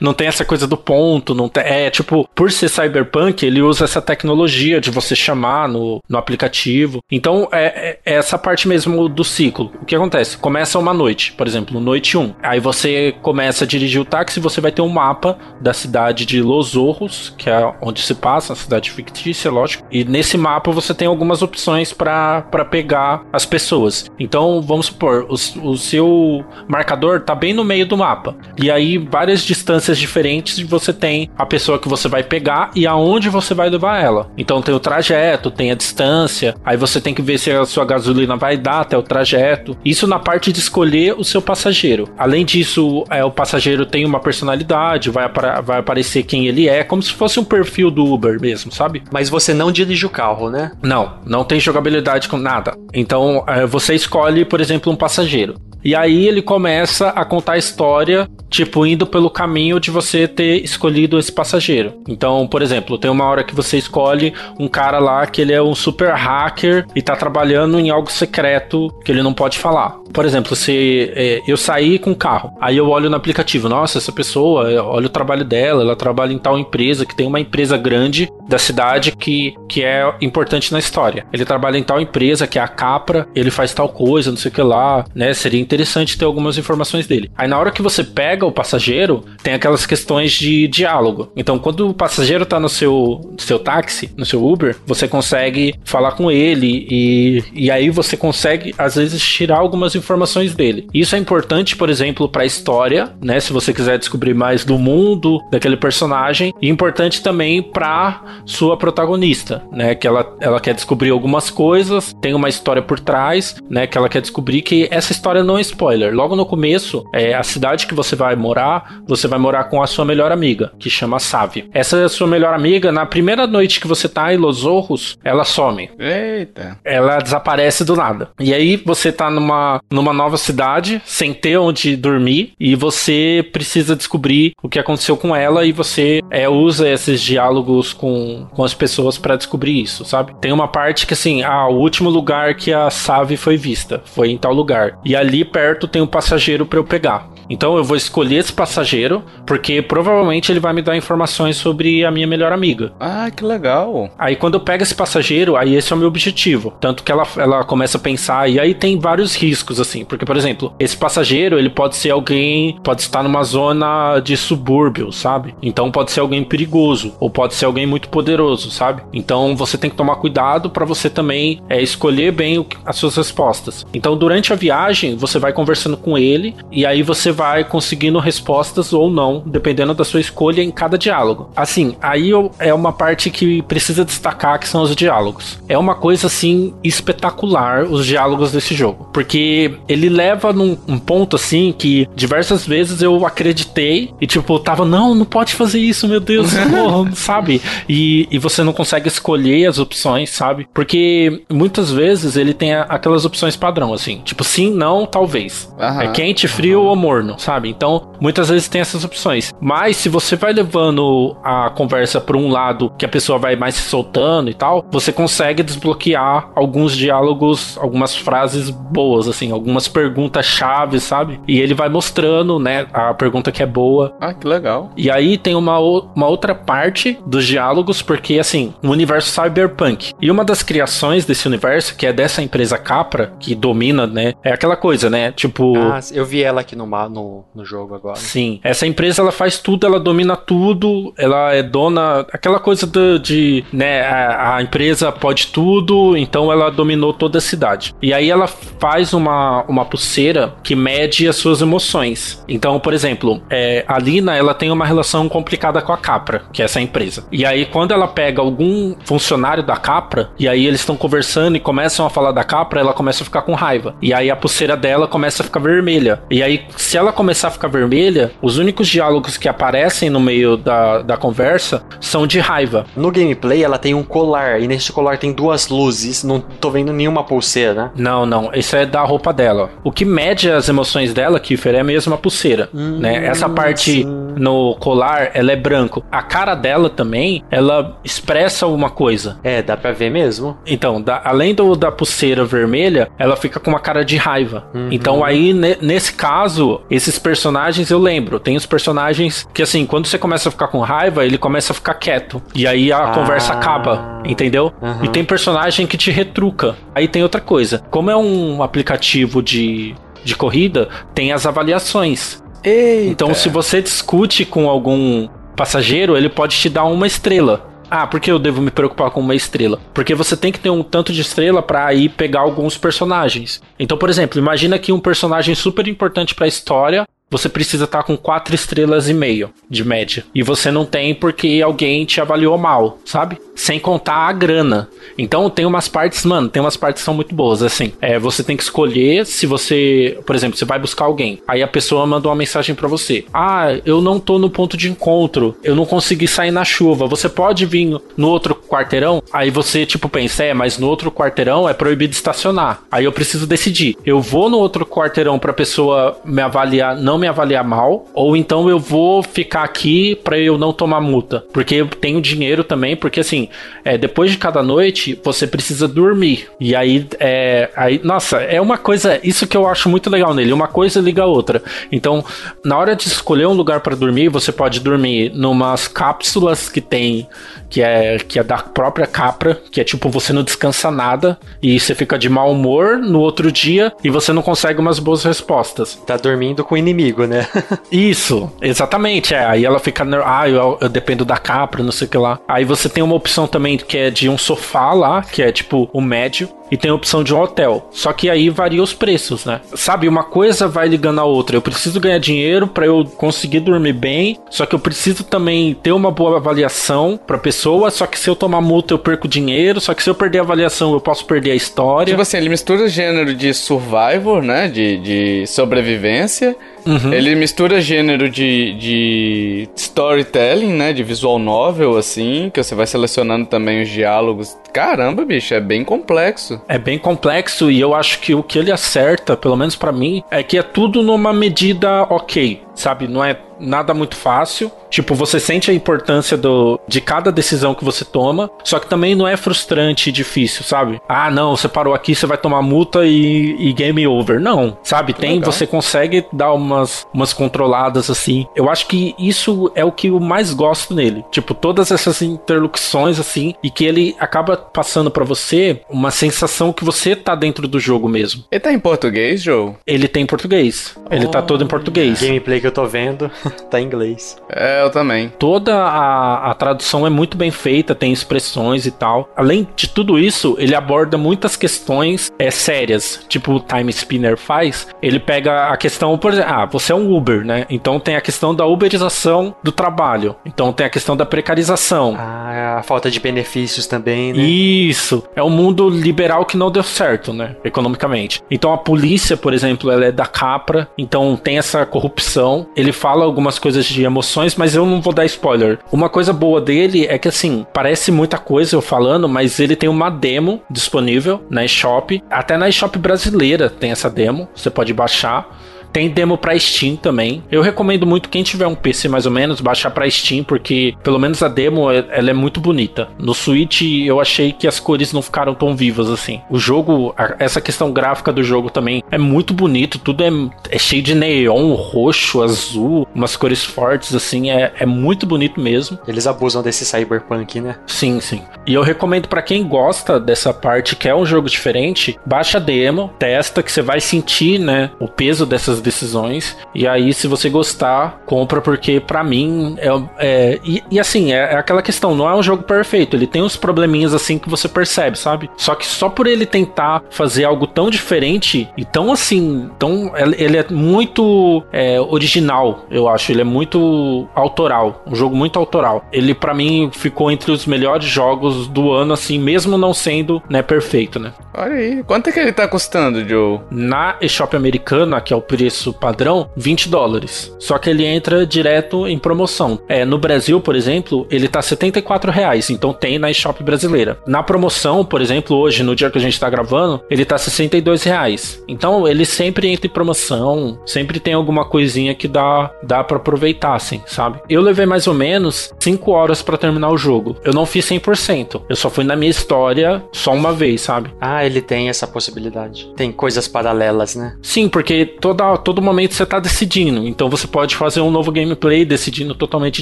Não 0.00 0.14
tem 0.14 0.26
essa 0.26 0.44
coisa 0.44 0.66
do 0.66 0.76
ponto, 0.76 1.34
não 1.34 1.48
tem, 1.48 1.62
é 1.64 1.90
tipo, 1.90 2.28
por 2.34 2.50
ser 2.50 2.68
cyberpunk, 2.68 3.44
ele 3.44 3.62
usa 3.62 3.84
essa 3.84 4.00
tecnologia 4.00 4.80
de 4.80 4.90
você 4.90 5.14
chamar 5.14 5.68
no, 5.68 6.00
no 6.08 6.18
aplicativo. 6.18 7.02
Então, 7.10 7.48
é, 7.52 7.98
é 8.04 8.14
essa 8.14 8.38
parte 8.38 8.66
mesmo 8.66 9.08
do 9.08 9.24
ciclo. 9.24 9.72
O 9.80 9.84
que 9.84 9.94
acontece? 9.94 10.36
Começa 10.38 10.78
uma 10.78 10.94
noite, 10.94 11.32
por 11.32 11.46
exemplo, 11.46 11.80
noite 11.80 12.16
1. 12.16 12.34
Aí 12.42 12.60
você 12.60 13.14
começa 13.22 13.64
a 13.64 13.66
dirigir 13.66 14.00
o 14.00 14.04
táxi, 14.04 14.40
você 14.40 14.60
vai 14.60 14.72
ter 14.72 14.82
um 14.82 14.88
mapa 14.88 15.38
da 15.60 15.72
cidade 15.72 16.24
de 16.24 16.40
Los 16.42 16.76
Orros, 16.76 17.34
que 17.36 17.50
é 17.50 17.74
onde 17.80 18.00
se 18.02 18.14
passa, 18.14 18.52
a 18.52 18.56
cidade 18.56 18.90
fictícia, 18.90 19.50
lógico. 19.50 19.86
E 19.90 20.04
nesse 20.04 20.36
mapa 20.36 20.70
você 20.70 20.94
tem 20.94 21.08
algumas 21.08 21.42
opções 21.42 21.92
para 21.92 22.42
pegar 22.70 23.24
as 23.32 23.44
pessoas. 23.44 24.10
Então, 24.18 24.62
vamos 24.62 24.86
supor, 24.86 25.26
o, 25.28 25.34
o 25.68 25.76
seu 25.76 26.44
marcador 26.68 27.20
tá 27.20 27.34
bem 27.34 27.52
no 27.52 27.64
meio 27.64 27.86
do 27.86 27.96
mapa. 27.96 28.36
E 28.56 28.70
aí, 28.70 28.98
várias 28.98 29.42
distâncias 29.42 29.89
experiências 29.98 29.98
diferentes 29.98 30.60
você 30.60 30.92
tem 30.92 31.30
a 31.36 31.46
pessoa 31.46 31.78
que 31.78 31.88
você 31.88 32.08
vai 32.08 32.22
pegar 32.22 32.70
e 32.74 32.86
aonde 32.86 33.28
você 33.28 33.54
vai 33.54 33.68
levar 33.68 34.02
ela. 34.02 34.30
Então 34.36 34.62
tem 34.62 34.74
o 34.74 34.80
trajeto, 34.80 35.50
tem 35.50 35.70
a 35.70 35.74
distância, 35.74 36.54
aí 36.64 36.76
você 36.76 37.00
tem 37.00 37.14
que 37.14 37.22
ver 37.22 37.38
se 37.38 37.50
a 37.50 37.64
sua 37.64 37.84
gasolina 37.84 38.36
vai 38.36 38.56
dar 38.56 38.80
até 38.80 38.96
o 38.96 39.02
trajeto. 39.02 39.76
Isso 39.84 40.06
na 40.06 40.18
parte 40.18 40.52
de 40.52 40.58
escolher 40.58 41.14
o 41.18 41.24
seu 41.24 41.40
passageiro. 41.40 42.08
Além 42.18 42.44
disso, 42.44 43.04
é, 43.10 43.24
o 43.24 43.30
passageiro 43.30 43.86
tem 43.86 44.04
uma 44.04 44.20
personalidade, 44.20 45.10
vai, 45.10 45.28
vai 45.62 45.78
aparecer 45.78 46.22
quem 46.22 46.46
ele 46.46 46.68
é, 46.68 46.84
como 46.84 47.02
se 47.02 47.12
fosse 47.12 47.40
um 47.40 47.44
perfil 47.44 47.90
do 47.90 48.04
Uber 48.04 48.40
mesmo, 48.40 48.72
sabe? 48.72 49.02
Mas 49.12 49.28
você 49.28 49.54
não 49.54 49.72
dirige 49.72 50.06
o 50.06 50.10
carro, 50.10 50.50
né? 50.50 50.72
Não, 50.82 51.18
não 51.26 51.44
tem 51.44 51.58
jogabilidade 51.58 52.28
com 52.28 52.36
nada. 52.36 52.76
Então 52.92 53.44
é, 53.46 53.66
você 53.66 53.94
escolhe, 53.94 54.44
por 54.44 54.60
exemplo, 54.60 54.92
um 54.92 54.96
passageiro. 54.96 55.54
E 55.82 55.94
aí 55.94 56.26
ele 56.26 56.42
começa 56.42 57.08
a 57.08 57.24
contar 57.24 57.52
a 57.52 57.58
história, 57.58 58.28
tipo, 58.50 58.84
indo 58.84 59.06
pelo 59.06 59.30
caminho 59.30 59.78
de 59.78 59.90
você 59.90 60.26
ter 60.26 60.62
escolhido 60.62 61.18
esse 61.18 61.32
passageiro. 61.32 61.94
Então, 62.08 62.46
por 62.46 62.60
exemplo, 62.60 62.98
tem 62.98 63.10
uma 63.10 63.24
hora 63.24 63.44
que 63.44 63.54
você 63.54 63.78
escolhe 63.78 64.34
um 64.58 64.68
cara 64.68 64.98
lá 64.98 65.26
que 65.26 65.40
ele 65.40 65.52
é 65.52 65.62
um 65.62 65.74
super 65.74 66.12
hacker 66.12 66.86
e 66.94 67.00
tá 67.00 67.14
trabalhando 67.16 67.78
em 67.78 67.90
algo 67.90 68.10
secreto 68.10 68.88
que 69.04 69.12
ele 69.12 69.22
não 69.22 69.32
pode 69.32 69.58
falar. 69.58 70.00
Por 70.12 70.24
exemplo, 70.24 70.56
se 70.56 71.12
é, 71.14 71.40
eu 71.46 71.56
sair 71.56 72.00
com 72.00 72.10
um 72.10 72.14
carro, 72.14 72.52
aí 72.60 72.76
eu 72.76 72.88
olho 72.88 73.08
no 73.08 73.16
aplicativo, 73.16 73.68
nossa, 73.68 73.98
essa 73.98 74.10
pessoa, 74.10 74.82
olha 74.82 75.06
o 75.06 75.10
trabalho 75.10 75.44
dela, 75.44 75.82
ela 75.82 75.94
trabalha 75.94 76.32
em 76.32 76.38
tal 76.38 76.58
empresa, 76.58 77.06
que 77.06 77.14
tem 77.14 77.26
uma 77.26 77.38
empresa 77.38 77.76
grande 77.76 78.28
da 78.48 78.58
cidade 78.58 79.12
que, 79.12 79.54
que 79.68 79.84
é 79.84 80.12
importante 80.20 80.72
na 80.72 80.80
história. 80.80 81.24
Ele 81.32 81.44
trabalha 81.44 81.78
em 81.78 81.82
tal 81.82 82.00
empresa, 82.00 82.46
que 82.46 82.58
é 82.58 82.62
a 82.62 82.66
Capra, 82.68 83.28
ele 83.34 83.50
faz 83.50 83.72
tal 83.72 83.88
coisa, 83.88 84.30
não 84.30 84.38
sei 84.38 84.50
o 84.50 84.54
que 84.54 84.62
lá, 84.62 85.04
né? 85.14 85.32
Seria 85.32 85.60
interessante 85.60 86.18
ter 86.18 86.24
algumas 86.24 86.58
informações 86.58 87.06
dele. 87.06 87.30
Aí 87.36 87.46
na 87.46 87.58
hora 87.58 87.70
que 87.70 87.82
você 87.82 88.02
pega 88.02 88.39
o 88.46 88.52
passageiro, 88.52 89.24
tem 89.42 89.54
aquelas 89.54 89.86
questões 89.86 90.32
de 90.32 90.68
diálogo. 90.68 91.30
Então, 91.36 91.58
quando 91.58 91.88
o 91.88 91.94
passageiro 91.94 92.44
tá 92.46 92.58
no 92.60 92.68
seu, 92.68 93.20
seu 93.38 93.58
táxi, 93.58 94.10
no 94.16 94.24
seu 94.24 94.44
Uber, 94.44 94.76
você 94.86 95.08
consegue 95.08 95.74
falar 95.84 96.12
com 96.12 96.30
ele 96.30 96.86
e, 96.90 97.44
e 97.52 97.70
aí 97.70 97.90
você 97.90 98.16
consegue, 98.16 98.74
às 98.78 98.94
vezes, 98.94 99.22
tirar 99.22 99.58
algumas 99.58 99.94
informações 99.94 100.54
dele. 100.54 100.86
Isso 100.92 101.14
é 101.14 101.18
importante, 101.18 101.76
por 101.76 101.90
exemplo, 101.90 102.28
para 102.28 102.42
a 102.42 102.46
história, 102.46 103.12
né? 103.22 103.40
Se 103.40 103.52
você 103.52 103.72
quiser 103.72 103.98
descobrir 103.98 104.34
mais 104.34 104.64
do 104.64 104.78
mundo 104.78 105.40
daquele 105.50 105.76
personagem, 105.76 106.52
e 106.60 106.68
importante 106.68 107.22
também 107.22 107.62
para 107.62 108.22
sua 108.44 108.76
protagonista, 108.76 109.62
né? 109.72 109.94
Que 109.94 110.06
ela, 110.06 110.36
ela 110.40 110.60
quer 110.60 110.74
descobrir 110.74 111.10
algumas 111.10 111.50
coisas, 111.50 112.14
tem 112.20 112.34
uma 112.34 112.48
história 112.48 112.82
por 112.82 112.98
trás, 112.98 113.56
né? 113.68 113.86
Que 113.86 113.96
ela 113.96 114.08
quer 114.08 114.20
descobrir 114.20 114.62
que 114.62 114.88
essa 114.90 115.12
história 115.12 115.42
não 115.42 115.58
spoiler. 115.58 116.14
Logo 116.14 116.36
no 116.36 116.46
começo, 116.46 117.04
é 117.12 117.34
a 117.34 117.42
cidade 117.42 117.86
que 117.86 117.94
você 117.94 118.16
vai 118.16 118.29
morar, 118.36 119.02
você 119.06 119.26
vai 119.26 119.38
morar 119.38 119.64
com 119.64 119.82
a 119.82 119.86
sua 119.86 120.04
melhor 120.04 120.32
amiga, 120.32 120.72
que 120.78 120.90
chama 120.90 121.18
Sávia. 121.18 121.66
Essa 121.72 122.08
sua 122.08 122.26
melhor 122.26 122.54
amiga, 122.54 122.92
na 122.92 123.06
primeira 123.06 123.46
noite 123.46 123.80
que 123.80 123.86
você 123.86 124.08
tá 124.08 124.32
em 124.32 124.36
Los 124.36 124.64
Orros, 124.64 125.18
ela 125.24 125.44
some. 125.44 125.90
Eita. 125.98 126.78
Ela 126.84 127.18
desaparece 127.18 127.84
do 127.84 127.96
nada. 127.96 128.30
E 128.38 128.54
aí 128.54 128.76
você 128.76 129.12
tá 129.12 129.30
numa, 129.30 129.80
numa 129.90 130.12
nova 130.12 130.36
cidade, 130.36 131.00
sem 131.04 131.32
ter 131.32 131.56
onde 131.56 131.96
dormir, 131.96 132.52
e 132.58 132.74
você 132.74 133.46
precisa 133.52 133.96
descobrir 133.96 134.52
o 134.62 134.68
que 134.68 134.78
aconteceu 134.78 135.16
com 135.16 135.34
ela 135.34 135.64
e 135.64 135.72
você 135.72 136.20
é, 136.30 136.48
usa 136.48 136.88
esses 136.88 137.20
diálogos 137.20 137.92
com, 137.92 138.46
com 138.50 138.64
as 138.64 138.74
pessoas 138.74 139.18
para 139.18 139.36
descobrir 139.36 139.80
isso, 139.80 140.04
sabe? 140.04 140.34
Tem 140.40 140.52
uma 140.52 140.68
parte 140.68 141.06
que 141.06 141.14
assim, 141.14 141.42
ah, 141.42 141.68
o 141.68 141.76
último 141.76 142.10
lugar 142.10 142.54
que 142.54 142.72
a 142.72 142.90
Save 142.90 143.36
foi 143.36 143.56
vista 143.56 144.02
foi 144.04 144.30
em 144.30 144.38
tal 144.38 144.52
lugar. 144.52 144.98
E 145.04 145.14
ali 145.16 145.44
perto 145.44 145.88
tem 145.88 146.02
um 146.02 146.06
passageiro 146.06 146.66
para 146.66 146.78
eu 146.78 146.84
pegar. 146.84 147.28
Então 147.50 147.76
eu 147.76 147.82
vou 147.82 147.96
escolher 147.96 148.36
esse 148.36 148.52
passageiro, 148.52 149.24
porque 149.44 149.82
provavelmente 149.82 150.52
ele 150.52 150.60
vai 150.60 150.72
me 150.72 150.80
dar 150.80 150.96
informações 150.96 151.56
sobre 151.56 152.04
a 152.04 152.10
minha 152.10 152.26
melhor 152.26 152.52
amiga. 152.52 152.92
Ah, 153.00 153.30
que 153.30 153.44
legal. 153.44 154.08
Aí 154.16 154.36
quando 154.36 154.54
eu 154.54 154.60
pego 154.60 154.84
esse 154.84 154.94
passageiro, 154.94 155.56
aí 155.56 155.74
esse 155.74 155.92
é 155.92 155.96
o 155.96 155.98
meu 155.98 156.08
objetivo. 156.08 156.72
Tanto 156.80 157.02
que 157.02 157.10
ela, 157.10 157.26
ela 157.36 157.64
começa 157.64 157.98
a 157.98 158.00
pensar, 158.00 158.48
e 158.48 158.60
aí 158.60 158.72
tem 158.72 158.98
vários 158.98 159.34
riscos, 159.34 159.80
assim. 159.80 160.04
Porque, 160.04 160.24
por 160.24 160.36
exemplo, 160.36 160.72
esse 160.78 160.96
passageiro, 160.96 161.58
ele 161.58 161.68
pode 161.68 161.96
ser 161.96 162.10
alguém, 162.10 162.78
pode 162.84 163.02
estar 163.02 163.22
numa 163.22 163.42
zona 163.42 164.20
de 164.20 164.36
subúrbio, 164.36 165.10
sabe? 165.10 165.54
Então 165.60 165.90
pode 165.90 166.12
ser 166.12 166.20
alguém 166.20 166.44
perigoso, 166.44 167.14
ou 167.18 167.28
pode 167.28 167.54
ser 167.54 167.64
alguém 167.64 167.86
muito 167.86 168.08
poderoso, 168.08 168.70
sabe? 168.70 169.02
Então 169.12 169.56
você 169.56 169.76
tem 169.76 169.90
que 169.90 169.96
tomar 169.96 170.16
cuidado 170.16 170.70
para 170.70 170.84
você 170.84 171.10
também 171.10 171.60
é, 171.68 171.82
escolher 171.82 172.32
bem 172.32 172.58
o, 172.58 172.66
as 172.84 172.96
suas 172.96 173.16
respostas. 173.16 173.84
Então 173.92 174.16
durante 174.16 174.52
a 174.52 174.56
viagem, 174.56 175.16
você 175.16 175.38
vai 175.38 175.52
conversando 175.52 175.96
com 175.96 176.16
ele, 176.16 176.54
e 176.70 176.86
aí 176.86 177.02
você 177.02 177.32
vai 177.40 177.64
conseguindo 177.64 178.18
respostas 178.18 178.92
ou 178.92 179.10
não, 179.10 179.42
dependendo 179.46 179.94
da 179.94 180.04
sua 180.04 180.20
escolha 180.20 180.62
em 180.62 180.70
cada 180.70 180.98
diálogo. 180.98 181.48
Assim, 181.56 181.96
aí 181.98 182.28
eu, 182.28 182.50
é 182.58 182.74
uma 182.74 182.92
parte 182.92 183.30
que 183.30 183.62
precisa 183.62 184.04
destacar 184.04 184.58
que 184.60 184.68
são 184.68 184.82
os 184.82 184.94
diálogos. 184.94 185.58
É 185.66 185.78
uma 185.78 185.94
coisa 185.94 186.26
assim 186.26 186.74
espetacular 186.84 187.84
os 187.84 188.04
diálogos 188.04 188.52
desse 188.52 188.74
jogo, 188.74 189.08
porque 189.10 189.72
ele 189.88 190.10
leva 190.10 190.52
num 190.52 190.76
um 190.86 190.98
ponto 190.98 191.36
assim 191.36 191.74
que 191.76 192.06
diversas 192.14 192.66
vezes 192.66 193.00
eu 193.00 193.24
acreditei 193.24 194.12
e 194.20 194.26
tipo 194.26 194.58
tava 194.58 194.84
não, 194.84 195.14
não 195.14 195.24
pode 195.24 195.54
fazer 195.54 195.78
isso, 195.78 196.06
meu 196.06 196.20
Deus, 196.20 196.52
porra, 196.70 197.10
sabe? 197.14 197.62
E, 197.88 198.28
e 198.30 198.38
você 198.38 198.62
não 198.62 198.74
consegue 198.74 199.08
escolher 199.08 199.66
as 199.66 199.78
opções, 199.78 200.28
sabe? 200.28 200.68
Porque 200.74 201.42
muitas 201.50 201.90
vezes 201.90 202.36
ele 202.36 202.52
tem 202.52 202.74
aquelas 202.74 203.24
opções 203.24 203.56
padrão 203.56 203.94
assim, 203.94 204.20
tipo 204.26 204.44
sim, 204.44 204.70
não, 204.70 205.06
talvez. 205.06 205.72
Uhum. 205.78 206.00
É 206.02 206.08
quente, 206.08 206.46
frio 206.46 206.80
uhum. 206.80 206.86
ou 206.88 206.96
morno 206.96 207.19
sabe? 207.38 207.68
Então, 207.68 208.10
muitas 208.20 208.48
vezes 208.48 208.68
tem 208.68 208.80
essas 208.80 209.04
opções. 209.04 209.52
Mas 209.60 209.96
se 209.96 210.08
você 210.08 210.36
vai 210.36 210.52
levando 210.52 211.36
a 211.42 211.70
conversa 211.70 212.20
para 212.20 212.36
um 212.36 212.50
lado 212.50 212.92
que 212.98 213.04
a 213.04 213.08
pessoa 213.08 213.38
vai 213.38 213.56
mais 213.56 213.74
se 213.74 213.82
soltando 213.82 214.50
e 214.50 214.54
tal, 214.54 214.84
você 214.90 215.12
consegue 215.12 215.62
desbloquear 215.62 216.50
alguns 216.54 216.96
diálogos, 216.96 217.78
algumas 217.78 218.16
frases 218.16 218.70
boas, 218.70 219.28
assim, 219.28 219.50
algumas 219.52 219.88
perguntas 219.88 220.46
chave, 220.46 221.00
sabe? 221.00 221.40
E 221.46 221.60
ele 221.60 221.74
vai 221.74 221.88
mostrando, 221.88 222.58
né, 222.58 222.86
a 222.92 223.14
pergunta 223.14 223.52
que 223.52 223.62
é 223.62 223.66
boa. 223.66 224.14
Ah, 224.20 224.34
que 224.34 224.46
legal. 224.46 224.90
E 224.96 225.10
aí 225.10 225.36
tem 225.36 225.54
uma, 225.54 225.78
uma 225.78 226.26
outra 226.26 226.54
parte 226.54 227.18
dos 227.26 227.46
diálogos, 227.46 228.02
porque, 228.02 228.38
assim, 228.38 228.74
o 228.82 228.88
um 228.88 228.90
universo 228.90 229.30
cyberpunk. 229.30 230.12
E 230.20 230.30
uma 230.30 230.44
das 230.44 230.62
criações 230.62 231.24
desse 231.24 231.46
universo, 231.46 231.96
que 231.96 232.06
é 232.06 232.12
dessa 232.12 232.42
empresa 232.42 232.78
Capra, 232.78 233.32
que 233.38 233.54
domina, 233.54 234.06
né, 234.06 234.34
é 234.42 234.52
aquela 234.52 234.76
coisa, 234.76 235.08
né, 235.08 235.32
tipo... 235.32 235.76
Ah, 235.76 236.00
eu 236.12 236.24
vi 236.24 236.42
ela 236.42 236.60
aqui 236.60 236.76
no, 236.76 236.86
no 237.10 237.40
no, 237.54 237.64
jogo 237.64 237.94
agora. 237.94 238.16
Sim. 238.16 238.60
Essa 238.62 238.86
empresa 238.86 239.22
ela 239.22 239.32
faz 239.32 239.58
tudo, 239.58 239.86
ela 239.86 240.00
domina 240.00 240.36
tudo, 240.36 241.12
ela 241.16 241.52
é 241.54 241.62
dona. 241.62 242.26
Aquela 242.32 242.58
coisa 242.58 242.86
de, 242.86 243.18
de 243.18 243.64
né, 243.72 244.02
a, 244.02 244.56
a, 244.56 244.62
empresa 244.62 245.12
pode 245.12 245.48
tudo, 245.48 246.16
então 246.16 246.50
ela 246.50 246.70
dominou 246.70 247.12
toda 247.12 247.38
a 247.38 247.40
cidade. 247.40 247.94
E 248.00 248.12
aí 248.12 248.30
ela 248.30 248.46
faz 248.46 249.12
uma, 249.12 249.64
uma 249.68 249.84
pulseira 249.84 250.54
que 250.62 250.74
mede 250.74 251.28
as 251.28 251.36
suas 251.36 251.60
emoções. 251.60 252.42
Então, 252.48 252.78
por 252.80 252.92
exemplo, 252.92 253.42
é, 253.50 253.84
a 253.86 253.98
Lina 253.98 254.36
ela 254.36 254.54
tem 254.54 254.70
uma 254.70 254.86
relação 254.86 255.28
complicada 255.28 255.82
com 255.82 255.92
a 255.92 255.98
Capra, 255.98 256.42
que 256.52 256.62
é 256.62 256.64
essa 256.64 256.80
empresa. 256.80 257.24
E 257.30 257.44
aí, 257.44 257.66
quando 257.66 257.92
ela 257.92 258.08
pega 258.08 258.40
algum 258.40 258.94
funcionário 259.04 259.62
da 259.62 259.76
Capra, 259.76 260.30
e 260.38 260.48
aí 260.48 260.66
eles 260.66 260.80
estão 260.80 260.96
conversando 260.96 261.56
e 261.56 261.60
começam 261.60 262.06
a 262.06 262.10
falar 262.10 262.32
da 262.32 262.44
Capra, 262.44 262.80
ela 262.80 262.92
começa 262.92 263.22
a 263.22 263.24
ficar 263.24 263.42
com 263.42 263.54
raiva. 263.54 263.94
E 264.00 264.12
aí 264.12 264.30
a 264.30 264.36
pulseira 264.36 264.76
dela 264.76 265.06
começa 265.06 265.42
a 265.42 265.46
ficar 265.46 265.60
vermelha. 265.60 266.22
E 266.30 266.42
aí, 266.42 266.64
se 266.76 266.96
ela 267.00 267.12
começar 267.12 267.48
a 267.48 267.50
ficar 267.50 267.68
vermelha, 267.68 268.32
os 268.42 268.58
únicos 268.58 268.86
diálogos 268.88 269.36
que 269.36 269.48
aparecem 269.48 270.10
no 270.10 270.20
meio 270.20 270.56
da, 270.56 271.02
da 271.02 271.16
conversa 271.16 271.82
são 272.00 272.26
de 272.26 272.38
raiva. 272.38 272.84
No 272.96 273.10
gameplay, 273.10 273.64
ela 273.64 273.78
tem 273.78 273.94
um 273.94 274.02
colar, 274.02 274.60
e 274.60 274.68
nesse 274.68 274.92
colar 274.92 275.18
tem 275.18 275.32
duas 275.32 275.68
luzes. 275.68 276.22
Não 276.22 276.40
tô 276.40 276.70
vendo 276.70 276.92
nenhuma 276.92 277.24
pulseira, 277.24 277.74
né? 277.74 277.90
Não, 277.96 278.26
não. 278.26 278.50
Isso 278.54 278.76
é 278.76 278.84
da 278.84 279.02
roupa 279.02 279.32
dela. 279.32 279.70
O 279.82 279.90
que 279.90 280.04
mede 280.04 280.50
as 280.50 280.68
emoções 280.68 281.14
dela, 281.14 281.40
Kiffer, 281.40 281.74
é 281.74 281.82
mesmo 281.82 282.14
a 282.14 282.18
pulseira. 282.18 282.68
Hum, 282.74 282.98
né? 282.98 283.26
Essa 283.26 283.48
parte 283.48 284.02
sim. 284.02 284.04
no 284.36 284.74
colar, 284.76 285.30
ela 285.34 285.52
é 285.52 285.56
branco. 285.56 286.04
A 286.10 286.22
cara 286.22 286.54
dela 286.54 286.90
também, 286.90 287.42
ela 287.50 287.98
expressa 288.04 288.66
uma 288.66 288.90
coisa. 288.90 289.38
É, 289.42 289.62
dá 289.62 289.76
pra 289.76 289.92
ver 289.92 290.10
mesmo. 290.10 290.58
Então, 290.66 291.00
da, 291.00 291.20
além 291.24 291.54
do, 291.54 291.74
da 291.74 291.90
pulseira 291.90 292.44
vermelha, 292.44 293.08
ela 293.18 293.36
fica 293.36 293.58
com 293.58 293.70
uma 293.70 293.80
cara 293.80 294.04
de 294.04 294.16
raiva. 294.16 294.64
Uhum. 294.74 294.88
Então, 294.90 295.24
aí, 295.24 295.52
ne, 295.52 295.78
nesse 295.80 296.12
caso, 296.12 296.82
esses 296.90 297.18
personagens 297.18 297.90
eu 297.90 297.98
lembro. 297.98 298.40
Tem 298.40 298.56
os 298.56 298.66
personagens 298.66 299.46
que, 299.54 299.62
assim, 299.62 299.86
quando 299.86 300.06
você 300.06 300.18
começa 300.18 300.48
a 300.48 300.52
ficar 300.52 300.68
com 300.68 300.80
raiva, 300.80 301.24
ele 301.24 301.38
começa 301.38 301.72
a 301.72 301.74
ficar 301.74 301.94
quieto. 301.94 302.42
E 302.54 302.66
aí 302.66 302.92
a 302.92 302.98
ah. 302.98 303.14
conversa 303.14 303.52
acaba, 303.52 304.20
entendeu? 304.24 304.72
Uhum. 304.82 305.04
E 305.04 305.08
tem 305.08 305.24
personagem 305.24 305.86
que 305.86 305.96
te 305.96 306.10
retruca. 306.10 306.76
Aí 306.94 307.06
tem 307.06 307.22
outra 307.22 307.40
coisa. 307.40 307.82
Como 307.90 308.10
é 308.10 308.16
um 308.16 308.62
aplicativo 308.62 309.42
de, 309.42 309.94
de 310.24 310.34
corrida, 310.34 310.88
tem 311.14 311.32
as 311.32 311.46
avaliações. 311.46 312.42
Eita. 312.62 313.10
Então, 313.10 313.34
se 313.34 313.48
você 313.48 313.80
discute 313.80 314.44
com 314.44 314.68
algum 314.68 315.28
passageiro, 315.56 316.16
ele 316.16 316.28
pode 316.28 316.56
te 316.56 316.68
dar 316.68 316.84
uma 316.84 317.06
estrela. 317.06 317.69
Ah, 317.90 318.06
por 318.06 318.20
que 318.20 318.30
eu 318.30 318.38
devo 318.38 318.62
me 318.62 318.70
preocupar 318.70 319.10
com 319.10 319.18
uma 319.18 319.34
estrela? 319.34 319.80
Porque 319.92 320.14
você 320.14 320.36
tem 320.36 320.52
que 320.52 320.60
ter 320.60 320.70
um 320.70 320.80
tanto 320.80 321.12
de 321.12 321.22
estrela 321.22 321.60
para 321.60 321.92
ir 321.92 322.08
pegar 322.10 322.38
alguns 322.38 322.78
personagens. 322.78 323.60
Então, 323.80 323.98
por 323.98 324.08
exemplo, 324.08 324.38
imagina 324.38 324.78
que 324.78 324.92
um 324.92 325.00
personagem 325.00 325.56
super 325.56 325.88
importante 325.88 326.32
para 326.32 326.44
a 326.44 326.48
história 326.48 327.04
você 327.30 327.48
precisa 327.48 327.84
estar 327.84 328.02
com 328.02 328.16
quatro 328.16 328.54
estrelas 328.54 329.08
e 329.08 329.14
meio 329.14 329.50
de 329.68 329.84
média. 329.84 330.24
E 330.34 330.42
você 330.42 330.70
não 330.70 330.84
tem 330.84 331.14
porque 331.14 331.62
alguém 331.64 332.04
te 332.04 332.20
avaliou 332.20 332.58
mal, 332.58 332.98
sabe? 333.04 333.38
Sem 333.54 333.78
contar 333.78 334.28
a 334.28 334.32
grana. 334.32 334.88
Então 335.16 335.48
tem 335.48 335.64
umas 335.64 335.86
partes, 335.86 336.24
mano, 336.24 336.48
tem 336.48 336.60
umas 336.60 336.76
partes 336.76 337.02
que 337.02 337.04
são 337.04 337.14
muito 337.14 337.34
boas, 337.34 337.62
assim. 337.62 337.92
É, 338.00 338.18
você 338.18 338.42
tem 338.42 338.56
que 338.56 338.62
escolher 338.62 339.24
se 339.26 339.46
você, 339.46 340.18
por 340.26 340.34
exemplo, 340.34 340.58
você 340.58 340.64
vai 340.64 340.78
buscar 340.78 341.04
alguém. 341.04 341.40
Aí 341.46 341.62
a 341.62 341.68
pessoa 341.68 342.06
manda 342.06 342.28
uma 342.28 342.34
mensagem 342.34 342.74
para 342.74 342.88
você. 342.88 343.24
Ah, 343.32 343.68
eu 343.84 344.00
não 344.00 344.18
tô 344.18 344.38
no 344.38 344.50
ponto 344.50 344.76
de 344.76 344.90
encontro. 344.90 345.56
Eu 345.62 345.76
não 345.76 345.86
consegui 345.86 346.26
sair 346.26 346.50
na 346.50 346.64
chuva. 346.64 347.06
Você 347.06 347.28
pode 347.28 347.64
vir 347.64 348.00
no 348.16 348.28
outro 348.28 348.54
quarteirão? 348.54 349.22
Aí 349.32 349.50
você, 349.50 349.86
tipo, 349.86 350.08
pensa, 350.08 350.42
é, 350.42 350.54
mas 350.54 350.78
no 350.78 350.88
outro 350.88 351.12
quarteirão 351.12 351.68
é 351.68 351.74
proibido 351.74 352.12
estacionar. 352.12 352.82
Aí 352.90 353.04
eu 353.04 353.12
preciso 353.12 353.46
decidir. 353.46 353.96
Eu 354.04 354.20
vou 354.20 354.50
no 354.50 354.58
outro 354.58 354.84
quarteirão 354.84 355.38
pra 355.38 355.52
pessoa 355.52 356.18
me 356.24 356.42
avaliar, 356.42 356.96
não 356.96 357.19
me 357.20 357.28
avaliar 357.28 357.62
mal, 357.62 358.06
ou 358.14 358.36
então 358.36 358.68
eu 358.68 358.78
vou 358.78 359.22
ficar 359.22 359.62
aqui 359.62 360.16
para 360.16 360.38
eu 360.38 360.58
não 360.58 360.72
tomar 360.72 361.00
multa. 361.00 361.44
Porque 361.52 361.76
eu 361.76 361.86
tenho 361.86 362.20
dinheiro 362.20 362.64
também, 362.64 362.96
porque 362.96 363.20
assim, 363.20 363.48
é, 363.84 363.96
depois 363.96 364.30
de 364.30 364.38
cada 364.38 364.62
noite, 364.62 365.18
você 365.22 365.46
precisa 365.46 365.86
dormir. 365.86 366.48
E 366.58 366.74
aí, 366.74 367.06
é, 367.18 367.70
aí, 367.76 368.00
nossa, 368.02 368.38
é 368.38 368.60
uma 368.60 368.78
coisa, 368.78 369.20
isso 369.22 369.46
que 369.46 369.56
eu 369.56 369.66
acho 369.66 369.88
muito 369.88 370.10
legal 370.10 370.34
nele. 370.34 370.52
Uma 370.52 370.68
coisa 370.68 371.00
liga 371.00 371.22
a 371.22 371.26
outra. 371.26 371.62
Então, 371.92 372.24
na 372.64 372.76
hora 372.76 372.96
de 372.96 373.06
escolher 373.06 373.46
um 373.46 373.52
lugar 373.52 373.80
para 373.80 373.94
dormir, 373.94 374.28
você 374.28 374.50
pode 374.50 374.80
dormir 374.80 375.32
numas 375.34 375.86
cápsulas 375.86 376.68
que 376.68 376.80
tem 376.80 377.28
que 377.70 377.82
é 377.82 378.18
que 378.18 378.38
é 378.38 378.42
da 378.42 378.58
própria 378.58 379.06
Capra, 379.06 379.60
que 379.70 379.80
é 379.80 379.84
tipo 379.84 380.10
você 380.10 380.32
não 380.32 380.42
descansa 380.42 380.90
nada 380.90 381.38
e 381.62 381.78
você 381.78 381.94
fica 381.94 382.18
de 382.18 382.28
mau 382.28 382.52
humor 382.52 382.98
no 382.98 383.20
outro 383.20 383.50
dia 383.50 383.92
e 384.02 384.10
você 384.10 384.32
não 384.32 384.42
consegue 384.42 384.80
umas 384.80 384.98
boas 384.98 385.24
respostas. 385.24 385.94
Tá 386.06 386.16
dormindo 386.16 386.64
com 386.64 386.74
o 386.74 386.78
inimigo, 386.78 387.26
né? 387.26 387.46
Isso, 387.90 388.50
exatamente. 388.60 389.34
É. 389.34 389.44
Aí 389.44 389.64
ela 389.64 389.78
fica, 389.78 390.06
ah, 390.24 390.48
eu, 390.48 390.78
eu 390.80 390.88
dependo 390.88 391.24
da 391.24 391.38
Capra, 391.38 391.82
não 391.82 391.92
sei 391.92 392.06
o 392.06 392.10
que 392.10 392.18
lá. 392.18 392.38
Aí 392.48 392.64
você 392.64 392.88
tem 392.88 393.02
uma 393.02 393.14
opção 393.14 393.46
também 393.46 393.76
que 393.78 393.96
é 393.96 394.10
de 394.10 394.28
um 394.28 394.36
sofá 394.36 394.92
lá, 394.92 395.22
que 395.22 395.42
é 395.42 395.52
tipo 395.52 395.88
o 395.92 396.00
médio 396.00 396.48
e 396.70 396.76
tem 396.76 396.90
a 396.90 396.94
opção 396.94 397.24
de 397.24 397.34
um 397.34 397.40
hotel. 397.40 397.88
Só 397.90 398.12
que 398.12 398.30
aí 398.30 398.48
varia 398.48 398.82
os 398.82 398.94
preços, 398.94 399.44
né? 399.44 399.60
Sabe, 399.74 400.08
uma 400.08 400.22
coisa 400.22 400.68
vai 400.68 400.88
ligando 400.88 401.18
a 401.18 401.24
outra. 401.24 401.56
Eu 401.56 401.62
preciso 401.62 402.00
ganhar 402.00 402.18
dinheiro 402.18 402.68
para 402.68 402.86
eu 402.86 403.04
conseguir 403.04 403.60
dormir 403.60 403.92
bem, 403.92 404.38
só 404.48 404.64
que 404.64 404.74
eu 404.74 404.78
preciso 404.78 405.24
também 405.24 405.74
ter 405.74 405.92
uma 405.92 406.10
boa 406.10 406.36
avaliação 406.36 407.18
para 407.26 407.38
pessoa, 407.38 407.59
só 407.90 408.06
que 408.06 408.18
se 408.18 408.28
eu 408.28 408.36
tomar 408.36 408.60
multa 408.60 408.94
eu 408.94 408.98
perco 408.98 409.28
dinheiro, 409.28 409.80
só 409.80 409.94
que 409.94 410.02
se 410.02 410.10
eu 410.10 410.14
perder 410.14 410.38
a 410.38 410.42
avaliação 410.42 410.92
eu 410.92 411.00
posso 411.00 411.24
perder 411.24 411.52
a 411.52 411.54
história. 411.54 412.10
Tipo 412.10 412.22
assim, 412.22 412.36
ele 412.36 412.48
mistura 412.48 412.88
gênero 412.88 413.34
de 413.34 413.52
survival, 413.52 414.42
né, 414.42 414.68
de, 414.68 414.98
de 414.98 415.46
sobrevivência 415.46 416.56
Uhum. 416.86 417.12
Ele 417.12 417.34
mistura 417.34 417.80
gênero 417.80 418.28
de, 418.28 418.74
de 418.74 419.68
storytelling, 419.76 420.72
né? 420.72 420.92
De 420.92 421.02
visual 421.02 421.38
novel, 421.38 421.96
assim, 421.96 422.50
que 422.52 422.62
você 422.62 422.74
vai 422.74 422.86
selecionando 422.86 423.46
também 423.46 423.82
os 423.82 423.88
diálogos. 423.88 424.56
Caramba, 424.72 425.24
bicho, 425.24 425.54
é 425.54 425.60
bem 425.60 425.84
complexo. 425.84 426.60
É 426.68 426.78
bem 426.78 426.98
complexo 426.98 427.70
e 427.70 427.80
eu 427.80 427.94
acho 427.94 428.20
que 428.20 428.34
o 428.34 428.42
que 428.42 428.58
ele 428.58 428.70
acerta, 428.70 429.36
pelo 429.36 429.56
menos 429.56 429.76
para 429.76 429.92
mim, 429.92 430.22
é 430.30 430.42
que 430.42 430.58
é 430.58 430.62
tudo 430.62 431.02
numa 431.02 431.32
medida 431.32 432.02
ok, 432.04 432.62
sabe? 432.74 433.08
Não 433.08 433.24
é 433.24 433.36
nada 433.60 433.92
muito 433.92 434.16
fácil. 434.16 434.72
Tipo, 434.88 435.14
você 435.14 435.38
sente 435.38 435.70
a 435.70 435.74
importância 435.74 436.36
do, 436.36 436.80
de 436.88 437.00
cada 437.00 437.30
decisão 437.30 437.74
que 437.74 437.84
você 437.84 438.04
toma, 438.04 438.50
só 438.64 438.80
que 438.80 438.88
também 438.88 439.14
não 439.14 439.28
é 439.28 439.36
frustrante 439.36 440.08
e 440.08 440.12
difícil, 440.12 440.64
sabe? 440.64 441.00
Ah, 441.08 441.30
não, 441.30 441.54
você 441.54 441.68
parou 441.68 441.94
aqui, 441.94 442.14
você 442.14 442.26
vai 442.26 442.36
tomar 442.36 442.60
multa 442.60 443.06
e, 443.06 443.54
e 443.58 443.72
game 443.72 444.04
over. 444.06 444.40
Não, 444.40 444.76
sabe? 444.82 445.12
Tem, 445.12 445.34
Legal. 445.34 445.52
você 445.52 445.66
consegue 445.66 446.26
dar 446.32 446.52
umas, 446.70 447.06
umas 447.12 447.32
controladas 447.32 448.10
assim. 448.10 448.46
Eu 448.54 448.68
acho 448.68 448.86
que 448.86 449.14
isso 449.18 449.70
é 449.74 449.84
o 449.84 449.92
que 449.92 450.08
eu 450.08 450.20
mais 450.20 450.52
gosto 450.52 450.94
nele. 450.94 451.24
Tipo, 451.30 451.54
todas 451.54 451.90
essas 451.90 452.22
interlocuções 452.22 453.18
assim, 453.18 453.54
e 453.62 453.70
que 453.70 453.84
ele 453.84 454.16
acaba 454.18 454.56
passando 454.56 455.10
para 455.10 455.24
você 455.24 455.80
uma 455.88 456.10
sensação 456.10 456.72
que 456.72 456.84
você 456.84 457.14
tá 457.16 457.34
dentro 457.34 457.66
do 457.66 457.78
jogo 457.78 458.08
mesmo. 458.08 458.44
Ele 458.50 458.60
tá 458.60 458.72
em 458.72 458.78
português, 458.78 459.42
Joe? 459.42 459.74
Ele 459.86 460.08
tem 460.08 460.22
em 460.22 460.26
português. 460.26 460.96
Oh, 461.10 461.14
ele 461.14 461.26
tá 461.28 461.42
todo 461.42 461.64
em 461.64 461.66
português. 461.66 462.22
Gameplay 462.22 462.60
que 462.60 462.66
eu 462.66 462.72
tô 462.72 462.86
vendo 462.86 463.30
tá 463.70 463.80
em 463.80 463.84
inglês. 463.84 464.36
É, 464.48 464.82
eu 464.82 464.90
também. 464.90 465.32
Toda 465.38 465.74
a, 465.76 466.50
a 466.50 466.54
tradução 466.54 467.06
é 467.06 467.10
muito 467.10 467.36
bem 467.36 467.50
feita, 467.50 467.94
tem 467.94 468.12
expressões 468.12 468.86
e 468.86 468.90
tal. 468.90 469.28
Além 469.36 469.66
de 469.74 469.88
tudo 469.88 470.18
isso, 470.18 470.56
ele 470.58 470.74
aborda 470.74 471.16
muitas 471.16 471.56
questões 471.56 472.30
é, 472.38 472.50
sérias, 472.50 473.20
tipo 473.28 473.52
o 473.52 473.60
Time 473.60 473.90
Spinner 473.90 474.36
faz. 474.36 474.88
Ele 475.02 475.18
pega 475.18 475.68
a 475.68 475.76
questão, 475.76 476.16
por 476.18 476.32
exemplo, 476.32 476.52
ah, 476.52 476.59
você 476.66 476.92
é 476.92 476.94
um 476.94 477.14
Uber, 477.14 477.44
né? 477.44 477.66
Então 477.70 478.00
tem 478.00 478.16
a 478.16 478.20
questão 478.20 478.54
da 478.54 478.66
uberização 478.66 479.54
do 479.62 479.72
trabalho. 479.72 480.36
Então 480.44 480.72
tem 480.72 480.86
a 480.86 480.90
questão 480.90 481.16
da 481.16 481.26
precarização. 481.26 482.16
Ah, 482.18 482.78
a 482.78 482.82
falta 482.82 483.10
de 483.10 483.20
benefícios 483.20 483.86
também, 483.86 484.32
né? 484.32 484.42
Isso. 484.42 485.22
É 485.34 485.42
um 485.42 485.50
mundo 485.50 485.88
liberal 485.88 486.44
que 486.44 486.56
não 486.56 486.70
deu 486.70 486.82
certo, 486.82 487.32
né? 487.32 487.56
Economicamente. 487.64 488.42
Então 488.50 488.72
a 488.72 488.78
polícia, 488.78 489.36
por 489.36 489.52
exemplo, 489.52 489.90
ela 489.90 490.04
é 490.04 490.12
da 490.12 490.26
Capra, 490.26 490.88
então 490.96 491.36
tem 491.36 491.58
essa 491.58 491.84
corrupção. 491.84 492.66
Ele 492.76 492.92
fala 492.92 493.24
algumas 493.24 493.58
coisas 493.58 493.84
de 493.84 494.02
emoções, 494.02 494.56
mas 494.56 494.74
eu 494.74 494.86
não 494.86 495.00
vou 495.00 495.12
dar 495.12 495.24
spoiler. 495.26 495.78
Uma 495.92 496.08
coisa 496.08 496.32
boa 496.32 496.60
dele 496.60 497.06
é 497.06 497.18
que 497.18 497.28
assim, 497.28 497.66
parece 497.72 498.10
muita 498.10 498.38
coisa 498.38 498.76
eu 498.76 498.82
falando, 498.82 499.28
mas 499.28 499.60
ele 499.60 499.76
tem 499.76 499.88
uma 499.88 500.10
demo 500.10 500.60
disponível 500.70 501.42
na 501.48 501.64
eShop. 501.64 502.22
Até 502.30 502.56
na 502.56 502.68
eShop 502.68 502.98
brasileira 502.98 503.68
tem 503.68 503.90
essa 503.90 504.10
demo, 504.10 504.48
você 504.54 504.70
pode 504.70 504.92
baixar. 504.92 505.48
Tem 505.92 506.08
demo 506.08 506.38
para 506.38 506.58
Steam 506.58 506.96
também. 506.96 507.42
Eu 507.50 507.62
recomendo 507.62 508.06
muito 508.06 508.28
quem 508.28 508.42
tiver 508.42 508.66
um 508.66 508.74
PC 508.74 509.08
mais 509.08 509.26
ou 509.26 509.32
menos 509.32 509.60
baixar 509.60 509.90
para 509.90 510.08
Steam 510.10 510.44
porque 510.44 510.94
pelo 511.02 511.18
menos 511.18 511.42
a 511.42 511.48
demo 511.48 511.90
é, 511.90 512.04
ela 512.10 512.30
é 512.30 512.34
muito 512.34 512.60
bonita. 512.60 513.08
No 513.18 513.34
Switch 513.34 513.82
eu 513.82 514.20
achei 514.20 514.52
que 514.52 514.66
as 514.66 514.78
cores 514.80 515.12
não 515.12 515.22
ficaram 515.22 515.54
tão 515.54 515.74
vivas 515.74 516.10
assim. 516.10 516.40
O 516.50 516.58
jogo, 516.58 517.14
essa 517.38 517.60
questão 517.60 517.92
gráfica 517.92 518.32
do 518.32 518.42
jogo 518.42 518.70
também 518.70 519.02
é 519.10 519.18
muito 519.18 519.52
bonito. 519.52 519.98
Tudo 519.98 520.22
é, 520.22 520.30
é 520.70 520.78
cheio 520.78 521.02
de 521.02 521.14
neon, 521.14 521.74
roxo, 521.74 522.42
azul, 522.42 523.06
umas 523.14 523.36
cores 523.36 523.64
fortes 523.64 524.14
assim. 524.14 524.50
É, 524.50 524.72
é 524.78 524.86
muito 524.86 525.26
bonito 525.26 525.60
mesmo. 525.60 525.98
Eles 526.06 526.26
abusam 526.26 526.62
desse 526.62 526.84
cyberpunk, 526.84 527.60
né? 527.60 527.76
Sim, 527.86 528.20
sim. 528.20 528.42
E 528.66 528.74
eu 528.74 528.82
recomendo 528.82 529.28
para 529.28 529.42
quem 529.42 529.66
gosta 529.66 530.20
dessa 530.20 530.52
parte 530.52 530.96
que 530.96 531.08
é 531.08 531.14
um 531.14 531.26
jogo 531.26 531.48
diferente, 531.48 532.18
baixa 532.26 532.58
a 532.58 532.60
demo, 532.60 533.10
testa 533.18 533.62
que 533.62 533.72
você 533.72 533.82
vai 533.82 534.00
sentir, 534.00 534.58
né, 534.58 534.90
o 534.98 535.08
peso 535.08 535.46
dessas 535.46 535.79
decisões. 535.80 536.56
E 536.74 536.86
aí, 536.86 537.12
se 537.12 537.26
você 537.26 537.48
gostar, 537.48 538.20
compra, 538.26 538.60
porque 538.60 539.00
para 539.00 539.22
mim 539.24 539.76
é. 539.78 539.88
é 540.18 540.60
e, 540.64 540.82
e, 540.90 541.00
assim, 541.00 541.32
é, 541.32 541.54
é, 541.54 541.56
aquela 541.56 541.82
questão, 541.82 542.14
não 542.14 542.28
é 542.28 542.34
um 542.34 542.42
jogo 542.42 542.62
perfeito. 542.62 543.16
Ele 543.16 543.26
tem 543.26 543.42
uns 543.42 543.56
probleminhas 543.56 544.14
assim 544.14 544.38
que 544.38 544.48
você 544.48 544.68
percebe, 544.68 545.18
sabe? 545.18 545.50
Só 545.56 545.74
que 545.74 545.86
só 545.86 546.08
por 546.08 546.26
ele 546.26 546.46
tentar 546.46 547.02
fazer 547.10 547.44
algo 547.44 547.66
tão 547.66 547.90
diferente 547.90 548.68
e 548.76 548.84
tão 548.84 549.12
assim. 549.12 549.70
Tão, 549.78 550.12
ele 550.16 550.56
é 550.56 550.66
muito 550.70 551.62
é, 551.72 552.00
original, 552.00 552.84
eu 552.90 553.08
acho. 553.08 553.32
Ele 553.32 553.40
é 553.40 553.44
muito 553.44 554.28
autoral. 554.34 555.02
Um 555.06 555.14
jogo 555.14 555.36
muito 555.36 555.58
autoral. 555.58 556.04
Ele, 556.12 556.34
para 556.34 556.54
mim, 556.54 556.90
ficou 556.92 557.30
entre 557.30 557.50
os 557.50 557.66
melhores 557.66 558.06
jogos 558.06 558.68
do 558.68 558.92
ano, 558.92 559.12
assim, 559.12 559.38
mesmo 559.38 559.78
não 559.78 559.94
sendo 559.94 560.42
né, 560.48 560.62
perfeito, 560.62 561.18
né? 561.18 561.32
Olha 561.54 561.74
aí. 561.74 562.02
Quanto 562.04 562.28
é 562.28 562.32
que 562.32 562.40
ele 562.40 562.52
tá 562.52 562.66
custando, 562.68 563.26
Joe? 563.28 563.60
Na 563.70 564.16
eShop 564.20 564.56
americana, 564.56 565.20
que 565.20 565.32
é 565.32 565.36
o 565.36 565.40
preço 565.40 565.69
preço 565.70 565.92
padrão 565.92 566.50
20 566.56 566.88
dólares. 566.88 567.54
Só 567.60 567.78
que 567.78 567.88
ele 567.88 568.04
entra 568.04 568.44
direto 568.44 569.06
em 569.06 569.16
promoção. 569.16 569.78
É, 569.88 570.04
no 570.04 570.18
Brasil, 570.18 570.60
por 570.60 570.74
exemplo, 570.74 571.26
ele 571.30 571.46
tá 571.46 571.62
74 571.62 572.32
reais, 572.32 572.70
então 572.70 572.92
tem 572.92 573.18
na 573.18 573.30
eShop 573.30 573.62
brasileira. 573.62 574.18
Na 574.26 574.42
promoção, 574.42 575.04
por 575.04 575.22
exemplo, 575.22 575.56
hoje, 575.56 575.84
no 575.84 575.94
dia 575.94 576.10
que 576.10 576.18
a 576.18 576.20
gente 576.20 576.40
tá 576.40 576.50
gravando, 576.50 577.00
ele 577.08 577.24
tá 577.24 577.38
62 577.38 578.02
reais. 578.02 578.62
Então 578.66 579.06
ele 579.06 579.24
sempre 579.24 579.68
entra 579.68 579.86
em 579.86 579.90
promoção, 579.90 580.80
sempre 580.84 581.20
tem 581.20 581.34
alguma 581.34 581.64
coisinha 581.64 582.14
que 582.14 582.26
dá, 582.26 582.72
dá 582.82 583.04
para 583.04 583.18
aproveitar, 583.18 583.74
assim, 583.74 584.02
sabe? 584.06 584.40
Eu 584.48 584.60
levei 584.60 584.86
mais 584.86 585.06
ou 585.06 585.14
menos 585.14 585.72
5 585.78 586.10
horas 586.10 586.42
para 586.42 586.58
terminar 586.58 586.90
o 586.90 586.98
jogo. 586.98 587.36
Eu 587.44 587.52
não 587.52 587.64
fiz 587.64 587.88
100%. 587.88 588.62
Eu 588.68 588.74
só 588.74 588.90
fui 588.90 589.04
na 589.04 589.14
minha 589.14 589.30
história 589.30 590.02
só 590.12 590.32
uma 590.32 590.52
vez, 590.52 590.80
sabe? 590.80 591.14
Ah, 591.20 591.46
ele 591.46 591.62
tem 591.62 591.88
essa 591.88 592.08
possibilidade. 592.08 592.92
Tem 592.96 593.12
coisas 593.12 593.46
paralelas, 593.46 594.16
né? 594.16 594.36
Sim, 594.42 594.68
porque 594.68 595.06
toda 595.06 595.44
todo 595.60 595.82
momento 595.82 596.14
você 596.14 596.26
tá 596.26 596.38
decidindo. 596.38 597.06
Então 597.06 597.28
você 597.28 597.46
pode 597.46 597.76
fazer 597.76 598.00
um 598.00 598.10
novo 598.10 598.32
gameplay 598.32 598.84
decidindo 598.84 599.34
totalmente 599.34 599.80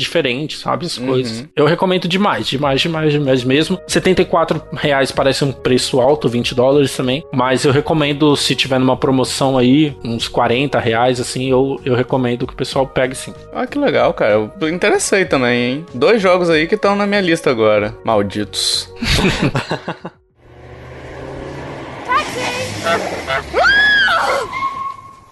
diferente, 0.01 0.57
sabe? 0.57 0.87
As 0.87 0.99
uhum. 0.99 1.07
coisas. 1.07 1.49
Eu 1.55 1.67
recomendo 1.67 2.09
demais, 2.09 2.47
demais, 2.47 2.81
demais, 2.81 3.13
demais 3.13 3.45
mesmo. 3.45 3.79
74 3.87 4.63
reais 4.73 5.11
parece 5.11 5.45
um 5.45 5.53
preço 5.53 6.01
alto, 6.01 6.29
20 6.29 6.55
dólares 6.55 6.97
também. 6.97 7.25
Mas 7.33 7.65
eu 7.65 7.73
recomendo, 7.73 8.37
se 8.37 8.55
tiver 8.55 8.79
numa 8.79 8.97
promoção 8.97 9.57
aí, 9.59 9.97
uns 10.05 10.29
40 10.29 10.79
reais, 10.79 11.21
assim, 11.21 11.51
eu, 11.51 11.81
eu 11.85 11.95
recomendo 11.95 12.47
que 12.47 12.53
o 12.53 12.57
pessoal 12.57 12.87
pegue 12.87 13.15
sim. 13.15 13.33
Ah, 13.53 13.67
que 13.67 13.79
legal, 13.79 14.13
cara. 14.13 14.51
Eu 14.61 14.69
interessei 14.69 15.25
também, 15.25 15.73
hein? 15.73 15.87
Dois 15.95 16.21
jogos 16.21 16.51
aí 16.51 16.67
que 16.67 16.75
estão 16.75 16.95
na 16.97 17.07
minha 17.07 17.21
lista 17.21 17.51
agora. 17.51 17.97
Malditos. 18.05 18.89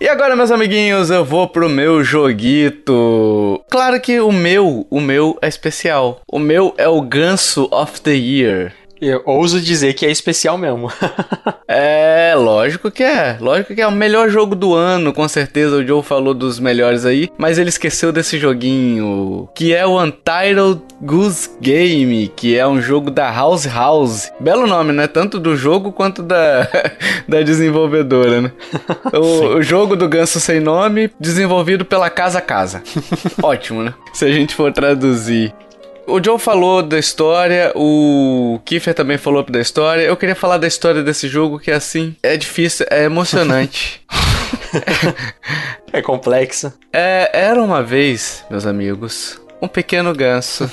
E 0.07 0.09
agora, 0.09 0.37
meus 0.37 0.53
amiguinhos, 0.53 1.11
eu 1.11 1.25
vou 1.25 1.49
pro 1.49 1.69
meu 1.69 2.05
joguito. 2.05 3.61
Claro 3.69 4.01
que 4.01 4.21
o 4.21 4.31
meu, 4.31 4.87
o 4.89 5.01
meu 5.01 5.37
é 5.43 5.49
especial. 5.49 6.21
O 6.31 6.39
meu 6.39 6.73
é 6.79 6.87
o 6.87 7.01
Ganso 7.01 7.69
of 7.73 8.01
the 8.03 8.13
Year. 8.13 8.73
Eu 9.01 9.23
ouso 9.25 9.61
dizer 9.61 9.95
que 9.95 10.07
é 10.07 10.11
especial 10.11 10.57
mesmo. 10.57 10.91
é, 11.69 12.35
lógico 12.37 12.91
que 12.91 13.03
é. 13.03 13.37
Lógico 13.41 13.75
que 13.75 13.81
é 13.81 13.87
o 13.87 13.93
melhor 13.93 14.29
jogo 14.31 14.55
do 14.55 14.75
ano, 14.75 15.13
com 15.13 15.29
certeza. 15.29 15.77
O 15.77 15.87
Joe 15.87 16.03
falou 16.03 16.33
dos 16.33 16.59
melhores 16.59 17.05
aí, 17.05 17.31
mas 17.37 17.59
ele 17.59 17.69
esqueceu 17.69 18.13
desse 18.13 18.39
joguinho, 18.39 19.49
que 19.55 19.75
é 19.75 19.87
o 19.87 20.01
Untitled 20.01 20.81
Goose 21.01 21.51
Game, 21.61 22.29
que 22.35 22.57
é 22.57 22.67
um 22.67 22.81
jogo 22.81 23.11
da 23.11 23.31
House 23.31 23.67
House. 23.67 24.33
Belo 24.41 24.67
nome, 24.67 24.93
né? 24.93 25.07
Tanto 25.07 25.39
do 25.39 25.57
jogo 25.57 25.93
quanto 25.93 26.23
da, 26.23 26.69
da 27.29 27.43
desenvolvedora, 27.43 28.41
né? 28.41 28.53
O, 29.13 29.57
o 29.61 29.63
jogo 29.63 29.95
do 29.95 30.09
Ganso 30.09 30.41
Sem 30.41 30.61
Nome, 30.61 31.11
desenvolvido 31.21 31.85
pela 31.85 32.09
Casa 32.09 32.41
Casa. 32.41 32.83
Ótimo, 33.43 33.83
né? 33.83 33.95
Se 34.13 34.25
a 34.25 34.33
gente 34.33 34.55
for 34.55 34.73
traduzir. 34.73 35.53
O 36.07 36.23
Joe 36.23 36.39
falou 36.39 36.83
da 36.83 36.99
história, 36.99 37.73
o 37.75 38.61
Kiefer 38.65 38.95
também 38.95 39.19
falou 39.19 39.43
da 39.43 39.61
história. 39.61 40.03
Eu 40.03 40.17
queria 40.17 40.37
falar 40.37 40.57
da 40.57 40.67
história 40.67 41.03
desse 41.03 41.27
jogo 41.27 41.59
que 41.59 41.71
assim 41.71 42.15
é 42.23 42.37
difícil, 42.37 42.87
é 42.89 43.05
emocionante. 43.05 44.01
é 45.93 46.01
complexo. 46.01 46.73
É, 46.93 47.31
era 47.33 47.61
uma 47.61 47.83
vez, 47.83 48.45
meus 48.49 48.67
amigos, 48.67 49.41
um 49.61 49.67
pequeno 49.67 50.15
ganso. 50.15 50.71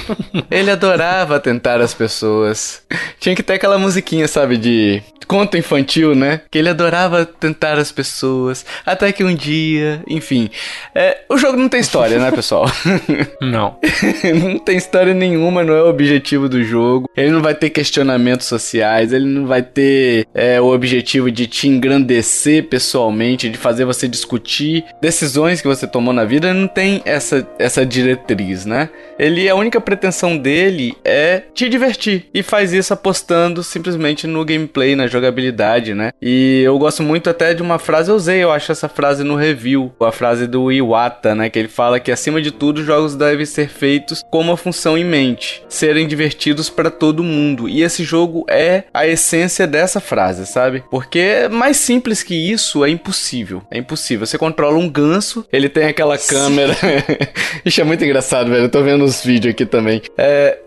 Ele 0.50 0.70
adorava 0.70 1.40
tentar 1.40 1.80
as 1.80 1.94
pessoas. 1.94 2.82
Tinha 3.18 3.34
que 3.34 3.42
ter 3.42 3.54
aquela 3.54 3.78
musiquinha, 3.78 4.28
sabe, 4.28 4.58
de 4.58 5.02
conto 5.26 5.56
infantil, 5.56 6.14
né? 6.14 6.42
Que 6.50 6.58
ele 6.58 6.68
adorava 6.68 7.24
tentar 7.24 7.78
as 7.78 7.90
pessoas. 7.90 8.64
Até 8.84 9.12
que 9.12 9.24
um 9.24 9.34
dia, 9.34 10.02
enfim. 10.08 10.50
É, 10.94 11.22
o 11.28 11.36
jogo 11.36 11.58
não 11.58 11.68
tem 11.68 11.80
história, 11.80 12.18
né, 12.18 12.30
pessoal? 12.30 12.66
Não. 13.40 13.76
não 14.34 14.58
tem 14.58 14.76
história 14.76 15.14
nenhuma, 15.14 15.62
não 15.62 15.74
é 15.74 15.82
o 15.82 15.88
objetivo 15.88 16.48
do 16.48 16.62
jogo. 16.62 17.08
Ele 17.16 17.30
não 17.30 17.42
vai 17.42 17.54
ter 17.54 17.70
questionamentos 17.70 18.46
sociais, 18.46 19.12
ele 19.12 19.26
não 19.26 19.46
vai 19.46 19.62
ter 19.62 20.26
é, 20.34 20.60
o 20.60 20.72
objetivo 20.72 21.30
de 21.30 21.46
te 21.46 21.68
engrandecer 21.68 22.64
pessoalmente, 22.68 23.48
de 23.48 23.58
fazer 23.58 23.84
você 23.84 24.08
discutir 24.08 24.84
decisões 25.00 25.60
que 25.60 25.68
você 25.68 25.86
tomou 25.86 26.12
na 26.12 26.24
vida. 26.24 26.48
Ele 26.48 26.58
não 26.58 26.68
tem 26.68 27.02
essa, 27.04 27.46
essa 27.58 27.84
diretriz, 27.84 28.64
né? 28.64 28.88
Ele, 29.18 29.48
a 29.48 29.54
única 29.54 29.80
pretensão 29.80 30.36
dele 30.36 30.96
é 31.04 31.42
te 31.54 31.68
divertir. 31.68 32.26
E 32.32 32.42
faz 32.42 32.72
isso 32.72 32.92
apostando 32.92 33.62
simplesmente 33.62 34.26
no 34.26 34.44
gameplay, 34.44 34.96
na 34.96 35.06
jogabilidade, 35.14 35.94
né? 35.94 36.10
E 36.20 36.62
eu 36.64 36.78
gosto 36.78 37.02
muito 37.02 37.30
até 37.30 37.54
de 37.54 37.62
uma 37.62 37.78
frase, 37.78 38.10
eu 38.10 38.16
usei, 38.16 38.42
eu 38.42 38.50
acho 38.50 38.72
essa 38.72 38.88
frase 38.88 39.24
no 39.24 39.36
review, 39.36 39.92
a 40.00 40.12
frase 40.12 40.46
do 40.46 40.70
Iwata, 40.70 41.34
né? 41.34 41.48
Que 41.48 41.58
ele 41.58 41.68
fala 41.68 42.00
que 42.00 42.12
acima 42.12 42.40
de 42.42 42.50
tudo 42.50 42.78
os 42.78 42.86
jogos 42.86 43.14
devem 43.14 43.46
ser 43.46 43.68
feitos 43.68 44.22
com 44.30 44.40
uma 44.40 44.56
função 44.56 44.98
em 44.98 45.04
mente, 45.04 45.64
serem 45.68 46.06
divertidos 46.06 46.68
para 46.68 46.90
todo 46.90 47.22
mundo. 47.22 47.68
E 47.68 47.82
esse 47.82 48.04
jogo 48.04 48.44
é 48.48 48.84
a 48.92 49.06
essência 49.06 49.66
dessa 49.66 50.00
frase, 50.00 50.46
sabe? 50.46 50.82
Porque 50.90 51.48
mais 51.50 51.76
simples 51.76 52.22
que 52.22 52.34
isso 52.34 52.84
é 52.84 52.90
impossível. 52.90 53.62
É 53.70 53.78
impossível. 53.78 54.26
Você 54.26 54.38
controla 54.38 54.76
um 54.76 54.88
ganso, 54.88 55.46
ele 55.52 55.68
tem 55.68 55.84
aquela 55.84 56.18
câmera. 56.18 56.74
isso 57.64 57.80
é 57.80 57.84
muito 57.84 58.04
engraçado, 58.04 58.50
velho. 58.50 58.64
Eu 58.64 58.68
tô 58.68 58.82
vendo 58.82 59.04
os 59.04 59.22
vídeos 59.24 59.52
aqui 59.52 59.64
também. 59.64 60.02
É. 60.18 60.58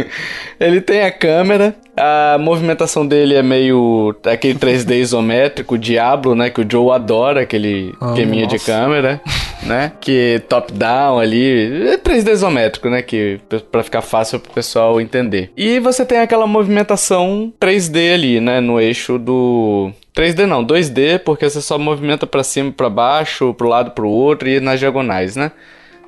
ele 0.60 0.80
tem 0.80 1.02
a 1.02 1.10
câmera, 1.10 1.74
a 1.96 2.36
movimentação 2.38 3.06
dele 3.06 3.34
é 3.34 3.42
meio 3.42 3.85
aquele 4.24 4.58
3D 4.58 5.00
isométrico, 5.00 5.78
Diablo, 5.78 6.34
né? 6.34 6.50
Que 6.50 6.60
o 6.60 6.66
Joe 6.70 6.94
adora, 6.94 7.42
aquele 7.42 7.94
oh, 8.00 8.08
esqueminha 8.08 8.46
de 8.46 8.58
câmera, 8.58 9.20
né? 9.62 9.92
Que 10.00 10.42
top-down 10.48 11.18
ali. 11.18 11.88
É 11.88 11.98
3D 11.98 12.32
isométrico, 12.32 12.88
né? 12.88 13.02
Que 13.02 13.40
para 13.70 13.82
ficar 13.82 14.02
fácil 14.02 14.38
pro 14.38 14.52
pessoal 14.52 15.00
entender. 15.00 15.50
E 15.56 15.78
você 15.80 16.04
tem 16.04 16.18
aquela 16.18 16.46
movimentação 16.46 17.52
3D 17.60 18.14
ali, 18.14 18.40
né? 18.40 18.60
No 18.60 18.80
eixo 18.80 19.18
do 19.18 19.92
3D 20.16 20.46
não, 20.46 20.64
2D, 20.64 21.18
porque 21.18 21.48
você 21.48 21.60
só 21.60 21.78
movimenta 21.78 22.26
para 22.26 22.42
cima 22.42 22.72
para 22.72 22.88
baixo, 22.88 23.52
pro 23.52 23.68
lado 23.68 23.90
pro 23.90 24.08
outro 24.08 24.48
e 24.48 24.60
nas 24.60 24.80
diagonais, 24.80 25.36
né? 25.36 25.52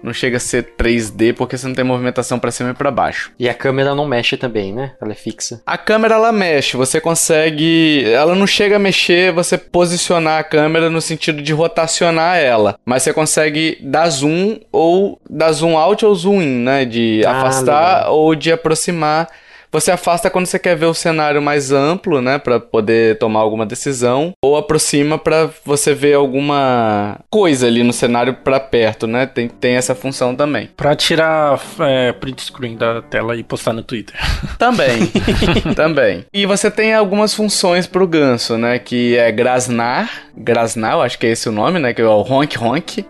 Não 0.03 0.13
chega 0.13 0.37
a 0.37 0.41
ser 0.41 0.75
3D 0.77 1.35
porque 1.35 1.57
você 1.57 1.67
não 1.67 1.75
tem 1.75 1.85
movimentação 1.85 2.39
para 2.39 2.51
cima 2.51 2.71
e 2.71 2.75
para 2.75 2.91
baixo. 2.91 3.33
E 3.39 3.49
a 3.49 3.55
câmera 3.55 3.95
não 3.95 4.07
mexe 4.07 4.37
também, 4.37 4.73
né? 4.73 4.93
Ela 5.01 5.13
é 5.13 5.15
fixa. 5.15 5.63
A 5.67 5.79
câmera 5.79 6.15
ela 6.15 6.33
mexe, 6.33 6.77
você 6.77 7.01
consegue, 7.01 8.05
ela 8.13 8.35
não 8.35 8.47
chega 8.47 8.77
a 8.77 8.79
mexer, 8.79 9.33
você 9.33 9.59
posicionar 9.59 10.41
a 10.41 10.45
câmera 10.45 10.91
no 10.91 11.01
sentido 11.01 11.43
de 11.43 11.53
rotacionar 11.53 12.39
ela, 12.39 12.79
mas 12.85 13.03
você 13.03 13.13
consegue 13.13 13.79
dar 13.83 14.09
zoom 14.09 14.61
ou 14.73 15.21
dar 15.29 15.53
zoom 15.53 15.77
out 15.77 16.05
ou 16.05 16.15
zoom 16.15 16.43
in, 16.43 16.63
né, 16.63 16.85
de 16.85 17.23
ah, 17.27 17.39
afastar 17.39 17.99
legal. 17.99 18.17
ou 18.17 18.35
de 18.35 18.53
aproximar 18.53 19.29
você 19.71 19.91
afasta 19.91 20.31
quando 20.31 20.47
você 20.47 20.59
quer 20.59 20.77
ver 20.77 20.87
o 20.87 20.95
cenário 20.95 21.41
mais 21.43 21.73
amplo, 21.73 22.21
né, 22.21 22.39
para 22.39 22.59
poder 22.59 23.19
tomar 23.19 23.41
alguma 23.41 23.67
decisão, 23.67 24.33
ou 24.43 24.57
aproxima 24.57 25.19
para 25.19 25.51
você 25.65 25.95
ver 25.95 26.15
alguma 26.15 27.19
coisa 27.31 27.67
ali 27.67 27.83
no 27.83 27.93
cenário 27.93 28.35
para 28.35 28.59
perto, 28.61 29.07
né? 29.07 29.27
Tem, 29.27 29.49
tem 29.49 29.75
essa 29.75 29.95
função 29.95 30.35
também. 30.35 30.69
Para 30.77 30.95
tirar 30.95 31.61
é, 31.81 32.13
print 32.13 32.43
screen 32.43 32.77
da 32.77 33.03
tela 33.03 33.37
e 33.37 33.43
postar 33.43 33.73
no 33.73 33.83
Twitter. 33.83 34.15
Também, 34.59 35.07
também. 35.75 36.25
E 36.33 36.45
você 36.45 36.71
tem 36.71 36.93
algumas 36.93 37.33
funções 37.33 37.87
pro 37.87 38.07
ganso, 38.07 38.57
né, 38.59 38.79
que 38.79 39.17
é 39.17 39.31
grasnar, 39.31 40.11
grasnar, 40.37 40.95
eu 40.95 41.03
acho 41.03 41.19
que 41.19 41.27
é 41.27 41.31
esse 41.31 41.49
o 41.49 41.53
nome, 41.53 41.79
né, 41.79 41.93
que 41.93 42.01
é 42.01 42.05
o 42.05 42.21
honk 42.23 42.59
honk, 42.59 43.07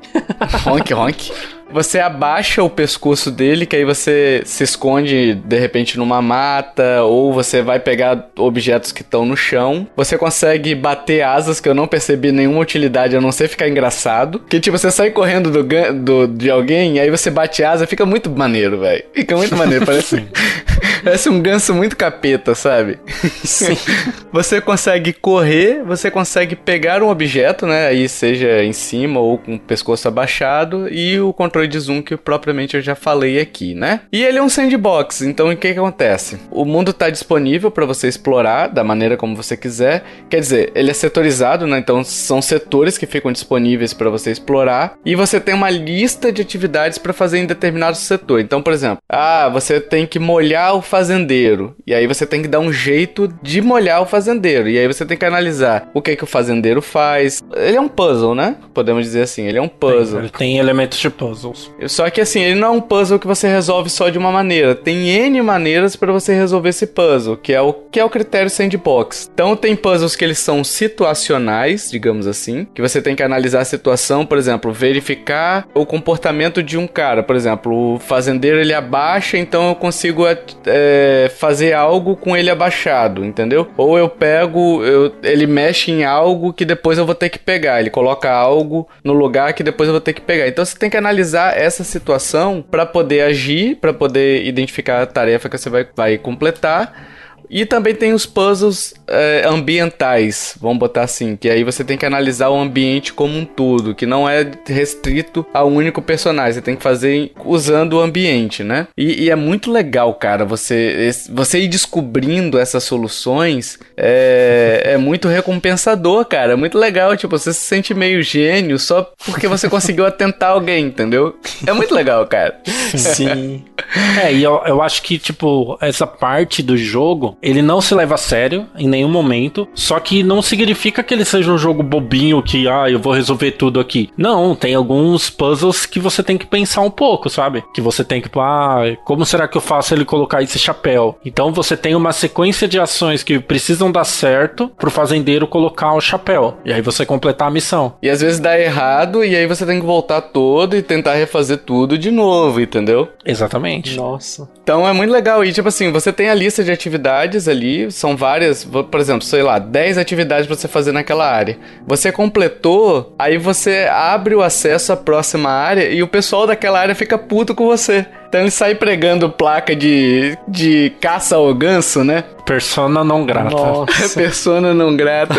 honk 0.67 0.95
honk. 0.95 1.33
Você 1.71 1.99
abaixa 1.99 2.63
o 2.63 2.71
pescoço 2.71 3.31
dele, 3.31 3.67
que 3.67 3.77
aí 3.77 3.85
você 3.85 4.43
se 4.45 4.65
esconde 4.65 5.35
de 5.35 5.59
repente 5.59 5.99
numa 5.99 6.23
mata, 6.23 7.03
ou 7.03 7.33
você 7.33 7.63
vai 7.63 7.79
pegar 7.79 8.29
objetos 8.37 8.91
que 8.91 9.03
estão 9.03 9.25
no 9.25 9.37
chão. 9.37 9.87
Você 9.97 10.17
consegue 10.17 10.75
bater 10.75 11.23
asas, 11.23 11.61
que 11.61 11.69
eu 11.69 11.75
não 11.75 11.87
percebi 11.87 12.33
nenhuma 12.33 12.61
utilidade 12.61 13.17
a 13.17 13.21
não 13.21 13.33
ser 13.33 13.49
ficar 13.49 13.69
engraçado. 13.69 14.41
Que 14.49 14.61
tipo, 14.61 14.79
você 14.79 14.91
sai 14.91 15.11
correndo 15.11 15.51
do, 15.51 15.63
do 15.93 16.27
de 16.29 16.51
alguém, 16.51 16.97
e 16.97 17.01
aí 17.01 17.11
você 17.11 17.31
bate 17.31 17.63
asa, 17.63 17.87
fica 17.87 18.07
muito 18.07 18.31
maneiro, 18.31 18.81
velho. 18.81 19.05
Fica 19.13 19.37
muito 19.37 19.57
maneiro, 19.57 19.85
parece. 19.85 20.27
Parece 21.03 21.29
um 21.29 21.41
ganso 21.41 21.75
muito 21.75 21.97
capeta, 21.97 22.55
sabe? 22.55 22.99
Sim. 23.45 23.77
Você 24.33 24.61
consegue 24.61 25.15
correr, 25.15 25.83
você 25.83 26.11
consegue 26.11 26.55
pegar 26.55 27.03
um 27.03 27.09
objeto, 27.09 27.67
né? 27.67 27.87
Aí 27.87 28.07
seja 28.09 28.63
em 28.63 28.75
cima 28.75 29.19
ou 29.19 29.39
com 29.39 29.55
o 29.55 29.59
pescoço 29.59 30.07
abaixado, 30.07 30.87
e 30.93 31.19
o 31.19 31.33
controle 31.33 31.58
de 31.67 31.79
zoom 31.79 32.03
que 32.03 32.17
propriamente 32.17 32.77
eu 32.77 32.83
já 32.83 32.95
falei 32.95 33.41
aqui, 33.41 33.75
né? 33.75 34.03
E 34.13 34.23
ele 34.23 34.39
é 34.39 34.43
um 34.43 34.49
sandbox, 34.49 35.23
então 35.23 35.51
o 35.51 35.57
que, 35.57 35.73
que 35.73 35.79
acontece? 35.79 36.39
O 36.51 36.65
mundo 36.65 36.91
está 36.91 37.11
disponível 37.11 37.71
para 37.71 37.87
você 37.87 38.09
explorar 38.09 38.69
da 38.69 38.85
maneira 38.85 39.17
como 39.17 39.35
você 39.35 39.57
quiser. 39.57 40.05
Quer 40.29 40.41
dizer, 40.41 40.73
ele 40.75 40.91
é 40.91 40.95
setorizado, 40.95 41.67
né? 41.67 41.79
Então 41.79 42.05
são 42.05 42.41
setores 42.41 42.99
que 42.99 43.07
ficam 43.07 43.33
disponíveis 43.33 43.93
para 43.93 44.11
você 44.11 44.31
explorar, 44.31 44.97
e 45.05 45.15
você 45.15 45.41
tem 45.41 45.55
uma 45.55 45.71
lista 45.71 46.31
de 46.31 46.43
atividades 46.43 46.99
para 46.99 47.13
fazer 47.13 47.39
em 47.39 47.47
determinado 47.47 47.97
setor. 47.97 48.41
Então, 48.41 48.63
por 48.63 48.73
exemplo, 48.73 48.99
ah, 49.09 49.49
você 49.49 49.81
tem 49.81 50.07
que 50.07 50.19
molhar 50.19 50.75
o 50.75 50.83
fazendeiro. 50.83 51.75
E 51.87 51.95
aí 51.95 52.07
você 52.07 52.27
tem 52.27 52.43
que 52.43 52.49
dar 52.49 52.61
um 52.61 52.73
jeito 52.73 53.29
de 53.43 53.61
molhar 53.61 54.03
o 54.03 54.07
fazendeiro. 54.07 54.69
E 54.69 54.79
aí 54.79 54.87
você 54.87 55.05
tem 55.05 55.17
que 55.17 55.25
analisar 55.25 55.91
o 55.95 56.03
que 56.03 56.17
que 56.17 56.25
o 56.25 56.27
fazendeiro 56.27 56.83
faz. 56.83 57.43
Ele 57.57 57.77
é 57.77 57.81
um 57.81 57.89
puzzle, 57.89 58.35
né? 58.35 58.57
Podemos 58.75 59.05
dizer 59.05 59.23
assim, 59.23 59.47
ele 59.47 59.59
é 59.59 59.63
um 59.63 59.69
puzzle. 59.69 60.21
ele 60.21 60.31
tem 60.31 60.59
elementos 60.59 60.99
de 60.99 61.11
puzzles. 61.49 61.73
Só 61.87 62.09
que 62.11 62.21
assim, 62.21 62.41
ele 62.41 62.61
não 62.61 62.69
é 62.69 62.71
um 62.73 62.81
puzzle 62.81 63.19
que 63.19 63.27
você 63.27 63.49
resolve 63.49 63.91
só 63.91 64.09
de 64.09 64.19
uma 64.19 64.31
maneira. 64.31 64.75
Tem 64.75 65.09
N 65.09 65.41
maneiras 65.43 65.97
para 65.97 66.13
você 66.13 66.35
resolver 66.35 66.71
esse 66.71 66.87
puzzle, 66.87 67.37
que 67.37 67.53
é 67.53 67.61
o 67.61 67.73
que 67.73 68.01
é 68.01 68.05
o 68.05 68.11
critério 68.11 68.51
sandbox. 68.51 69.31
Então 69.33 69.57
tem 69.57 69.75
puzzles 69.75 70.15
que 70.15 70.25
eles 70.25 70.39
são 70.39 70.63
situacionais, 70.63 71.91
digamos 71.91 72.27
assim, 72.27 72.67
que 72.75 72.83
você 72.83 73.01
tem 73.01 73.15
que 73.15 73.23
analisar 73.23 73.61
a 73.61 73.65
situação, 73.65 74.27
por 74.27 74.39
exemplo, 74.39 74.73
verificar 74.73 75.67
o 75.75 75.87
comportamento 75.87 76.63
de 76.63 76.77
um 76.77 76.87
cara, 76.87 77.23
por 77.23 77.37
exemplo, 77.37 77.95
o 77.95 77.99
fazendeiro 77.99 78.61
ele 78.61 78.75
abaixa, 78.75 79.39
então 79.39 79.69
eu 79.69 79.75
consigo 79.75 80.27
é, 80.27 80.39
é, 80.67 81.31
fazer 81.37 81.73
algo 81.73 82.17
com 82.17 82.37
ele 82.37 82.51
abaixado, 82.51 83.25
entendeu? 83.25 83.69
Ou 83.77 83.99
eu 83.99 84.09
pego, 84.09 84.83
eu, 84.85 85.13
ele 85.23 85.47
mexe 85.47 85.91
em 85.91 86.05
algo 86.05 86.53
que 86.53 86.65
depois 86.65 86.99
eu 86.99 87.07
vou 87.07 87.15
ter 87.15 87.29
que 87.29 87.39
pegar. 87.39 87.81
Ele 87.81 87.91
coloca 87.91 88.31
algo 88.31 88.89
no 89.03 89.13
lugar 89.13 89.53
que 89.53 89.63
depois 89.63 89.89
eu 89.89 89.93
vou 89.93 90.01
ter 90.01 90.13
que 90.13 90.21
pegar. 90.21 90.47
Então 90.49 90.65
você 90.65 90.77
tem 90.77 90.91
que 90.91 90.97
analisar 90.97 91.38
essa 91.47 91.85
situação 91.85 92.63
para 92.63 92.85
poder 92.85 93.23
agir, 93.23 93.77
para 93.77 93.93
poder 93.93 94.45
identificar 94.45 95.03
a 95.03 95.07
tarefa 95.07 95.49
que 95.49 95.57
você 95.57 95.71
vai, 95.71 95.87
vai 95.95 96.19
completar 96.19 97.18
E 97.51 97.65
também 97.65 97.95
tem 97.95 98.13
os 98.13 98.27
puzzles 98.27 98.95
é, 99.07 99.43
ambientais, 99.47 100.57
vamos 100.61 100.79
botar 100.79 101.03
assim, 101.03 101.37
que 101.37 101.49
aí 101.49 101.65
você 101.65 101.83
tem 101.83 101.97
que 101.97 102.05
analisar 102.07 102.51
o 102.51 102.59
ambiente 102.59 103.13
como 103.13 103.37
um 103.39 103.45
todo, 103.45 103.95
que 103.95 104.07
não 104.07 104.29
é 104.29 104.51
restrito 104.67 105.47
a 105.53 105.65
um 105.65 105.77
único 105.77 106.03
personagem, 106.03 106.55
você 106.55 106.63
tem 106.63 106.77
que 106.77 106.83
fazer 106.83 107.33
usando 107.45 107.95
o 107.95 108.01
ambiente, 108.01 108.63
né? 108.63 108.89
E, 108.97 109.25
e 109.25 109.31
é 109.31 109.37
muito 109.37 109.71
legal, 109.71 110.15
cara, 110.15 110.45
você, 110.45 111.11
você 111.31 111.61
ir 111.61 111.69
descobrindo 111.69 112.59
essas 112.59 112.85
soluções 112.85 113.79
é, 113.97 114.83
é 114.85 114.97
muito 114.97 115.29
recompensador, 115.29 116.25
cara, 116.27 116.53
é 116.53 116.57
muito 116.57 116.79
legal, 116.79 117.17
tipo, 117.17 117.39
você 117.39 117.53
se 117.53 117.61
sente 117.61 117.95
meio 117.95 118.23
gênio 118.23 118.79
só 118.79 119.11
porque 119.25 119.49
você 119.49 119.69
conseguiu 119.69 120.05
atentar 120.07 120.51
alguém, 120.51 120.87
entendeu? 120.87 121.39
É 121.67 121.73
muito 121.73 121.95
legal, 121.95 122.27
cara. 122.27 122.61
Sim. 122.95 123.65
é, 124.23 124.33
e 124.33 124.43
eu, 124.43 124.61
eu 124.67 124.83
acho 124.83 125.03
que, 125.03 125.19
tipo, 125.19 125.77
essa 125.81 126.07
parte 126.07 126.63
do 126.63 126.77
jogo, 126.77 127.37
ele 127.43 127.63
não 127.63 127.81
se 127.81 127.95
leva 127.95 128.15
a 128.15 128.19
sério 128.19 128.67
em 128.77 128.89
nenhum 128.89 129.09
momento, 129.09 129.69
só 129.75 129.99
que 130.01 130.23
não 130.23 130.43
significa 130.43 131.03
que 131.03 131.15
ele 131.15 131.25
seja 131.25 131.53
um 131.53 131.59
jogo 131.59 131.83
bobinho 131.83 132.43
que, 132.43 132.69
ah, 132.69 132.91
eu 132.91 132.99
vou 132.99 133.13
resolver 133.13 133.53
tudo 133.53 133.81
aqui. 133.81 134.11
Não, 134.17 134.55
tem 134.55 134.75
alguns 134.75 135.31
puzzles 135.31 135.87
que 135.87 136.01
você 136.01 136.23
tem 136.23 136.37
que 136.37 136.47
pensar 136.47 136.81
um 136.83 136.91
pouco, 136.91 137.29
sabe? 137.29 137.65
Que 137.73 137.81
você 137.81 138.05
tem 138.05 138.21
que, 138.21 138.29
ah, 138.39 138.97
como 139.05 139.25
será 139.25 139.47
que 139.49 139.57
eu 139.57 139.61
faço 139.61 139.95
ele 139.95 140.05
colocar 140.05 140.43
esse 140.43 140.59
chapéu? 140.59 141.19
Então 141.25 141.53
você 141.53 141.77
tem 141.77 141.95
uma 141.95 142.13
sequência 142.13 142.69
de 142.69 142.79
ações 142.79 143.23
que 143.23 143.39
precisam 143.39 143.91
dar 143.91 144.05
certo 144.05 144.69
pro 144.77 144.91
fazendeiro 144.91 145.47
colocar 145.47 145.95
o 145.95 146.01
chapéu. 146.01 146.59
E 146.65 146.73
aí 146.73 146.81
você 146.81 147.05
completar 147.07 147.49
a 147.49 147.51
missão. 147.51 147.95
E 148.03 148.09
às 148.09 148.21
vezes 148.21 148.39
dá 148.39 148.59
errado 148.59 149.25
e 149.25 149.37
aí 149.37 149.47
você 149.47 149.65
tem 149.65 149.81
que 149.81 149.87
voltar 149.87 150.21
todo 150.21 150.77
e 150.77 150.83
tentar 150.83 151.15
refazer 151.15 151.59
tudo 151.59 151.99
de 151.99 152.11
novo, 152.11 152.61
entendeu? 152.61 153.09
Exatamente. 153.25 153.68
Nossa. 153.97 154.49
Então 154.63 154.87
é 154.89 154.93
muito 154.93 155.11
legal. 155.11 155.45
E 155.45 155.53
tipo 155.53 155.69
assim, 155.69 155.91
você 155.91 156.13
tem 156.13 156.29
a 156.29 156.35
lista 156.35 156.63
de 156.65 156.71
atividades 156.71 157.49
ali, 157.49 157.91
são 157.91 158.17
várias, 158.17 158.65
por 158.65 159.01
exemplo, 159.01 159.23
sei 159.23 159.43
lá, 159.43 159.59
10 159.59 159.99
atividades 159.99 160.47
pra 160.47 160.57
você 160.57 160.69
fazer 160.69 160.93
naquela 160.93 161.31
área. 161.31 161.59
Você 161.87 162.11
completou, 162.13 163.15
aí 163.19 163.39
você 163.39 163.89
abre 163.91 164.35
o 164.35 164.43
acesso 164.43 164.93
à 164.93 164.97
próxima 164.97 165.51
área 165.51 165.89
e 165.91 166.03
o 166.03 166.09
pessoal 166.09 166.47
daquela 166.47 166.81
área 166.81 166.95
fica 166.95 167.19
puto 167.19 167.55
com 167.55 167.67
você. 167.67 168.07
Então 168.29 168.43
ele 168.43 168.51
sai 168.51 168.75
pregando 168.75 169.31
placa 169.31 169.75
de, 169.75 170.37
de 170.47 170.93
caça 171.01 171.37
ao 171.37 171.55
ganso, 171.55 172.05
né? 172.05 172.25
Persona 172.45 173.03
não 173.03 173.25
grata. 173.25 173.51
Nossa. 173.51 174.09
Persona 174.15 174.75
não 174.75 174.95
grata. 174.95 175.35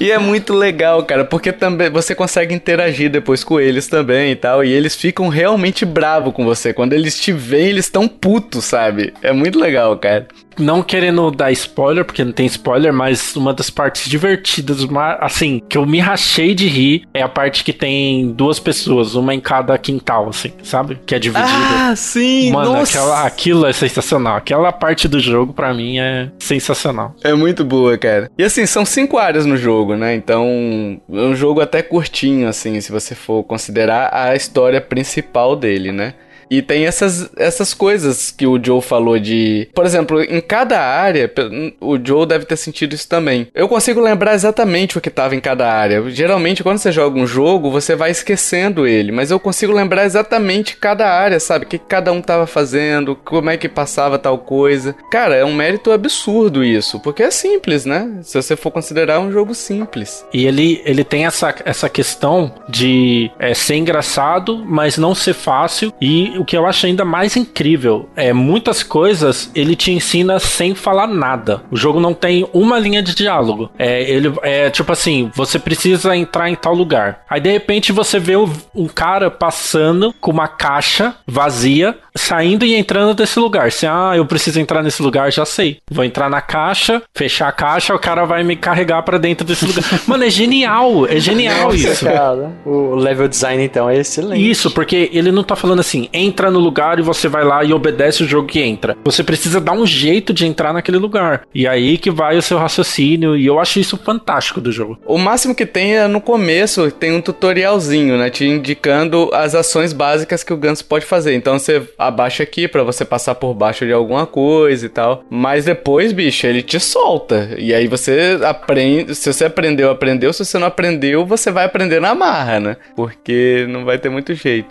e 0.00 0.10
é 0.10 0.18
muito 0.18 0.54
legal, 0.54 1.02
cara, 1.04 1.24
porque 1.24 1.52
também 1.52 1.90
você 1.90 2.14
consegue 2.14 2.54
interagir 2.54 3.10
depois 3.10 3.44
com 3.44 3.60
eles 3.60 3.88
também 3.88 4.32
e 4.32 4.36
tal. 4.36 4.64
E 4.64 4.72
eles 4.72 4.94
ficam 4.94 5.28
realmente 5.28 5.84
bravos 5.84 6.32
com 6.32 6.44
você. 6.44 6.72
Quando 6.72 6.94
eles 6.94 7.20
te 7.20 7.30
veem, 7.30 7.68
eles 7.68 7.84
estão 7.84 8.08
putos, 8.08 8.64
sabe? 8.64 9.12
É 9.22 9.32
muito 9.32 9.58
legal, 9.58 9.96
cara 9.98 10.26
não 10.58 10.82
querendo 10.82 11.30
dar 11.30 11.50
spoiler, 11.52 12.04
porque 12.04 12.24
não 12.24 12.32
tem 12.32 12.46
spoiler, 12.46 12.92
mas 12.92 13.34
uma 13.36 13.52
das 13.52 13.70
partes 13.70 14.08
divertidas, 14.08 14.86
assim, 15.20 15.60
que 15.68 15.76
eu 15.76 15.86
me 15.86 16.00
rachei 16.00 16.54
de 16.54 16.66
rir, 16.66 17.04
é 17.14 17.22
a 17.22 17.28
parte 17.28 17.64
que 17.64 17.72
tem 17.72 18.32
duas 18.32 18.58
pessoas, 18.58 19.14
uma 19.14 19.34
em 19.34 19.40
cada 19.40 19.76
quintal, 19.78 20.28
assim, 20.28 20.52
sabe? 20.62 20.98
Que 21.06 21.14
é 21.14 21.18
dividida. 21.18 21.48
Ah, 21.48 21.94
sim! 21.96 22.50
Mano, 22.52 22.76
aquela, 22.80 23.26
aquilo 23.26 23.66
é 23.66 23.72
sensacional. 23.72 24.36
Aquela 24.36 24.72
parte 24.72 25.08
do 25.08 25.20
jogo, 25.20 25.52
para 25.52 25.72
mim, 25.72 25.98
é 25.98 26.30
sensacional. 26.38 27.14
É 27.22 27.34
muito 27.34 27.64
boa, 27.64 27.96
cara. 27.98 28.30
E 28.36 28.44
assim, 28.44 28.66
são 28.66 28.84
cinco 28.84 29.18
áreas 29.18 29.46
no 29.46 29.56
jogo, 29.56 29.96
né? 29.96 30.14
Então, 30.14 31.00
é 31.12 31.20
um 31.20 31.34
jogo 31.34 31.60
até 31.60 31.82
curtinho, 31.82 32.48
assim, 32.48 32.80
se 32.80 32.90
você 32.92 33.14
for 33.14 33.42
considerar 33.44 34.10
a 34.12 34.34
história 34.34 34.80
principal 34.80 35.56
dele, 35.56 35.92
né? 35.92 36.14
E 36.52 36.60
tem 36.60 36.84
essas, 36.84 37.30
essas 37.34 37.72
coisas 37.72 38.30
que 38.30 38.46
o 38.46 38.62
Joe 38.62 38.82
falou 38.82 39.18
de. 39.18 39.70
Por 39.74 39.86
exemplo, 39.86 40.22
em 40.22 40.38
cada 40.38 40.78
área, 40.82 41.32
o 41.80 41.96
Joe 41.96 42.26
deve 42.26 42.44
ter 42.44 42.58
sentido 42.58 42.94
isso 42.94 43.08
também. 43.08 43.48
Eu 43.54 43.66
consigo 43.66 44.02
lembrar 44.02 44.34
exatamente 44.34 44.98
o 44.98 45.00
que 45.00 45.08
estava 45.08 45.34
em 45.34 45.40
cada 45.40 45.72
área. 45.72 46.10
Geralmente, 46.10 46.62
quando 46.62 46.76
você 46.76 46.92
joga 46.92 47.18
um 47.18 47.26
jogo, 47.26 47.70
você 47.70 47.96
vai 47.96 48.10
esquecendo 48.10 48.86
ele, 48.86 49.10
mas 49.10 49.30
eu 49.30 49.40
consigo 49.40 49.72
lembrar 49.72 50.04
exatamente 50.04 50.76
cada 50.76 51.08
área, 51.08 51.40
sabe? 51.40 51.64
O 51.64 51.68
que 51.68 51.78
cada 51.78 52.12
um 52.12 52.18
estava 52.18 52.46
fazendo, 52.46 53.16
como 53.16 53.48
é 53.48 53.56
que 53.56 53.66
passava 53.66 54.18
tal 54.18 54.36
coisa. 54.36 54.94
Cara, 55.10 55.34
é 55.34 55.46
um 55.46 55.54
mérito 55.54 55.90
absurdo 55.90 56.62
isso, 56.62 57.00
porque 57.00 57.22
é 57.22 57.30
simples, 57.30 57.86
né? 57.86 58.18
Se 58.20 58.40
você 58.40 58.56
for 58.56 58.70
considerar 58.70 59.20
um 59.20 59.32
jogo 59.32 59.54
simples. 59.54 60.22
E 60.34 60.44
ele, 60.44 60.82
ele 60.84 61.02
tem 61.02 61.24
essa, 61.24 61.54
essa 61.64 61.88
questão 61.88 62.52
de 62.68 63.30
é, 63.38 63.54
ser 63.54 63.76
engraçado, 63.76 64.62
mas 64.66 64.98
não 64.98 65.14
ser 65.14 65.32
fácil. 65.32 65.90
E 65.98 66.41
o 66.42 66.44
que 66.44 66.56
eu 66.56 66.66
acho 66.66 66.86
ainda 66.86 67.04
mais 67.04 67.36
incrível 67.36 68.08
é 68.16 68.32
muitas 68.32 68.82
coisas 68.82 69.48
ele 69.54 69.76
te 69.76 69.92
ensina 69.92 70.40
sem 70.40 70.74
falar 70.74 71.06
nada. 71.06 71.62
O 71.70 71.76
jogo 71.76 72.00
não 72.00 72.12
tem 72.12 72.44
uma 72.52 72.80
linha 72.80 73.00
de 73.00 73.14
diálogo. 73.14 73.70
É, 73.78 74.02
ele 74.10 74.32
é 74.42 74.68
tipo 74.68 74.90
assim, 74.90 75.30
você 75.36 75.56
precisa 75.56 76.16
entrar 76.16 76.50
em 76.50 76.56
tal 76.56 76.74
lugar. 76.74 77.20
Aí 77.30 77.40
de 77.40 77.50
repente 77.50 77.92
você 77.92 78.18
vê 78.18 78.36
um 78.36 78.88
cara 78.88 79.30
passando 79.30 80.12
com 80.20 80.32
uma 80.32 80.48
caixa 80.48 81.14
vazia, 81.24 81.96
saindo 82.14 82.64
e 82.64 82.74
entrando 82.74 83.14
desse 83.14 83.38
lugar. 83.38 83.70
Se 83.70 83.86
ah, 83.86 84.12
eu 84.16 84.26
preciso 84.26 84.58
entrar 84.58 84.82
nesse 84.82 85.00
lugar, 85.00 85.30
já 85.30 85.44
sei. 85.44 85.78
Vou 85.90 86.04
entrar 86.04 86.28
na 86.28 86.40
caixa, 86.40 87.02
fechar 87.14 87.48
a 87.48 87.52
caixa, 87.52 87.94
o 87.94 87.98
cara 88.00 88.24
vai 88.24 88.42
me 88.42 88.56
carregar 88.56 89.02
para 89.02 89.16
dentro 89.16 89.46
desse 89.46 89.64
lugar. 89.64 89.84
Mano, 90.08 90.24
é 90.24 90.30
genial, 90.30 91.06
é 91.06 91.20
genial 91.20 91.72
Nossa, 91.72 91.76
isso. 91.76 92.04
Cara, 92.04 92.52
o 92.66 92.96
level 92.96 93.28
design 93.28 93.62
então 93.62 93.88
é 93.88 93.98
excelente. 93.98 94.50
Isso, 94.50 94.70
porque 94.70 95.08
ele 95.12 95.30
não 95.30 95.44
tá 95.44 95.54
falando 95.54 95.80
assim, 95.80 96.08
entra 96.22 96.50
no 96.50 96.58
lugar 96.58 96.98
e 96.98 97.02
você 97.02 97.28
vai 97.28 97.44
lá 97.44 97.64
e 97.64 97.72
obedece 97.72 98.22
o 98.22 98.28
jogo 98.28 98.48
que 98.48 98.60
entra. 98.60 98.96
Você 99.04 99.22
precisa 99.22 99.60
dar 99.60 99.72
um 99.72 99.86
jeito 99.86 100.32
de 100.32 100.46
entrar 100.46 100.72
naquele 100.72 100.98
lugar. 100.98 101.42
E 101.54 101.66
aí 101.66 101.98
que 101.98 102.10
vai 102.10 102.36
o 102.36 102.42
seu 102.42 102.58
raciocínio. 102.58 103.36
E 103.36 103.46
eu 103.46 103.58
acho 103.58 103.80
isso 103.80 103.96
fantástico 103.96 104.60
do 104.60 104.72
jogo. 104.72 104.98
O 105.06 105.18
máximo 105.18 105.54
que 105.54 105.66
tem 105.66 105.96
é 105.96 106.06
no 106.06 106.20
começo, 106.20 106.90
tem 106.90 107.12
um 107.12 107.20
tutorialzinho, 107.20 108.16
né? 108.16 108.30
Te 108.30 108.44
indicando 108.44 109.30
as 109.32 109.54
ações 109.54 109.92
básicas 109.92 110.44
que 110.44 110.52
o 110.52 110.56
Ganso 110.56 110.84
pode 110.84 111.04
fazer. 111.04 111.34
Então 111.34 111.58
você 111.58 111.82
abaixa 111.98 112.42
aqui 112.42 112.68
para 112.68 112.82
você 112.82 113.04
passar 113.04 113.34
por 113.34 113.54
baixo 113.54 113.84
de 113.84 113.92
alguma 113.92 114.26
coisa 114.26 114.86
e 114.86 114.88
tal. 114.88 115.24
Mas 115.28 115.64
depois, 115.64 116.12
bicho, 116.12 116.46
ele 116.46 116.62
te 116.62 116.78
solta. 116.78 117.54
E 117.58 117.74
aí 117.74 117.86
você 117.86 118.38
aprende. 118.42 119.14
Se 119.14 119.32
você 119.32 119.44
aprendeu, 119.44 119.90
aprendeu. 119.90 120.32
Se 120.32 120.44
você 120.44 120.58
não 120.58 120.66
aprendeu, 120.66 121.24
você 121.26 121.50
vai 121.50 121.64
aprender 121.64 122.00
na 122.00 122.14
marra, 122.14 122.60
né? 122.60 122.76
Porque 122.96 123.66
não 123.68 123.84
vai 123.84 123.98
ter 123.98 124.08
muito 124.08 124.34
jeito. 124.34 124.68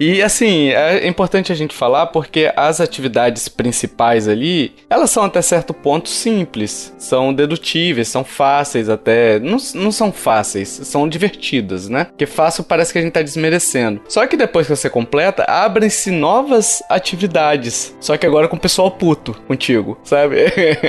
E 0.00 0.22
assim, 0.22 0.68
é 0.68 1.06
importante 1.08 1.50
a 1.50 1.54
gente 1.54 1.74
falar 1.74 2.06
porque 2.06 2.52
as 2.56 2.80
atividades 2.80 3.48
principais 3.48 4.28
ali, 4.28 4.72
elas 4.88 5.10
são 5.10 5.24
até 5.24 5.42
certo 5.42 5.74
ponto 5.74 6.08
simples, 6.08 6.94
são 6.98 7.34
dedutíveis, 7.34 8.08
são 8.08 8.22
fáceis 8.22 8.88
até. 8.88 9.40
Não, 9.40 9.56
não 9.74 9.90
são 9.90 10.12
fáceis, 10.12 10.68
são 10.68 11.08
divertidas, 11.08 11.88
né? 11.88 12.04
Porque 12.04 12.26
fácil 12.26 12.62
parece 12.62 12.92
que 12.92 12.98
a 12.98 13.02
gente 13.02 13.12
tá 13.12 13.22
desmerecendo. 13.22 14.00
Só 14.08 14.24
que 14.26 14.36
depois 14.36 14.66
que 14.66 14.76
você 14.76 14.88
completa, 14.88 15.44
abrem-se 15.48 16.12
novas 16.12 16.80
atividades. 16.88 17.96
Só 18.00 18.16
que 18.16 18.26
agora 18.26 18.46
com 18.46 18.56
o 18.56 18.60
pessoal 18.60 18.90
puto 18.92 19.34
contigo, 19.48 19.98
sabe? 20.04 20.36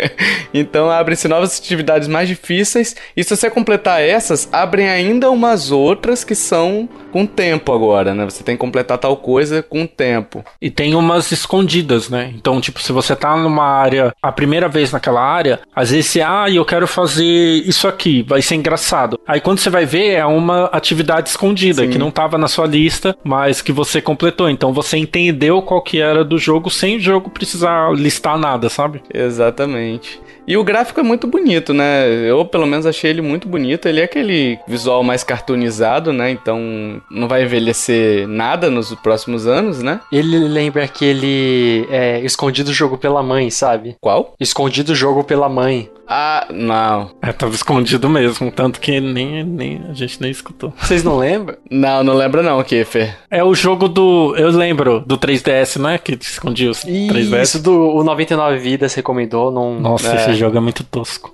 então 0.54 0.90
abrem-se 0.90 1.28
novas 1.28 1.58
atividades 1.58 2.08
mais 2.08 2.28
difíceis. 2.28 2.96
E 3.18 3.24
se 3.24 3.36
você 3.36 3.50
completar 3.50 4.02
essas, 4.02 4.48
abrem 4.52 4.88
ainda 4.88 5.32
umas 5.32 5.72
outras 5.72 6.24
que 6.24 6.36
são 6.36 6.88
com 7.12 7.26
tempo 7.26 7.74
agora, 7.74 8.14
né? 8.14 8.24
Você 8.26 8.44
tem 8.44 8.56
que 8.56 8.60
completar 8.60 8.99
tal 9.00 9.18
coisa 9.18 9.64
com 9.64 9.84
o 9.84 9.88
tempo. 9.88 10.44
E 10.62 10.70
tem 10.70 10.96
umas 10.96 11.32
escondidas, 11.32 12.10
né? 12.10 12.32
Então, 12.36 12.62
tipo, 12.62 12.82
se 12.82 12.92
você 12.92 13.16
tá 13.16 13.36
numa 13.36 13.66
área, 13.66 14.14
a 14.22 14.32
primeira 14.32 14.68
vez 14.68 14.92
naquela 14.92 15.22
área, 15.22 15.60
às 15.76 15.92
vezes 15.92 16.12
você, 16.12 16.22
ah, 16.22 16.46
eu 16.50 16.66
quero 16.66 16.88
fazer 16.88 17.24
isso 17.24 17.88
aqui, 17.88 18.24
vai 18.24 18.42
ser 18.42 18.56
engraçado. 18.56 19.20
Aí 19.28 19.40
quando 19.40 19.60
você 19.60 19.70
vai 19.70 19.86
ver, 19.86 20.12
é 20.12 20.26
uma 20.26 20.66
atividade 20.66 21.30
escondida, 21.30 21.84
Sim. 21.84 21.90
que 21.90 21.98
não 21.98 22.12
tava 22.12 22.38
na 22.38 22.48
sua 22.48 22.68
lista, 22.68 23.16
mas 23.24 23.62
que 23.62 23.72
você 23.72 24.02
completou. 24.02 24.50
Então 24.50 24.74
você 24.74 24.98
entendeu 24.98 25.62
qual 25.62 25.82
que 25.82 26.00
era 26.00 26.24
do 26.24 26.38
jogo 26.38 26.70
sem 26.70 26.98
o 26.98 27.00
jogo 27.00 27.30
precisar 27.30 27.92
listar 27.94 28.38
nada, 28.38 28.70
sabe? 28.70 29.02
Exatamente. 29.14 30.20
E 30.50 30.58
o 30.58 30.64
gráfico 30.64 31.00
é 31.00 31.04
muito 31.04 31.28
bonito, 31.28 31.76
né? 31.76 32.10
Eu, 32.28 32.44
pelo 32.44 32.66
menos, 32.66 32.88
achei 32.88 33.12
ele 33.12 33.22
muito 33.22 33.48
bonito. 33.48 33.88
Ele 33.88 34.02
é 34.02 34.04
aquele 34.04 34.58
visual 34.68 35.04
mais 35.04 35.24
cartoonizado, 35.24 36.12
né? 36.12 36.32
Então, 36.32 37.00
não 37.12 37.28
vai 37.28 37.44
envelhecer 37.44 38.28
nada 38.28 38.68
nos 38.68 38.96
próximos 38.96 39.46
anos, 39.46 39.84
né? 39.84 40.02
Ele 40.12 40.40
lembra 40.40 40.84
aquele 40.84 41.86
é, 41.92 42.20
Escondido 42.22 42.74
Jogo 42.74 42.98
pela 42.98 43.22
Mãe, 43.22 43.52
sabe? 43.52 43.96
Qual? 44.02 44.34
Escondido 44.40 44.96
Jogo 44.96 45.24
pela 45.24 45.48
Mãe. 45.48 45.88
Ah, 46.12 46.48
não. 46.50 47.12
É, 47.22 47.32
tava 47.32 47.54
escondido 47.54 48.10
mesmo, 48.10 48.52
tanto 48.52 48.80
que 48.80 49.00
nem, 49.00 49.44
nem 49.44 49.82
a 49.88 49.94
gente 49.94 50.20
nem 50.20 50.32
escutou. 50.32 50.74
Vocês 50.82 51.04
não 51.04 51.18
lembram? 51.18 51.56
Não, 51.70 52.04
não 52.04 52.16
lembra 52.16 52.42
não, 52.42 52.64
Kiffer. 52.64 53.16
É 53.30 53.44
o 53.44 53.54
jogo 53.54 53.88
do. 53.88 54.36
Eu 54.36 54.50
lembro, 54.50 55.02
do 55.06 55.20
3DS, 55.20 55.80
né? 55.80 56.00
Que 56.00 56.18
escondia 56.20 56.72
os 56.72 56.84
3DS. 56.84 57.42
Isso, 57.44 57.62
do 57.62 57.96
o 57.96 58.04
99 58.04 58.58
Vidas 58.58 58.96
recomendou. 58.96 59.52
Não... 59.52 59.80
Nossa, 59.80 60.12
é. 60.12 60.16
esse 60.16 60.34
jogo 60.34 60.58
é 60.58 60.60
muito 60.60 60.84
tosco. 60.84 61.32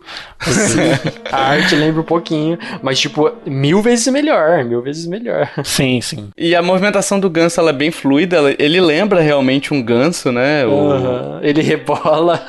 a 1.31 1.37
arte 1.37 1.73
lembra 1.73 2.01
um 2.01 2.05
pouquinho, 2.05 2.59
mas 2.83 2.99
tipo, 2.99 3.31
mil 3.45 3.81
vezes 3.81 4.07
melhor, 4.07 4.65
mil 4.65 4.81
vezes 4.81 5.05
melhor. 5.05 5.49
Sim, 5.63 6.01
sim. 6.01 6.29
E 6.37 6.53
a 6.53 6.61
movimentação 6.61 7.17
do 7.17 7.29
ganso, 7.29 7.61
ela 7.61 7.69
é 7.69 7.73
bem 7.73 7.91
fluida, 7.91 8.53
ele 8.59 8.81
lembra 8.81 9.21
realmente 9.21 9.73
um 9.73 9.81
ganso, 9.81 10.33
né? 10.33 10.65
O... 10.65 10.71
Uhum. 10.71 11.39
Ele 11.41 11.61
rebola. 11.61 12.43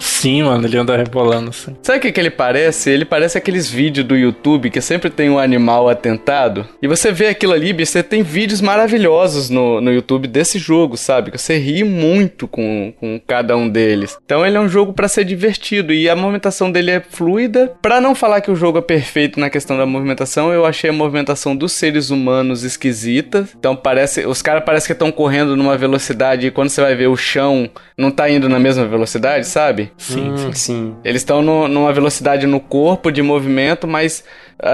Sim, 0.00 0.42
mano, 0.42 0.66
ele 0.66 0.76
anda 0.76 0.96
rebolando 0.96 1.50
assim. 1.50 1.76
Sabe 1.82 1.98
o 1.98 2.02
que, 2.02 2.12
que 2.12 2.20
ele 2.20 2.30
parece? 2.30 2.90
Ele 2.90 3.04
parece 3.04 3.38
aqueles 3.38 3.70
vídeos 3.70 4.06
do 4.06 4.16
YouTube 4.16 4.70
que 4.70 4.80
sempre 4.80 5.10
tem 5.10 5.30
um 5.30 5.38
animal 5.38 5.88
atentado. 5.88 6.66
E 6.82 6.88
você 6.88 7.12
vê 7.12 7.28
aquilo 7.28 7.52
ali, 7.52 7.72
você 7.72 8.02
tem 8.02 8.22
vídeos 8.22 8.60
maravilhosos 8.60 9.50
no, 9.50 9.80
no 9.80 9.92
YouTube 9.92 10.26
desse 10.26 10.58
jogo, 10.58 10.96
sabe? 10.96 11.30
Que 11.30 11.38
você 11.38 11.58
ri 11.58 11.84
muito 11.84 12.48
com, 12.48 12.92
com 12.98 13.20
cada 13.26 13.56
um 13.56 13.68
deles. 13.68 14.18
Então 14.24 14.44
ele 14.44 14.56
é 14.56 14.60
um 14.60 14.68
jogo 14.68 14.92
para 14.92 15.08
ser 15.08 15.24
divertido 15.24 15.92
e 15.92 16.08
a 16.08 16.16
movimentação 16.16 16.72
dele 16.72 16.90
é 16.90 17.00
fluida. 17.00 17.72
Para 17.80 18.00
não 18.00 18.14
falar 18.14 18.40
que 18.40 18.50
o 18.50 18.56
jogo 18.56 18.78
é 18.78 18.82
perfeito 18.82 19.38
na 19.38 19.50
questão 19.50 19.76
da 19.76 19.86
movimentação, 19.86 20.52
eu 20.52 20.64
achei 20.64 20.90
a 20.90 20.92
movimentação 20.92 21.54
dos 21.54 21.72
seres 21.72 22.10
humanos 22.10 22.64
esquisita. 22.64 23.48
Então 23.58 23.76
parece, 23.76 24.26
os 24.26 24.40
caras 24.42 24.64
parecem 24.64 24.88
que 24.88 24.92
estão 24.92 25.12
correndo 25.12 25.56
numa 25.56 25.76
velocidade 25.76 26.46
e 26.46 26.50
quando 26.50 26.70
você 26.70 26.80
vai 26.80 26.94
ver 26.94 27.08
o 27.08 27.16
chão 27.16 27.70
não 27.96 28.10
tá 28.10 28.30
indo 28.30 28.48
na 28.48 28.58
mesma 28.58 28.86
velocidade, 28.86 29.46
sabe? 29.46 29.89
Sim, 29.96 30.30
hum, 30.30 30.52
sim. 30.52 30.96
Eles 31.04 31.22
estão 31.22 31.42
numa 31.42 31.92
velocidade 31.92 32.46
no 32.46 32.60
corpo 32.60 33.10
de 33.10 33.22
movimento, 33.22 33.86
mas 33.86 34.24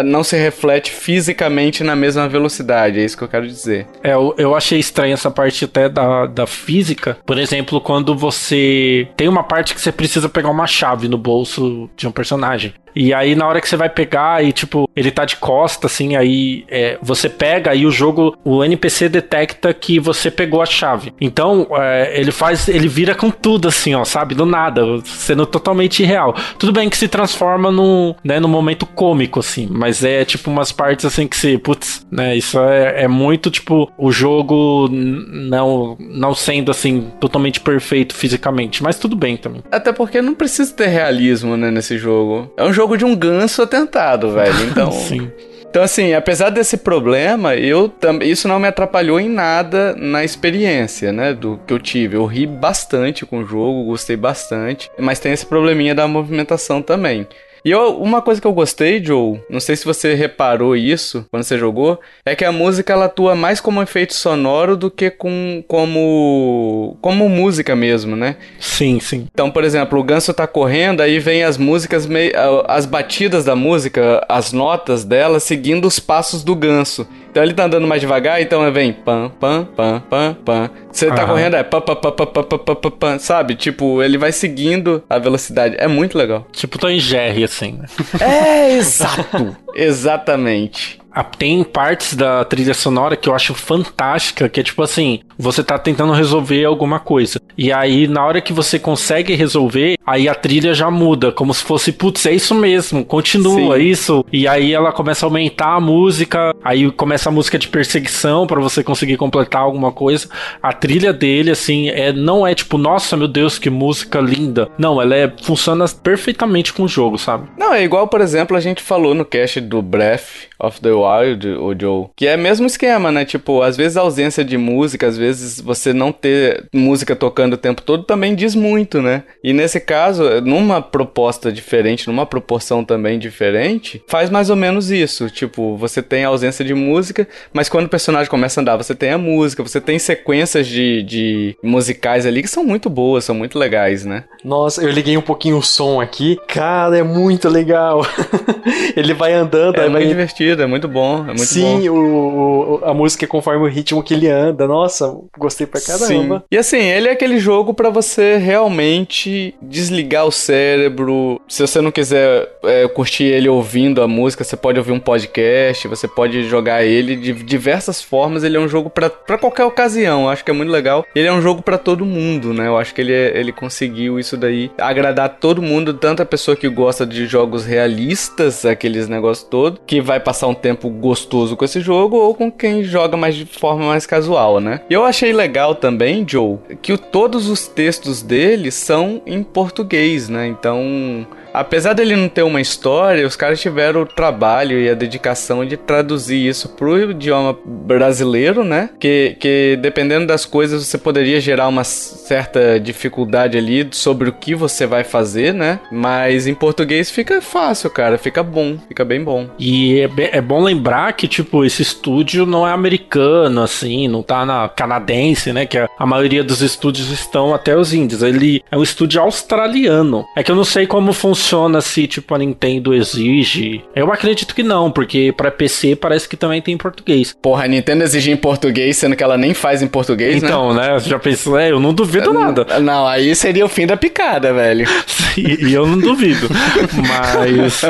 não 0.04 0.22
se 0.24 0.36
reflete 0.36 0.90
fisicamente 0.90 1.82
na 1.84 1.96
mesma 1.96 2.28
velocidade. 2.28 3.00
É 3.00 3.04
isso 3.04 3.16
que 3.16 3.24
eu 3.24 3.28
quero 3.28 3.46
dizer. 3.46 3.86
É, 4.02 4.12
eu, 4.14 4.54
achei 4.54 4.78
estranho 4.78 5.14
essa 5.14 5.30
parte 5.30 5.64
até 5.64 5.88
da, 5.88 6.26
da 6.26 6.46
física. 6.46 7.18
Por 7.24 7.38
exemplo, 7.38 7.80
quando 7.80 8.16
você 8.16 9.08
tem 9.16 9.28
uma 9.28 9.44
parte 9.44 9.74
que 9.74 9.80
você 9.80 9.92
precisa 9.92 10.28
pegar 10.28 10.50
uma 10.50 10.66
chave 10.66 11.08
no 11.08 11.18
bolso 11.18 11.90
de 11.96 12.06
um 12.06 12.12
personagem. 12.12 12.74
E 12.96 13.12
aí, 13.12 13.34
na 13.34 13.46
hora 13.46 13.60
que 13.60 13.68
você 13.68 13.76
vai 13.76 13.90
pegar 13.90 14.42
e, 14.42 14.52
tipo, 14.52 14.88
ele 14.96 15.10
tá 15.10 15.26
de 15.26 15.36
costa, 15.36 15.86
assim, 15.86 16.16
aí 16.16 16.64
é, 16.66 16.98
você 17.02 17.28
pega 17.28 17.74
e 17.74 17.84
o 17.84 17.90
jogo, 17.90 18.34
o 18.42 18.64
NPC 18.64 19.10
detecta 19.10 19.74
que 19.74 20.00
você 20.00 20.30
pegou 20.30 20.62
a 20.62 20.66
chave. 20.66 21.12
Então, 21.20 21.66
é, 21.72 22.18
ele 22.18 22.32
faz, 22.32 22.68
ele 22.68 22.88
vira 22.88 23.14
com 23.14 23.30
tudo, 23.30 23.68
assim, 23.68 23.94
ó, 23.94 24.02
sabe? 24.02 24.34
Do 24.34 24.46
nada, 24.46 24.82
sendo 25.04 25.44
totalmente 25.44 26.02
irreal. 26.02 26.34
Tudo 26.58 26.72
bem 26.72 26.88
que 26.88 26.96
se 26.96 27.06
transforma 27.06 27.70
num, 27.70 28.14
né, 28.24 28.40
num 28.40 28.48
momento 28.48 28.86
cômico, 28.86 29.40
assim, 29.40 29.66
mas 29.76 30.02
é, 30.02 30.24
tipo, 30.24 30.50
umas 30.50 30.72
partes, 30.72 31.04
assim, 31.04 31.26
que 31.26 31.36
se, 31.36 31.58
putz, 31.58 32.06
né, 32.10 32.36
isso 32.36 32.58
é, 32.58 33.04
é 33.04 33.08
muito, 33.08 33.50
tipo, 33.50 33.90
o 33.98 34.10
jogo 34.10 34.88
não, 34.90 35.96
não 36.00 36.34
sendo, 36.34 36.70
assim, 36.70 37.12
totalmente 37.20 37.60
perfeito 37.60 38.14
fisicamente, 38.14 38.82
mas 38.82 38.98
tudo 38.98 39.14
bem 39.14 39.36
também. 39.36 39.62
Até 39.70 39.92
porque 39.92 40.22
não 40.22 40.34
precisa 40.34 40.72
ter 40.72 40.88
realismo, 40.88 41.56
né, 41.56 41.70
nesse 41.70 41.98
jogo. 41.98 42.52
É 42.56 42.64
um 42.64 42.72
jogo 42.72 42.96
de 42.96 43.04
um 43.04 43.14
ganso 43.14 43.62
atentado, 43.62 44.32
velho. 44.32 44.56
Então. 44.66 44.90
Sim. 44.90 45.30
Então, 45.76 45.84
assim, 45.84 46.14
apesar 46.14 46.48
desse 46.48 46.78
problema, 46.78 47.54
eu 47.54 47.88
também 47.88 48.30
isso 48.30 48.48
não 48.48 48.58
me 48.58 48.66
atrapalhou 48.66 49.20
em 49.20 49.28
nada 49.28 49.94
na 49.94 50.24
experiência, 50.24 51.12
né? 51.12 51.34
Do 51.34 51.60
que 51.66 51.72
eu 51.72 51.78
tive. 51.78 52.16
Eu 52.16 52.24
ri 52.24 52.46
bastante 52.46 53.26
com 53.26 53.40
o 53.40 53.44
jogo, 53.44 53.84
gostei 53.84 54.16
bastante. 54.16 54.90
Mas 54.98 55.20
tem 55.20 55.32
esse 55.32 55.44
probleminha 55.44 55.94
da 55.94 56.08
movimentação 56.08 56.80
também. 56.80 57.26
E 57.66 57.70
eu, 57.72 58.00
uma 58.00 58.22
coisa 58.22 58.40
que 58.40 58.46
eu 58.46 58.52
gostei, 58.52 59.02
Joe, 59.02 59.40
não 59.50 59.58
sei 59.58 59.74
se 59.74 59.84
você 59.84 60.14
reparou 60.14 60.76
isso 60.76 61.26
quando 61.32 61.42
você 61.42 61.58
jogou, 61.58 61.98
é 62.24 62.36
que 62.36 62.44
a 62.44 62.52
música 62.52 62.92
ela 62.92 63.06
atua 63.06 63.34
mais 63.34 63.60
como 63.60 63.82
efeito 63.82 64.14
sonoro 64.14 64.76
do 64.76 64.88
que 64.88 65.10
com, 65.10 65.64
como 65.66 66.96
como 67.00 67.28
música 67.28 67.74
mesmo, 67.74 68.14
né? 68.14 68.36
Sim, 68.60 69.00
sim. 69.00 69.26
Então, 69.32 69.50
por 69.50 69.64
exemplo, 69.64 69.98
o 69.98 70.04
ganso 70.04 70.32
tá 70.32 70.46
correndo, 70.46 71.00
aí 71.00 71.18
vem 71.18 71.42
as 71.42 71.58
músicas 71.58 72.06
meio 72.06 72.32
as 72.68 72.86
batidas 72.86 73.44
da 73.44 73.56
música, 73.56 74.24
as 74.28 74.52
notas 74.52 75.04
dela 75.04 75.40
seguindo 75.40 75.88
os 75.88 75.98
passos 75.98 76.44
do 76.44 76.54
ganso. 76.54 77.04
Então 77.36 77.44
ele 77.44 77.52
tá 77.52 77.64
andando 77.64 77.86
mais 77.86 78.00
devagar, 78.00 78.40
então 78.40 78.72
vem 78.72 78.94
pam, 78.94 79.28
pam, 79.28 79.68
pam, 79.76 80.00
pam, 80.08 80.34
pam. 80.42 80.70
Você 80.90 81.08
tá 81.08 81.26
correndo, 81.26 81.54
é 81.54 81.62
pam, 81.62 81.82
pam, 81.82 81.94
pam, 81.94 82.10
pam, 82.10 82.26
pam, 82.26 82.42
pam, 82.42 82.74
pam, 82.74 82.90
pam, 82.90 83.18
sabe? 83.18 83.54
Tipo, 83.54 84.02
ele 84.02 84.16
vai 84.16 84.32
seguindo 84.32 85.04
a 85.06 85.18
velocidade. 85.18 85.76
É 85.78 85.86
muito 85.86 86.16
legal. 86.16 86.46
Tipo, 86.50 86.78
tô 86.78 86.88
em 86.88 86.98
Jerry, 86.98 87.44
assim, 87.44 87.72
né? 87.72 87.84
É, 88.18 88.72
exato. 88.78 89.54
Exatamente 89.74 90.98
tem 91.22 91.62
partes 91.64 92.14
da 92.14 92.44
trilha 92.44 92.74
sonora 92.74 93.16
que 93.16 93.28
eu 93.28 93.34
acho 93.34 93.54
fantástica, 93.54 94.48
que 94.48 94.60
é 94.60 94.62
tipo 94.62 94.82
assim, 94.82 95.20
você 95.38 95.62
tá 95.62 95.78
tentando 95.78 96.12
resolver 96.12 96.64
alguma 96.64 96.98
coisa. 96.98 97.40
E 97.56 97.72
aí, 97.72 98.06
na 98.06 98.24
hora 98.24 98.40
que 98.40 98.52
você 98.52 98.78
consegue 98.78 99.34
resolver, 99.34 99.96
aí 100.06 100.28
a 100.28 100.34
trilha 100.34 100.74
já 100.74 100.90
muda, 100.90 101.32
como 101.32 101.52
se 101.54 101.62
fosse, 101.62 101.92
putz, 101.92 102.26
é 102.26 102.32
isso 102.32 102.54
mesmo, 102.54 103.04
continua, 103.04 103.76
Sim. 103.76 103.82
isso. 103.82 104.24
E 104.32 104.46
aí 104.46 104.72
ela 104.72 104.92
começa 104.92 105.24
a 105.24 105.28
aumentar 105.28 105.74
a 105.74 105.80
música, 105.80 106.54
aí 106.62 106.90
começa 106.90 107.28
a 107.28 107.32
música 107.32 107.58
de 107.58 107.68
perseguição 107.68 108.46
para 108.46 108.60
você 108.60 108.84
conseguir 108.84 109.16
completar 109.16 109.62
alguma 109.62 109.92
coisa. 109.92 110.28
A 110.62 110.72
trilha 110.72 111.12
dele, 111.12 111.50
assim, 111.50 111.88
é, 111.88 112.12
não 112.12 112.46
é 112.46 112.54
tipo, 112.54 112.76
nossa, 112.76 113.16
meu 113.16 113.28
Deus, 113.28 113.58
que 113.58 113.70
música 113.70 114.20
linda. 114.20 114.68
Não, 114.78 115.00
ela 115.00 115.14
é, 115.14 115.32
funciona 115.42 115.86
perfeitamente 116.02 116.72
com 116.72 116.84
o 116.84 116.88
jogo, 116.88 117.18
sabe? 117.18 117.48
Não, 117.58 117.72
é 117.72 117.82
igual, 117.82 118.06
por 118.08 118.20
exemplo, 118.20 118.56
a 118.56 118.60
gente 118.60 118.82
falou 118.82 119.14
no 119.14 119.24
cast 119.24 119.60
do 119.60 119.80
Breath 119.80 120.48
of 120.58 120.80
the 120.80 120.90
Wild, 120.90 121.05
o 121.06 121.74
Joe, 121.78 122.06
que 122.14 122.26
é 122.26 122.36
o 122.36 122.38
mesmo 122.38 122.66
esquema, 122.66 123.10
né? 123.10 123.24
Tipo, 123.24 123.62
às 123.62 123.76
vezes 123.76 123.96
a 123.96 124.02
ausência 124.02 124.44
de 124.44 124.56
música, 124.56 125.06
às 125.06 125.16
vezes 125.16 125.60
você 125.60 125.92
não 125.92 126.12
ter 126.12 126.66
música 126.72 127.16
tocando 127.16 127.54
o 127.54 127.58
tempo 127.58 127.82
todo 127.82 128.04
também 128.04 128.34
diz 128.34 128.54
muito, 128.54 129.00
né? 129.00 129.24
E 129.42 129.52
nesse 129.52 129.80
caso, 129.80 130.40
numa 130.42 130.80
proposta 130.82 131.50
diferente, 131.50 132.06
numa 132.06 132.26
proporção 132.26 132.84
também 132.84 133.18
diferente, 133.18 134.02
faz 134.06 134.30
mais 134.30 134.50
ou 134.50 134.56
menos 134.56 134.90
isso. 134.90 135.30
Tipo, 135.30 135.76
você 135.76 136.02
tem 136.02 136.24
a 136.24 136.28
ausência 136.28 136.64
de 136.64 136.74
música, 136.74 137.26
mas 137.52 137.68
quando 137.68 137.86
o 137.86 137.90
personagem 137.90 138.30
começa 138.30 138.60
a 138.60 138.62
andar, 138.62 138.76
você 138.76 138.94
tem 138.94 139.10
a 139.10 139.18
música, 139.18 139.62
você 139.62 139.80
tem 139.80 139.98
sequências 139.98 140.66
de, 140.66 141.02
de 141.02 141.56
musicais 141.62 142.26
ali 142.26 142.42
que 142.42 142.48
são 142.48 142.64
muito 142.64 142.90
boas, 142.90 143.24
são 143.24 143.34
muito 143.34 143.58
legais, 143.58 144.04
né? 144.04 144.24
Nossa, 144.44 144.82
eu 144.82 144.90
liguei 144.90 145.16
um 145.16 145.22
pouquinho 145.22 145.58
o 145.58 145.62
som 145.62 146.00
aqui. 146.00 146.38
Cara, 146.46 146.98
é 146.98 147.02
muito 147.02 147.48
legal. 147.48 148.06
Ele 148.96 149.14
vai 149.14 149.32
andando, 149.32 149.76
é 149.76 149.80
vai... 149.80 149.88
muito 149.88 150.08
divertido 150.08 150.26
divertido, 150.26 150.62
é 150.62 150.66
muito 150.66 150.88
bom, 150.88 150.95
é 151.00 151.26
muito 151.26 151.44
Sim, 151.44 151.88
bom. 151.88 151.96
O, 151.96 152.80
o, 152.80 152.84
a 152.84 152.94
música 152.94 153.24
é 153.24 153.28
conforme 153.28 153.64
o 153.64 153.68
ritmo 153.68 154.02
que 154.02 154.14
ele 154.14 154.28
anda. 154.28 154.66
Nossa, 154.66 155.14
gostei 155.38 155.66
pra 155.66 155.80
caramba. 155.80 156.38
Sim. 156.38 156.44
E 156.50 156.58
assim, 156.58 156.78
ele 156.78 157.08
é 157.08 157.12
aquele 157.12 157.38
jogo 157.38 157.74
para 157.74 157.90
você 157.90 158.36
realmente 158.36 159.54
desligar 159.60 160.26
o 160.26 160.32
cérebro. 160.32 161.40
Se 161.48 161.66
você 161.66 161.80
não 161.80 161.90
quiser 161.90 162.48
é, 162.64 162.88
curtir 162.88 163.24
ele 163.24 163.48
ouvindo 163.48 164.02
a 164.02 164.08
música, 164.08 164.44
você 164.44 164.56
pode 164.56 164.78
ouvir 164.78 164.92
um 164.92 165.00
podcast, 165.00 165.86
você 165.88 166.08
pode 166.08 166.44
jogar 166.44 166.84
ele 166.84 167.16
de 167.16 167.32
diversas 167.32 168.02
formas. 168.02 168.44
Ele 168.44 168.56
é 168.56 168.60
um 168.60 168.68
jogo 168.68 168.90
para 168.90 169.38
qualquer 169.38 169.64
ocasião, 169.64 170.22
eu 170.22 170.28
acho 170.30 170.44
que 170.44 170.50
é 170.50 170.54
muito 170.54 170.70
legal. 170.70 171.04
Ele 171.14 171.28
é 171.28 171.32
um 171.32 171.42
jogo 171.42 171.62
para 171.62 171.78
todo 171.78 172.04
mundo, 172.04 172.52
né? 172.52 172.66
Eu 172.66 172.76
acho 172.76 172.94
que 172.94 173.00
ele, 173.00 173.12
é, 173.12 173.38
ele 173.38 173.52
conseguiu 173.52 174.18
isso 174.18 174.36
daí, 174.36 174.70
agradar 174.78 175.38
todo 175.40 175.62
mundo, 175.62 175.94
tanto 175.94 176.22
a 176.22 176.26
pessoa 176.26 176.56
que 176.56 176.68
gosta 176.68 177.06
de 177.06 177.26
jogos 177.26 177.64
realistas, 177.64 178.64
aqueles 178.64 179.08
negócios 179.08 179.46
todos, 179.48 179.80
que 179.86 180.00
vai 180.00 180.20
passar 180.20 180.46
um 180.46 180.54
tempo 180.54 180.85
gostoso 180.90 181.56
com 181.56 181.64
esse 181.64 181.80
jogo 181.80 182.16
ou 182.16 182.34
com 182.34 182.50
quem 182.50 182.82
joga 182.82 183.16
mais 183.16 183.34
de 183.34 183.44
forma 183.44 183.86
mais 183.86 184.06
casual, 184.06 184.60
né? 184.60 184.80
E 184.88 184.94
eu 184.94 185.04
achei 185.04 185.32
legal 185.32 185.74
também, 185.74 186.24
Joe, 186.26 186.58
que 186.82 186.92
o, 186.92 186.98
todos 186.98 187.48
os 187.48 187.66
textos 187.66 188.22
dele 188.22 188.70
são 188.70 189.22
em 189.26 189.42
português, 189.42 190.28
né? 190.28 190.46
Então 190.46 191.26
apesar 191.56 191.94
dele 191.94 192.14
não 192.14 192.28
ter 192.28 192.42
uma 192.42 192.60
história, 192.60 193.26
os 193.26 193.34
caras 193.34 193.60
tiveram 193.60 194.02
o 194.02 194.06
trabalho 194.06 194.78
e 194.78 194.90
a 194.90 194.94
dedicação 194.94 195.64
de 195.64 195.76
traduzir 195.76 196.46
isso 196.46 196.68
pro 196.68 197.10
idioma 197.10 197.56
brasileiro, 197.64 198.62
né? 198.62 198.90
Que, 199.00 199.36
que 199.40 199.78
dependendo 199.80 200.26
das 200.26 200.44
coisas 200.44 200.84
você 200.84 200.98
poderia 200.98 201.40
gerar 201.40 201.68
uma 201.68 201.82
certa 201.82 202.78
dificuldade 202.78 203.56
ali 203.56 203.88
sobre 203.92 204.28
o 204.28 204.32
que 204.32 204.54
você 204.54 204.86
vai 204.86 205.02
fazer, 205.02 205.54
né? 205.54 205.80
Mas 205.90 206.46
em 206.46 206.54
português 206.54 207.10
fica 207.10 207.40
fácil, 207.40 207.88
cara, 207.88 208.18
fica 208.18 208.42
bom, 208.42 208.76
fica 208.86 209.04
bem 209.04 209.24
bom. 209.24 209.48
E 209.58 210.00
é, 210.00 210.36
é 210.38 210.40
bom 210.40 210.62
lembrar 210.62 211.12
que, 211.14 211.26
tipo, 211.26 211.64
esse 211.64 211.80
estúdio 211.80 212.44
não 212.44 212.66
é 212.66 212.72
americano, 212.72 213.62
assim, 213.62 214.08
não 214.08 214.22
tá 214.22 214.44
na 214.44 214.68
canadense, 214.68 215.52
né? 215.52 215.64
Que 215.64 215.78
a, 215.78 215.88
a 215.98 216.04
maioria 216.04 216.44
dos 216.44 216.60
estúdios 216.60 217.10
estão 217.10 217.54
até 217.54 217.74
os 217.76 217.94
índios. 217.94 218.22
Ele 218.22 218.62
é 218.70 218.76
um 218.76 218.82
estúdio 218.82 219.22
australiano. 219.22 220.24
É 220.36 220.42
que 220.42 220.50
eu 220.50 220.56
não 220.56 220.64
sei 220.64 220.86
como 220.86 221.12
funciona 221.12 221.45
funciona 221.46 221.80
se, 221.80 222.08
tipo, 222.08 222.34
a 222.34 222.38
Nintendo 222.38 222.92
exige. 222.92 223.82
Eu 223.94 224.12
acredito 224.12 224.54
que 224.54 224.64
não, 224.64 224.90
porque 224.90 225.32
para 225.36 225.50
PC 225.50 225.94
parece 225.94 226.28
que 226.28 226.36
também 226.36 226.60
tem 226.60 226.74
em 226.74 226.78
português. 226.78 227.36
Porra, 227.40 227.64
a 227.64 227.68
Nintendo 227.68 228.02
exige 228.02 228.32
em 228.32 228.36
português, 228.36 228.96
sendo 228.96 229.14
que 229.14 229.22
ela 229.22 229.38
nem 229.38 229.54
faz 229.54 229.80
em 229.80 229.86
português, 229.86 230.42
então, 230.42 230.74
né? 230.74 230.84
Então, 230.84 230.94
né? 230.94 231.00
Já 231.00 231.18
pensou, 231.18 231.56
é, 231.56 231.70
eu 231.70 231.78
não 231.78 231.94
duvido 231.94 232.32
nada. 232.32 232.80
Não, 232.80 233.06
aí 233.06 233.34
seria 233.36 233.64
o 233.64 233.68
fim 233.68 233.86
da 233.86 233.96
picada, 233.96 234.52
velho. 234.52 234.86
e, 235.38 235.68
e 235.68 235.74
eu 235.74 235.86
não 235.86 235.98
duvido. 235.98 236.48
Mas 237.08 237.82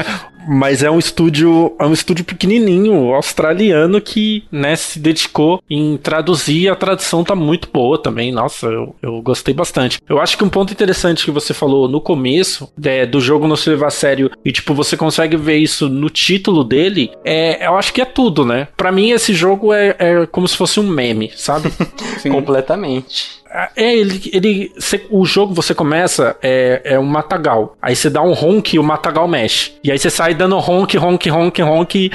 mas 0.47 0.83
é 0.83 0.91
um 0.91 0.99
estúdio, 0.99 1.75
é 1.79 1.87
um 1.87 1.93
estúdio 1.93 2.25
pequenininho, 2.25 3.15
australiano 3.15 4.01
que, 4.01 4.45
né, 4.51 4.77
se 4.77 4.99
dedicou 4.99 5.63
em 5.69 5.97
traduzir. 5.97 6.69
A 6.69 6.77
tradução 6.77 7.25
tá 7.25 7.35
muito 7.35 7.69
boa 7.73 7.99
também. 7.99 8.33
Nossa, 8.33 8.67
eu, 8.67 8.95
eu 9.03 9.21
gostei 9.23 9.55
bastante. 9.55 9.99
Eu 10.09 10.21
acho 10.21 10.37
que 10.37 10.45
um 10.45 10.49
ponto 10.49 10.73
interessante 10.73 11.25
que 11.25 11.31
você 11.31 11.53
falou 11.53 11.89
no 11.89 12.01
começo 12.01 12.73
é, 12.83 13.07
do 13.07 13.21
jogo 13.21 13.49
não 13.49 13.57
se 13.57 13.71
levar 13.71 13.89
a 13.89 13.91
sério 13.91 14.31
e 14.45 14.53
tipo 14.53 14.75
você 14.75 14.97
consegue 14.97 15.37
ver 15.37 15.57
isso 15.57 15.89
no 15.89 16.11
título 16.11 16.63
dele. 16.65 17.11
É, 17.25 17.67
eu 17.67 17.77
acho 17.77 17.93
que 17.93 18.01
é 18.01 18.05
tudo, 18.05 18.45
né? 18.45 18.69
Para 18.77 18.93
mim 18.93 19.11
esse 19.11 19.35
jogo 19.35 19.73
é, 19.73 19.97
é 19.99 20.27
como 20.27 20.47
se 20.47 20.57
fosse 20.57 20.81
um 20.81 20.89
meme, 20.89 21.33
sabe? 21.35 21.71
Completamente. 22.31 23.37
É, 23.75 23.95
ele. 23.97 24.31
ele 24.33 24.73
cê, 24.79 25.07
o 25.11 25.25
jogo 25.25 25.55
você 25.55 25.75
começa, 25.75 26.37
é, 26.43 26.83
é 26.85 26.99
um 26.99 27.05
matagal. 27.05 27.77
Aí 27.81 27.97
você 27.97 28.11
dá 28.11 28.23
um 28.23 28.33
ronk 28.33 28.75
e 28.75 28.79
o 28.79 28.83
matagal 28.83 29.27
mexe. 29.27 29.73
E 29.83 29.91
aí 29.91 29.99
você 29.99 30.11
sai 30.11 30.35
dando 30.35 30.59
ronk, 30.59 30.97
ronk, 30.97 31.29
ronk, 31.29 31.63
ronk. 31.63 32.11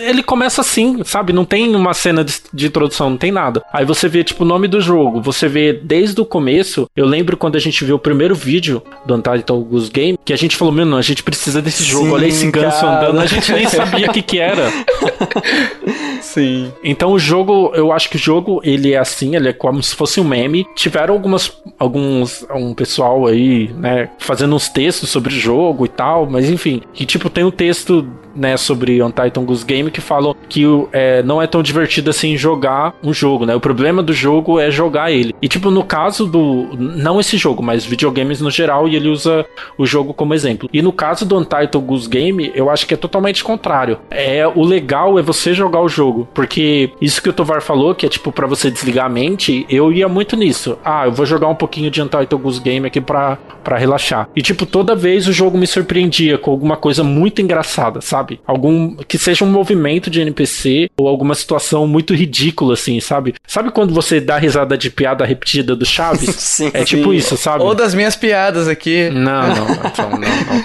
ele 0.00 0.22
começa 0.22 0.60
assim, 0.60 1.02
sabe? 1.04 1.32
Não 1.32 1.44
tem 1.44 1.74
uma 1.74 1.94
cena 1.94 2.24
de, 2.24 2.34
de 2.52 2.66
introdução, 2.66 3.10
não 3.10 3.16
tem 3.16 3.32
nada. 3.32 3.62
Aí 3.72 3.84
você 3.84 4.08
vê, 4.08 4.22
tipo, 4.22 4.44
o 4.44 4.46
nome 4.46 4.68
do 4.68 4.80
jogo. 4.80 5.20
Você 5.22 5.48
vê 5.48 5.72
desde 5.72 6.20
o 6.20 6.24
começo. 6.24 6.88
Eu 6.94 7.06
lembro 7.06 7.36
quando 7.36 7.56
a 7.56 7.60
gente 7.60 7.84
viu 7.84 7.96
o 7.96 7.98
primeiro 7.98 8.34
vídeo 8.34 8.82
do 9.06 9.14
Untitled 9.14 9.64
Goose 9.64 9.90
Game, 9.90 10.18
que 10.24 10.32
a 10.32 10.36
gente 10.36 10.56
falou, 10.56 10.72
meu, 10.72 10.84
não, 10.84 10.98
a 10.98 11.02
gente 11.02 11.22
precisa 11.22 11.62
desse 11.62 11.84
jogo. 11.84 12.06
Sim, 12.06 12.12
Olha 12.12 12.26
esse 12.26 12.50
ganso 12.50 12.84
andando. 12.84 13.20
A 13.20 13.26
gente 13.26 13.52
nem 13.52 13.68
sabia 13.68 14.08
o 14.08 14.12
que 14.12 14.22
que 14.22 14.38
era. 14.38 14.70
Sim. 16.20 16.72
Então 16.82 17.12
o 17.12 17.18
jogo, 17.18 17.72
eu 17.74 17.92
acho 17.92 18.08
que 18.08 18.16
o 18.16 18.18
jogo, 18.18 18.60
ele 18.64 18.92
é 18.92 18.98
assim, 18.98 19.36
ele 19.36 19.48
é 19.48 19.52
como 19.52 19.82
se 19.82 19.94
fosse 19.94 20.20
um 20.20 20.24
meme. 20.24 20.66
Tiveram 20.82 21.14
algumas, 21.14 21.62
alguns, 21.78 22.44
um 22.52 22.74
pessoal 22.74 23.28
aí, 23.28 23.72
né, 23.74 24.10
fazendo 24.18 24.56
uns 24.56 24.68
textos 24.68 25.10
sobre 25.10 25.32
o 25.32 25.38
jogo 25.38 25.86
e 25.86 25.88
tal, 25.88 26.28
mas 26.28 26.50
enfim. 26.50 26.82
que 26.92 27.06
tipo, 27.06 27.30
tem 27.30 27.44
um 27.44 27.52
texto 27.52 28.04
né, 28.34 28.56
sobre 28.56 29.02
Untitled 29.02 29.46
Goose 29.46 29.64
Game 29.64 29.90
que 29.90 30.00
falam 30.00 30.34
que 30.48 30.64
é, 30.92 31.22
não 31.22 31.40
é 31.40 31.46
tão 31.46 31.62
divertido 31.62 32.10
assim 32.10 32.36
jogar 32.36 32.94
um 33.02 33.12
jogo, 33.12 33.46
né? 33.46 33.54
O 33.54 33.60
problema 33.60 34.02
do 34.02 34.12
jogo 34.12 34.58
é 34.58 34.70
jogar 34.70 35.10
ele. 35.10 35.34
E 35.40 35.48
tipo, 35.48 35.70
no 35.70 35.84
caso 35.84 36.26
do. 36.26 36.68
Não 36.76 37.20
esse 37.20 37.36
jogo, 37.36 37.62
mas 37.62 37.84
videogames 37.84 38.40
no 38.40 38.50
geral, 38.50 38.88
e 38.88 38.96
ele 38.96 39.08
usa 39.08 39.44
o 39.76 39.86
jogo 39.86 40.14
como 40.14 40.34
exemplo. 40.34 40.68
E 40.72 40.82
no 40.82 40.92
caso 40.92 41.24
do 41.24 41.38
Untitled 41.38 41.78
Goose 41.78 42.08
Game, 42.08 42.52
eu 42.54 42.70
acho 42.70 42.86
que 42.86 42.94
é 42.94 42.96
totalmente 42.96 43.42
contrário. 43.42 43.98
É 44.10 44.46
O 44.46 44.64
legal 44.64 45.18
é 45.18 45.22
você 45.22 45.54
jogar 45.54 45.80
o 45.80 45.88
jogo. 45.88 46.28
Porque 46.34 46.90
isso 47.00 47.22
que 47.22 47.28
o 47.28 47.32
Tovar 47.32 47.62
falou, 47.62 47.94
que 47.94 48.06
é 48.06 48.08
tipo 48.08 48.32
para 48.32 48.46
você 48.46 48.70
desligar 48.70 49.06
a 49.06 49.08
mente, 49.08 49.66
eu 49.68 49.92
ia 49.92 50.08
muito 50.08 50.36
nisso. 50.36 50.78
Ah, 50.84 51.06
eu 51.06 51.12
vou 51.12 51.26
jogar 51.26 51.48
um 51.48 51.54
pouquinho 51.54 51.90
de 51.90 52.00
Untitled 52.00 52.36
Goose 52.36 52.60
Game 52.60 52.86
aqui 52.86 53.00
pra, 53.00 53.38
pra 53.62 53.78
relaxar. 53.78 54.28
E 54.34 54.42
tipo, 54.42 54.66
toda 54.66 54.94
vez 54.94 55.26
o 55.26 55.32
jogo 55.32 55.58
me 55.58 55.66
surpreendia 55.66 56.38
com 56.38 56.50
alguma 56.50 56.76
coisa 56.76 57.02
muito 57.02 57.40
engraçada, 57.42 58.00
sabe? 58.00 58.21
Sabe? 58.22 58.40
Algum 58.46 58.94
que 58.96 59.18
seja 59.18 59.44
um 59.44 59.50
movimento 59.50 60.08
de 60.08 60.20
NPC 60.20 60.88
ou 60.96 61.08
alguma 61.08 61.34
situação 61.34 61.86
muito 61.86 62.14
ridícula 62.14 62.74
assim, 62.74 63.00
sabe? 63.00 63.34
Sabe 63.46 63.70
quando 63.70 63.92
você 63.92 64.20
dá 64.20 64.38
risada 64.38 64.78
de 64.78 64.90
piada 64.90 65.24
repetida 65.24 65.74
do 65.74 65.84
Chaves? 65.84 66.34
sim, 66.38 66.70
é 66.72 66.84
tipo 66.84 67.10
sim. 67.10 67.16
isso, 67.16 67.36
sabe? 67.36 67.64
Ou 67.64 67.74
das 67.74 67.94
minhas 67.94 68.16
piadas 68.16 68.68
aqui. 68.68 69.10
Não, 69.10 69.48
não, 69.48 69.66
não, 69.68 70.10
não. 70.10 70.18
não. 70.18 70.62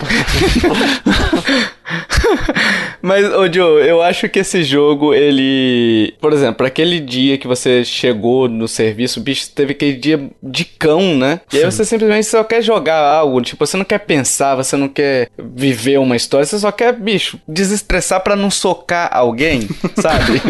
Mas, 3.07 3.25
ô 3.33 3.49
Joe, 3.49 3.87
eu 3.87 4.01
acho 4.01 4.27
que 4.27 4.39
esse 4.39 4.63
jogo, 4.63 5.13
ele. 5.13 6.13
Por 6.19 6.33
exemplo, 6.33 6.67
aquele 6.67 6.99
dia 6.99 7.37
que 7.37 7.47
você 7.47 7.85
chegou 7.85 8.49
no 8.49 8.67
serviço, 8.67 9.21
o 9.21 9.23
bicho 9.23 9.49
teve 9.51 9.71
aquele 9.71 9.93
dia 9.93 10.29
de 10.43 10.65
cão, 10.65 11.15
né? 11.15 11.39
E 11.53 11.57
aí 11.57 11.63
você 11.63 11.85
simplesmente 11.85 12.25
só 12.25 12.43
quer 12.43 12.61
jogar 12.61 12.97
algo. 12.97 13.41
Tipo, 13.41 13.65
você 13.65 13.77
não 13.77 13.85
quer 13.85 13.99
pensar, 13.99 14.55
você 14.55 14.75
não 14.75 14.89
quer 14.89 15.29
viver 15.39 15.99
uma 15.99 16.17
história, 16.17 16.45
você 16.45 16.59
só 16.59 16.69
quer, 16.69 16.91
bicho, 16.91 17.39
desestressar 17.47 18.19
para 18.19 18.35
não 18.35 18.51
socar 18.51 19.09
alguém, 19.13 19.69
sabe? 19.95 20.41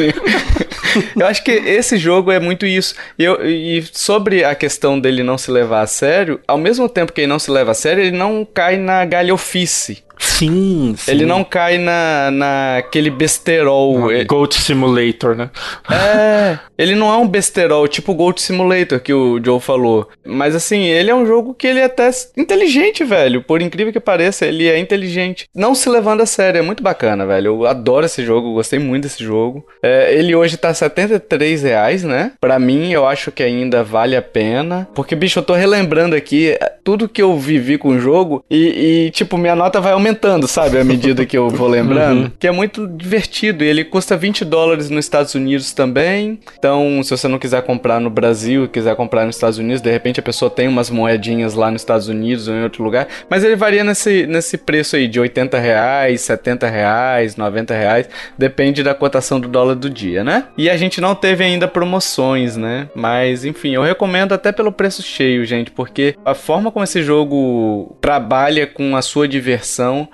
eu 1.15 1.27
acho 1.27 1.43
que 1.43 1.51
esse 1.51 1.95
jogo 1.95 2.31
é 2.31 2.39
muito 2.39 2.65
isso. 2.65 2.95
E, 3.19 3.23
eu, 3.23 3.47
e 3.47 3.83
sobre 3.93 4.43
a 4.43 4.55
questão 4.55 4.99
dele 4.99 5.21
não 5.21 5.37
se 5.37 5.51
levar 5.51 5.81
a 5.81 5.87
sério, 5.87 6.39
ao 6.47 6.57
mesmo 6.57 6.89
tempo 6.89 7.13
que 7.13 7.21
ele 7.21 7.27
não 7.27 7.37
se 7.37 7.51
leva 7.51 7.69
a 7.69 7.75
sério, 7.75 8.01
ele 8.01 8.17
não 8.17 8.43
cai 8.51 8.77
na 8.77 9.05
galhofice. 9.05 10.06
Sim, 10.37 10.93
sim. 10.95 11.11
Ele 11.11 11.25
não 11.25 11.43
cai 11.43 11.79
na, 11.79 12.29
naquele 12.31 13.09
besterol. 13.09 13.97
No 13.99 14.25
Goat 14.25 14.53
Simulator, 14.61 15.35
né? 15.35 15.49
É, 15.89 16.59
ele 16.77 16.93
não 16.93 17.11
é 17.11 17.17
um 17.17 17.27
besterol 17.27 17.87
tipo 17.87 18.13
Goat 18.13 18.39
Simulator 18.39 18.99
que 18.99 19.11
o 19.11 19.43
Joe 19.43 19.59
falou. 19.59 20.07
Mas 20.23 20.53
assim, 20.55 20.83
ele 20.83 21.09
é 21.09 21.15
um 21.15 21.25
jogo 21.25 21.55
que 21.55 21.65
ele 21.65 21.79
é 21.79 21.85
até 21.85 22.11
inteligente, 22.37 23.03
velho. 23.03 23.41
Por 23.41 23.63
incrível 23.63 23.91
que 23.91 23.99
pareça, 23.99 24.45
ele 24.45 24.67
é 24.67 24.77
inteligente. 24.77 25.47
Não 25.55 25.73
se 25.73 25.89
levando 25.89 26.21
a 26.21 26.27
sério, 26.27 26.59
é 26.59 26.61
muito 26.61 26.83
bacana, 26.83 27.25
velho. 27.25 27.47
Eu 27.47 27.65
adoro 27.65 28.05
esse 28.05 28.23
jogo, 28.23 28.53
gostei 28.53 28.77
muito 28.77 29.03
desse 29.03 29.23
jogo. 29.23 29.65
É, 29.81 30.13
ele 30.13 30.35
hoje 30.35 30.55
tá 30.55 30.71
73 30.71 31.63
reais, 31.63 32.03
né? 32.03 32.33
Pra 32.39 32.59
mim, 32.59 32.91
eu 32.91 33.07
acho 33.07 33.31
que 33.31 33.41
ainda 33.41 33.83
vale 33.83 34.15
a 34.15 34.21
pena. 34.21 34.87
Porque, 34.93 35.15
bicho, 35.15 35.39
eu 35.39 35.43
tô 35.43 35.55
relembrando 35.55 36.15
aqui 36.15 36.55
tudo 36.83 37.09
que 37.09 37.21
eu 37.21 37.35
vivi 37.37 37.79
com 37.79 37.89
o 37.89 37.99
jogo 37.99 38.45
e, 38.49 39.07
e 39.07 39.11
tipo, 39.11 39.35
minha 39.37 39.55
nota 39.55 39.81
vai 39.81 39.93
aumentar 39.93 40.26
sabe? 40.47 40.77
À 40.77 40.83
medida 40.83 41.25
que 41.25 41.37
eu 41.37 41.49
vou 41.49 41.67
lembrando. 41.67 42.23
Uhum. 42.23 42.31
Que 42.39 42.47
é 42.47 42.51
muito 42.51 42.87
divertido. 42.87 43.63
E 43.63 43.67
ele 43.67 43.83
custa 43.83 44.17
20 44.17 44.43
dólares 44.43 44.89
nos 44.89 45.05
Estados 45.05 45.35
Unidos 45.35 45.73
também. 45.73 46.39
Então, 46.57 47.01
se 47.03 47.11
você 47.11 47.27
não 47.27 47.39
quiser 47.39 47.61
comprar 47.63 47.99
no 47.99 48.09
Brasil, 48.09 48.67
quiser 48.67 48.95
comprar 48.95 49.25
nos 49.25 49.35
Estados 49.35 49.57
Unidos, 49.57 49.81
de 49.81 49.91
repente 49.91 50.19
a 50.19 50.23
pessoa 50.23 50.49
tem 50.49 50.67
umas 50.67 50.89
moedinhas 50.89 51.53
lá 51.53 51.71
nos 51.71 51.81
Estados 51.81 52.07
Unidos 52.07 52.47
ou 52.47 52.55
em 52.55 52.63
outro 52.63 52.83
lugar. 52.83 53.07
Mas 53.29 53.43
ele 53.43 53.55
varia 53.55 53.83
nesse, 53.83 54.25
nesse 54.25 54.57
preço 54.57 54.95
aí 54.95 55.07
de 55.07 55.19
80 55.19 55.57
reais, 55.57 56.21
70 56.21 56.67
reais, 56.67 57.35
90 57.35 57.73
reais. 57.73 58.09
Depende 58.37 58.83
da 58.83 58.93
cotação 58.93 59.39
do 59.39 59.47
dólar 59.47 59.75
do 59.75 59.89
dia, 59.89 60.23
né? 60.23 60.45
E 60.57 60.69
a 60.69 60.77
gente 60.77 60.99
não 60.99 61.15
teve 61.15 61.43
ainda 61.43 61.67
promoções, 61.67 62.57
né? 62.57 62.89
Mas, 62.95 63.45
enfim, 63.45 63.73
eu 63.73 63.83
recomendo 63.83 64.33
até 64.33 64.51
pelo 64.51 64.71
preço 64.71 65.01
cheio, 65.01 65.45
gente, 65.45 65.71
porque 65.71 66.15
a 66.25 66.33
forma 66.33 66.71
como 66.71 66.83
esse 66.83 67.01
jogo 67.03 67.95
trabalha 68.01 68.65
com 68.67 68.95
a 68.95 69.01
sua 69.01 69.27
diversão 69.27 70.07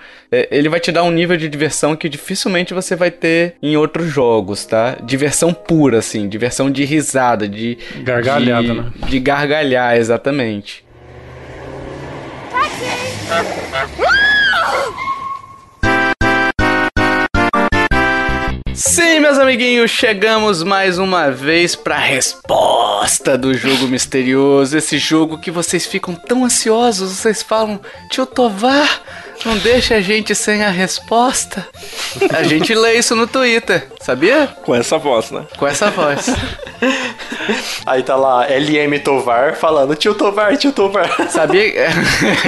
ele 0.49 0.69
vai 0.69 0.79
te 0.79 0.91
dar 0.91 1.03
um 1.03 1.11
nível 1.11 1.37
de 1.37 1.47
diversão 1.47 1.95
que 1.95 2.09
dificilmente 2.09 2.73
você 2.73 2.95
vai 2.95 3.11
ter 3.11 3.55
em 3.61 3.77
outros 3.77 4.07
jogos, 4.07 4.65
tá? 4.65 4.97
Diversão 5.03 5.53
pura, 5.53 5.99
assim, 5.99 6.27
diversão 6.27 6.71
de 6.71 6.83
risada, 6.83 7.47
de. 7.47 7.77
Gargalhada, 8.03 8.67
de, 8.67 8.73
né? 8.73 8.91
De 9.07 9.19
gargalhar, 9.19 9.95
exatamente. 9.95 10.83
Sim, 18.93 19.21
meus 19.21 19.39
amiguinhos, 19.39 19.89
chegamos 19.89 20.61
mais 20.61 20.99
uma 20.99 21.31
vez 21.31 21.75
para 21.75 21.95
a 21.95 21.99
resposta 21.99 23.35
do 23.35 23.51
jogo 23.51 23.87
misterioso. 23.87 24.77
Esse 24.77 24.99
jogo 24.99 25.39
que 25.39 25.49
vocês 25.49 25.87
ficam 25.87 26.13
tão 26.13 26.45
ansiosos, 26.45 27.09
vocês 27.11 27.41
falam, 27.41 27.81
tio 28.11 28.27
Tovar, 28.27 29.01
não 29.43 29.57
deixa 29.57 29.95
a 29.95 29.99
gente 29.99 30.35
sem 30.35 30.63
a 30.63 30.69
resposta. 30.69 31.67
A 32.31 32.43
gente 32.43 32.75
lê 32.75 32.93
isso 32.93 33.15
no 33.15 33.25
Twitter, 33.25 33.87
sabia? 34.03 34.47
Com 34.63 34.75
essa 34.75 34.97
voz, 34.97 35.31
né? 35.31 35.45
Com 35.57 35.65
essa 35.67 35.89
voz. 35.89 36.27
Aí 37.85 38.03
tá 38.03 38.15
lá 38.15 38.45
LM 38.45 38.99
Tovar 38.99 39.55
falando 39.55 39.95
tio 39.95 40.13
Tovar, 40.15 40.55
tio 40.57 40.71
Tovar. 40.71 41.09
Sabia? 41.29 41.87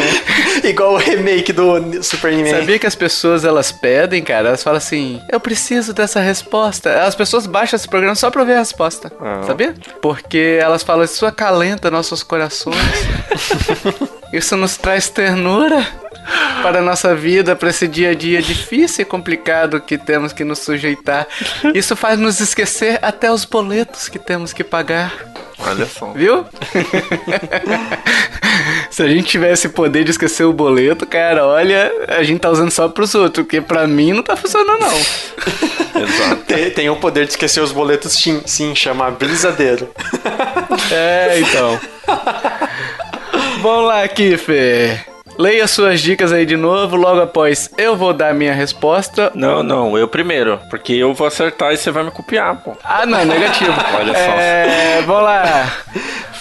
Igual 0.64 0.94
o 0.94 0.98
remake 0.98 1.52
do 1.52 2.04
Superman. 2.04 2.52
Sabia 2.52 2.80
que 2.80 2.88
as 2.88 2.96
pessoas 2.96 3.44
elas 3.44 3.72
pedem, 3.72 4.24
cara? 4.24 4.50
Elas 4.50 4.64
falam 4.64 4.78
assim: 4.78 5.22
eu 5.30 5.40
preciso 5.40 5.94
dessa 5.94 6.20
resposta. 6.20 7.04
As 7.04 7.16
pessoas 7.16 7.46
baixam 7.46 7.78
esse 7.78 7.88
programa 7.88 8.16
só 8.16 8.30
pra 8.30 8.44
ver 8.44 8.56
a 8.56 8.60
resposta. 8.60 9.12
Ah. 9.20 9.44
Sabia? 9.46 9.74
Porque 10.02 10.60
elas 10.62 10.84
falam: 10.84 11.04
isso 11.04 11.26
acalenta 11.26 11.92
nossos 11.92 12.24
corações. 12.24 12.78
isso 14.32 14.56
nos 14.56 14.78
traz 14.78 15.10
ternura 15.10 15.86
para 16.62 16.80
a 16.80 16.82
nossa 16.82 17.16
vida, 17.16 17.56
para 17.56 17.70
esse 17.70 17.88
dia 17.88 18.12
a 18.12 18.14
dia 18.14 18.42
difícil 18.42 19.04
e 19.04 19.06
complicado 19.06 19.80
que 19.82 19.98
temos 19.98 20.34
que 20.34 20.44
nos 20.44 20.60
sujeitar. 20.60 21.28
Isso 21.74 21.96
faz 21.96 22.20
nos 22.20 22.40
esquecer 22.40 23.00
até 23.02 23.32
os 23.32 23.46
boletos 23.46 24.10
que 24.10 24.20
temos 24.20 24.54
que 24.54 24.64
pagar. 24.64 25.14
Olha 25.60 25.86
só. 25.86 26.12
Viu? 26.12 26.46
Se 28.90 29.04
a 29.04 29.08
gente 29.08 29.28
tivesse 29.28 29.70
poder 29.70 30.04
de 30.04 30.12
esquecer 30.12 30.44
o 30.44 30.54
boleto, 30.54 31.06
cara, 31.06 31.46
olha, 31.46 31.92
a 32.08 32.24
gente 32.24 32.40
tá 32.40 32.50
usando 32.50 32.72
só 32.72 32.88
pros 32.90 33.16
outros, 33.16 33.46
porque 33.46 33.62
pra 33.62 33.88
mim 33.88 34.14
não 34.14 34.24
tá 34.24 34.36
funcionando, 34.36 34.82
não. 34.82 34.98
Exato. 36.02 36.44
Tem, 36.46 36.70
tem 36.72 36.90
o 36.90 36.96
poder 36.98 37.26
de 37.26 37.32
esquecer 37.32 37.62
os 37.62 37.72
boletos, 37.72 38.14
sim, 38.14 38.42
sim 38.46 38.76
chama 38.76 39.10
brisadeiro. 39.12 39.90
É, 40.92 41.40
então. 41.40 41.80
Vamos 43.62 43.88
lá, 43.88 44.08
Kiffer. 44.08 45.15
Leia 45.38 45.68
suas 45.68 46.02
dicas 46.02 46.32
aí 46.32 46.46
de 46.46 46.56
novo, 46.56 46.96
logo 46.96 47.20
após 47.22 47.70
eu 47.78 47.96
vou 47.96 48.14
dar 48.14 48.30
a 48.30 48.34
minha 48.34 48.54
resposta. 48.54 49.32
Não, 49.36 49.62
não, 49.62 49.98
eu 49.98 50.08
primeiro, 50.08 50.60
porque 50.70 50.94
eu 50.94 51.14
vou 51.14 51.28
acertar 51.28 51.74
e 51.74 51.78
você 51.78 51.92
vai 51.92 52.04
me 52.04 52.12
copiar, 52.12 52.56
pô. 52.56 52.76
Ah, 52.84 53.06
não, 53.06 53.26
negativo. 53.26 53.74
Olha 53.98 54.14
só. 54.14 54.20
É, 54.20 55.02
vamos 55.06 55.24
lá. 55.24 55.74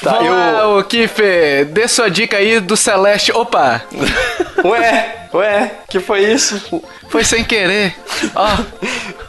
Tá, 0.02 0.12
vamos 0.12 0.26
eu... 0.26 0.32
lá, 0.32 0.78
o 0.78 0.84
Kife, 0.84 1.64
dê 1.70 1.88
sua 1.88 2.08
dica 2.08 2.36
aí 2.36 2.60
do 2.60 2.76
Celeste. 2.76 3.32
Opa! 3.32 3.82
Ué, 4.64 5.26
ué, 5.34 5.72
que 5.88 6.00
foi 6.00 6.24
isso? 6.24 6.82
Foi 7.10 7.22
sem 7.22 7.44
querer. 7.44 7.94
Ó. 8.34 8.48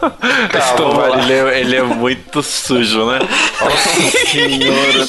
Oh. 0.02 0.10
Tá, 0.50 1.20
ele, 1.20 1.34
é, 1.34 1.60
ele 1.60 1.76
é 1.76 1.82
muito 1.82 2.42
sujo, 2.42 3.06
né? 3.12 3.20
Nossa 3.60 3.90
senhora. 4.32 5.06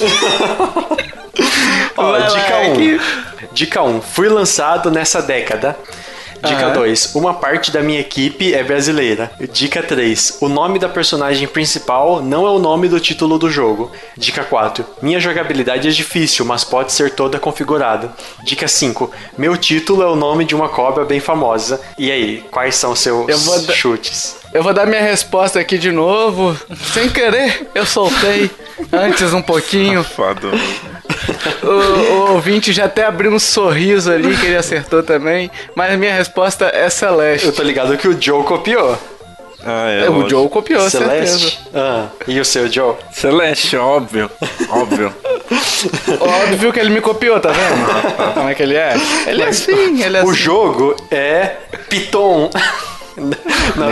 Ó, 1.96 2.18
dica 2.18 2.58
1. 2.58 2.72
Um. 2.72 2.98
Dica 3.52 3.82
1. 3.82 3.96
Um, 3.96 4.00
fui 4.00 4.28
lançado 4.28 4.90
nessa 4.90 5.22
década. 5.22 5.76
Dica 6.42 6.70
2. 6.70 7.14
Uma 7.14 7.34
parte 7.34 7.70
da 7.70 7.82
minha 7.82 8.00
equipe 8.00 8.54
é 8.54 8.62
brasileira. 8.62 9.30
Dica 9.52 9.82
3. 9.82 10.38
O 10.40 10.48
nome 10.48 10.78
da 10.78 10.88
personagem 10.88 11.48
principal 11.48 12.22
não 12.22 12.46
é 12.46 12.50
o 12.50 12.58
nome 12.58 12.88
do 12.88 13.00
título 13.00 13.38
do 13.38 13.50
jogo. 13.50 13.90
Dica 14.16 14.44
4. 14.44 14.84
Minha 15.02 15.18
jogabilidade 15.18 15.88
é 15.88 15.90
difícil, 15.90 16.44
mas 16.44 16.64
pode 16.64 16.92
ser 16.92 17.10
toda 17.14 17.38
configurada. 17.38 18.12
Dica 18.44 18.68
5. 18.68 19.10
Meu 19.36 19.56
título 19.56 20.02
é 20.02 20.06
o 20.06 20.16
nome 20.16 20.44
de 20.44 20.54
uma 20.54 20.68
cobra 20.68 21.04
bem 21.04 21.20
famosa. 21.20 21.80
E 21.98 22.10
aí, 22.10 22.44
quais 22.50 22.76
são 22.76 22.94
seus 22.94 23.28
Eu 23.28 23.74
chutes? 23.74 24.36
Eu 24.52 24.62
vou 24.62 24.72
dar 24.72 24.86
minha 24.86 25.02
resposta 25.02 25.58
aqui 25.58 25.76
de 25.76 25.90
novo. 25.90 26.58
Sem 26.92 27.08
querer, 27.08 27.68
eu 27.74 27.84
soltei 27.84 28.50
antes 28.92 29.32
um 29.32 29.42
pouquinho. 29.42 30.04
Foda. 30.04 30.48
O, 31.62 31.68
o 31.68 32.32
ouvinte 32.34 32.72
já 32.72 32.84
até 32.84 33.04
abriu 33.04 33.32
um 33.32 33.38
sorriso 33.38 34.12
ali 34.12 34.36
que 34.36 34.46
ele 34.46 34.56
acertou 34.56 35.02
também. 35.02 35.50
Mas 35.74 35.98
minha 35.98 36.14
resposta 36.14 36.70
é 36.72 36.88
Celeste. 36.88 37.46
Eu 37.46 37.52
tô 37.52 37.62
ligado 37.62 37.96
que 37.96 38.06
o 38.06 38.20
Joe 38.20 38.44
copiou. 38.44 38.96
Ah, 39.64 39.88
é. 39.90 40.08
o 40.08 40.12
lógico. 40.12 40.30
Joe 40.30 40.48
copiou. 40.48 40.88
Celeste. 40.88 41.58
Ah, 41.74 42.06
e 42.28 42.38
o 42.38 42.44
seu 42.44 42.70
Joe? 42.70 42.94
Celeste, 43.10 43.76
óbvio. 43.76 44.30
Óbvio. 44.70 45.12
Óbvio 46.20 46.72
que 46.72 46.78
ele 46.78 46.90
me 46.90 47.00
copiou, 47.00 47.40
tá 47.40 47.50
vendo? 47.50 48.34
Como 48.34 48.48
é 48.48 48.54
que 48.54 48.62
ele 48.62 48.76
é? 48.76 48.94
Ele 49.26 49.42
é 49.42 49.48
assim, 49.48 50.02
ele 50.02 50.16
é 50.16 50.22
O 50.22 50.30
assim. 50.30 50.38
jogo 50.38 50.94
é 51.10 51.56
Piton. 51.88 52.50
Não, 53.16 53.88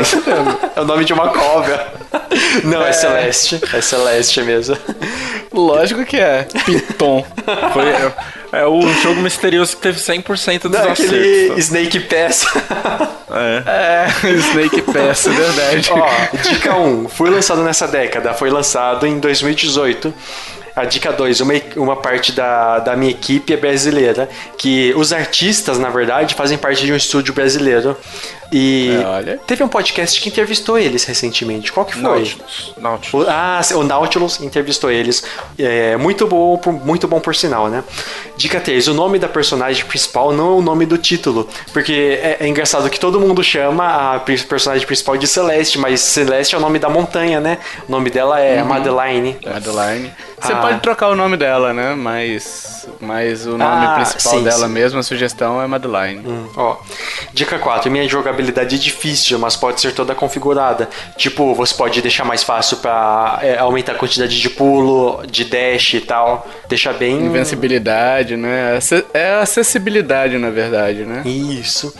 é 0.76 0.80
o 0.80 0.84
nome 0.84 1.04
de 1.04 1.12
uma 1.12 1.28
cobra. 1.30 1.92
Não, 2.64 2.82
é, 2.82 2.92
Celeste. 2.92 3.60
É 3.72 3.80
Celeste 3.80 4.42
mesmo. 4.42 4.76
Lógico 5.52 6.04
que 6.04 6.18
é. 6.18 6.46
Piton. 6.64 7.24
Foi, 7.72 7.84
é, 8.56 8.66
o 8.66 8.80
jogo 9.02 9.20
misterioso 9.20 9.76
que 9.76 9.82
teve 9.82 9.98
100% 9.98 10.62
dos 10.62 10.70
Não, 10.72 10.80
é 10.86 10.90
aquele 10.92 11.08
acertos. 11.16 11.48
tá? 11.54 11.58
Snake 11.60 12.00
Pass. 12.00 12.46
É. 13.30 13.62
É, 14.26 14.30
Snake 14.50 14.82
Pass, 14.82 15.26
é 15.26 15.30
verdade. 15.30 15.90
Ó, 15.92 16.36
dica 16.48 16.76
1. 16.76 17.08
Foi 17.08 17.30
lançado 17.30 17.62
nessa 17.62 17.86
década. 17.88 18.32
Foi 18.34 18.50
lançado 18.50 19.06
em 19.06 19.18
2018. 19.18 20.12
A 20.76 20.84
dica 20.84 21.12
2, 21.12 21.40
uma, 21.40 21.54
uma 21.76 21.94
parte 21.96 22.32
da, 22.32 22.80
da 22.80 22.96
minha 22.96 23.12
equipe 23.12 23.52
é 23.52 23.56
brasileira. 23.56 24.28
Que 24.58 24.92
os 24.96 25.12
artistas, 25.12 25.78
na 25.78 25.88
verdade, 25.88 26.34
fazem 26.34 26.58
parte 26.58 26.84
de 26.84 26.92
um 26.92 26.96
estúdio 26.96 27.32
brasileiro. 27.32 27.96
E 28.52 28.90
olha. 29.06 29.40
teve 29.46 29.62
um 29.64 29.68
podcast 29.68 30.20
que 30.20 30.28
entrevistou 30.28 30.76
eles 30.78 31.04
recentemente. 31.04 31.72
Qual 31.72 31.86
que 31.86 31.92
foi? 31.94 32.02
Nautilus. 32.02 32.74
Nautilus. 32.76 33.26
O- 33.26 33.30
Ah, 33.30 33.60
o 33.74 33.82
Nautilus 33.84 34.40
entrevistou 34.40 34.90
eles. 34.90 35.22
É, 35.58 35.96
muito 35.96 36.26
bom, 36.26 36.60
muito 36.84 37.06
bom 37.08 37.20
por 37.20 37.34
sinal, 37.36 37.68
né? 37.68 37.82
Dica 38.44 38.60
3. 38.60 38.88
O 38.88 38.94
nome 38.94 39.18
da 39.18 39.26
personagem 39.26 39.86
principal 39.86 40.30
não 40.30 40.48
é 40.48 40.56
o 40.58 40.60
nome 40.60 40.84
do 40.84 40.98
título. 40.98 41.48
Porque 41.72 42.18
é, 42.22 42.36
é 42.40 42.46
engraçado 42.46 42.90
que 42.90 43.00
todo 43.00 43.18
mundo 43.18 43.42
chama 43.42 44.16
a 44.16 44.20
personagem 44.20 44.86
principal 44.86 45.16
de 45.16 45.26
Celeste, 45.26 45.78
mas 45.78 46.00
Celeste 46.00 46.54
é 46.54 46.58
o 46.58 46.60
nome 46.60 46.78
da 46.78 46.90
montanha, 46.90 47.40
né? 47.40 47.56
O 47.88 47.90
nome 47.90 48.10
dela 48.10 48.38
é 48.38 48.62
Madeline. 48.62 49.38
Madeline. 49.42 50.12
Você 50.38 50.52
Ah. 50.52 50.56
pode 50.56 50.80
trocar 50.80 51.08
o 51.08 51.14
nome 51.16 51.38
dela, 51.38 51.72
né? 51.72 51.94
Mas, 51.94 52.73
mas 53.00 53.46
o 53.46 53.56
nome 53.58 53.86
Ah, 53.86 53.94
principal 53.96 54.32
sim, 54.38 54.44
dela 54.44 54.66
sim. 54.66 54.72
mesmo, 54.72 54.98
a 54.98 55.02
sugestão 55.02 55.60
é 55.60 55.66
Madeline. 55.66 56.22
Hum, 56.26 56.48
Ó, 56.56 56.76
dica 57.32 57.58
4. 57.58 57.90
Minha 57.90 58.08
jogabilidade 58.08 58.74
é 58.74 58.78
difícil, 58.78 59.38
mas 59.38 59.56
pode 59.56 59.80
ser 59.80 59.92
toda 59.92 60.14
configurada. 60.14 60.88
Tipo, 61.16 61.54
você 61.54 61.74
pode 61.74 62.00
deixar 62.02 62.24
mais 62.24 62.42
fácil 62.42 62.78
pra 62.78 63.38
é, 63.42 63.58
aumentar 63.58 63.92
a 63.92 63.96
quantidade 63.96 64.40
de 64.40 64.50
pulo, 64.50 65.22
de 65.26 65.44
dash 65.44 65.94
e 65.94 66.00
tal. 66.00 66.46
Deixar 66.68 66.92
bem. 66.94 67.16
Invencibilidade, 67.26 68.36
né? 68.36 68.78
É 69.12 69.34
acessibilidade, 69.34 70.38
na 70.38 70.50
verdade, 70.50 71.04
né? 71.04 71.22
Isso. 71.24 71.94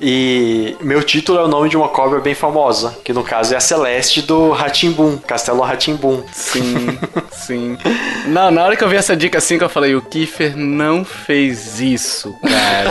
E 0.00 0.76
meu 0.80 1.02
título 1.02 1.38
é 1.38 1.42
o 1.42 1.48
nome 1.48 1.68
de 1.68 1.76
uma 1.76 1.88
cobra 1.88 2.20
bem 2.20 2.34
famosa, 2.34 2.96
que 3.04 3.12
no 3.12 3.22
caso 3.22 3.54
é 3.54 3.56
a 3.56 3.60
Celeste 3.60 4.22
do 4.22 4.50
Ratimbum, 4.50 5.16
Castelo 5.16 5.62
Ratimbum. 5.62 6.22
Sim, 6.32 6.98
sim. 7.30 7.78
Não, 8.26 8.50
na 8.50 8.64
hora 8.64 8.76
que 8.76 8.84
eu 8.84 8.88
vi 8.88 8.96
essa 8.96 9.16
dica 9.16 9.38
assim, 9.38 9.58
que 9.58 9.64
eu 9.64 9.68
falei, 9.68 9.94
o 9.94 10.02
Kiefer 10.02 10.56
não 10.56 11.04
fez 11.04 11.80
isso, 11.80 12.34
cara. 12.42 12.90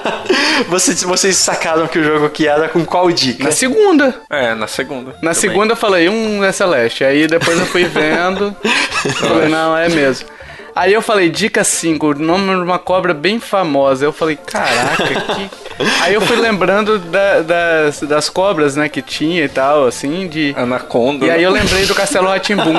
vocês, 0.68 1.02
vocês 1.02 1.36
sacaram 1.36 1.86
que 1.86 1.98
o 1.98 2.04
jogo 2.04 2.26
aqui 2.26 2.46
era 2.46 2.68
com 2.68 2.84
qual 2.84 3.10
dica? 3.10 3.44
Na 3.44 3.52
segunda. 3.52 4.14
É, 4.30 4.54
na 4.54 4.66
segunda. 4.66 5.10
Na 5.10 5.16
também. 5.16 5.34
segunda 5.34 5.72
eu 5.72 5.76
falei, 5.76 6.08
um 6.08 6.42
é 6.42 6.52
Celeste. 6.52 7.04
Aí 7.04 7.26
depois 7.26 7.58
eu 7.58 7.66
fui 7.66 7.84
vendo. 7.84 8.56
falei, 9.18 9.48
não, 9.48 9.76
é 9.76 9.88
mesmo. 9.88 10.26
Aí 10.74 10.92
eu 10.92 11.02
falei, 11.02 11.28
dica 11.28 11.62
5, 11.64 12.06
o 12.06 12.14
nome 12.14 12.54
de 12.54 12.60
uma 12.62 12.78
cobra 12.78 13.12
bem 13.12 13.38
famosa. 13.40 14.04
Eu 14.04 14.12
falei, 14.12 14.36
caraca, 14.36 15.04
que. 15.04 15.50
Aí 16.02 16.14
eu 16.14 16.20
fui 16.20 16.36
lembrando 16.36 16.98
da- 16.98 17.40
das, 17.40 18.00
das 18.00 18.28
cobras, 18.28 18.76
né, 18.76 18.88
que 18.88 19.00
tinha 19.00 19.44
e 19.44 19.48
tal, 19.48 19.86
assim, 19.86 20.28
de. 20.28 20.54
Anaconda. 20.56 21.24
E 21.26 21.30
aí 21.30 21.38
né? 21.38 21.44
eu 21.46 21.50
lembrei 21.50 21.86
do 21.86 21.94
Castelo 21.94 22.28
Ratimbum. 22.28 22.74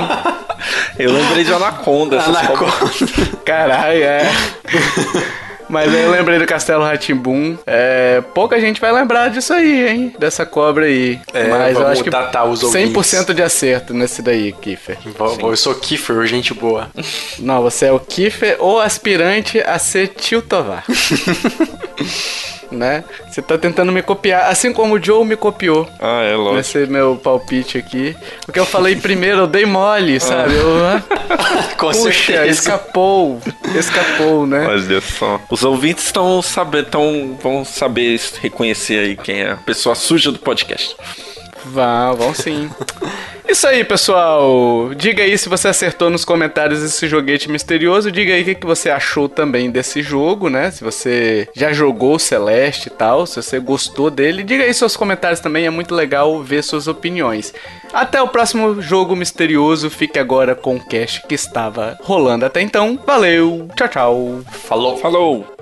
Eu 1.00 1.12
lembrei 1.12 1.44
de 1.44 1.52
Anaconda. 1.52 2.18
essas 2.18 2.36
Anaconda. 2.36 2.72
cobras. 2.72 3.00
Caralho, 3.44 4.04
é. 4.04 4.22
Mas 5.72 5.94
aí 5.94 6.04
eu 6.04 6.12
lembrei 6.12 6.38
do 6.38 6.46
Castelo 6.46 6.84
Ratimbum. 6.84 7.58
É, 7.66 8.22
pouca 8.34 8.60
gente 8.60 8.80
vai 8.82 8.92
lembrar 8.92 9.30
disso 9.30 9.54
aí, 9.54 9.88
hein? 9.88 10.16
Dessa 10.20 10.46
cobra 10.46 10.86
aí. 10.86 11.20
É, 11.34 11.48
Mas 11.48 11.78
eu 11.78 11.88
acho 11.88 12.04
que 12.04 12.10
datar 12.10 12.46
os 12.46 12.60
100% 12.62 13.34
de 13.34 13.42
acerto 13.42 13.94
nesse 13.94 14.22
daí, 14.22 14.52
vou- 15.38 15.52
Eu 15.52 15.58
sou 15.58 15.74
Kiefer, 15.76 16.26
gente 16.28 16.54
boa. 16.54 16.90
Não, 17.40 17.62
você 17.62 17.86
é 17.86 17.92
o 17.92 18.00
Kiefer 18.00 18.58
ou 18.60 18.80
aspirante 18.82 19.60
a 19.62 19.80
ser 19.80 20.10
tio 20.10 20.42
Tovar. 20.42 20.84
né? 22.72 23.04
Você 23.30 23.42
tá 23.42 23.58
tentando 23.58 23.92
me 23.92 24.02
copiar, 24.02 24.50
assim 24.50 24.72
como 24.74 24.96
o 24.96 25.04
Joe 25.04 25.26
me 25.26 25.36
copiou. 25.36 25.88
Ah, 26.00 26.22
é 26.24 26.36
lógico. 26.36 26.56
Nesse 26.56 26.92
meu 26.92 27.16
palpite 27.16 27.78
aqui. 27.78 28.16
Porque 28.46 28.60
eu 28.60 28.66
falei 28.66 28.96
primeiro, 28.96 29.42
eu 29.42 29.48
dei 29.48 29.66
mole, 29.66 30.20
sabe? 30.20 30.56
Eu, 30.56 30.86
ah, 30.86 31.04
Com 31.78 31.92
puxa, 31.92 32.12
certeza. 32.12 32.48
escapou. 32.48 33.40
Escapou, 33.76 34.46
né? 34.46 34.68
Olha 34.68 35.02
só. 35.02 35.40
Os 35.50 35.64
ouvintes 35.64 36.06
estão 36.06 36.42
sabendo, 36.42 36.86
tão, 36.86 37.38
vão 37.42 37.66
saber 37.66 38.20
reconhecer 38.42 39.00
aí 39.00 39.16
quem 39.16 39.42
é 39.42 39.52
a 39.52 39.58
pessoa 39.58 39.96
suja 39.96 40.32
do 40.32 40.40
podcast. 40.40 40.96
Vão, 41.66 42.16
vão 42.16 42.34
sim. 42.34 42.70
Isso 43.52 43.68
aí, 43.68 43.84
pessoal. 43.84 44.94
Diga 44.96 45.24
aí 45.24 45.38
se 45.38 45.50
você 45.50 45.68
acertou 45.68 46.10
nos 46.10 46.24
comentários 46.24 46.82
esse 46.82 47.06
joguete 47.06 47.52
misterioso. 47.52 48.10
Diga 48.10 48.34
aí 48.34 48.44
o 48.44 48.56
que, 48.56 48.66
você 48.66 48.90
achou 48.90 49.28
também 49.28 49.70
desse 49.70 50.02
jogo, 50.02 50.50
né? 50.50 50.72
Se 50.72 50.82
você 50.82 51.50
já 51.54 51.74
jogou 51.74 52.16
o 52.16 52.20
Celeste 52.20 52.88
e 52.88 52.92
tal, 52.92 53.26
se 53.26 53.36
você 53.36 53.60
gostou 53.60 54.10
dele. 54.10 54.44
Diga 54.44 54.64
aí 54.64 54.74
seus 54.74 54.96
comentários 54.96 55.42
também, 55.42 55.66
é 55.66 55.70
muito 55.70 55.94
legal 55.94 56.42
ver 56.42 56.64
suas 56.64 56.88
opiniões. 56.88 57.54
Até 57.92 58.22
o 58.22 58.28
próximo 58.30 58.82
jogo 58.82 59.18
misterioso. 59.18 59.90
Fique 59.90 60.18
agora 60.18 60.56
com 60.56 60.78
o 60.78 60.88
cast 60.88 61.28
que 61.28 61.36
estava 61.36 61.98
rolando 62.04 62.46
até 62.46 62.62
então. 62.62 62.98
Valeu, 63.06 63.68
tchau, 63.76 63.88
tchau. 63.90 64.42
Falou. 64.50 64.96
Falou! 64.96 65.61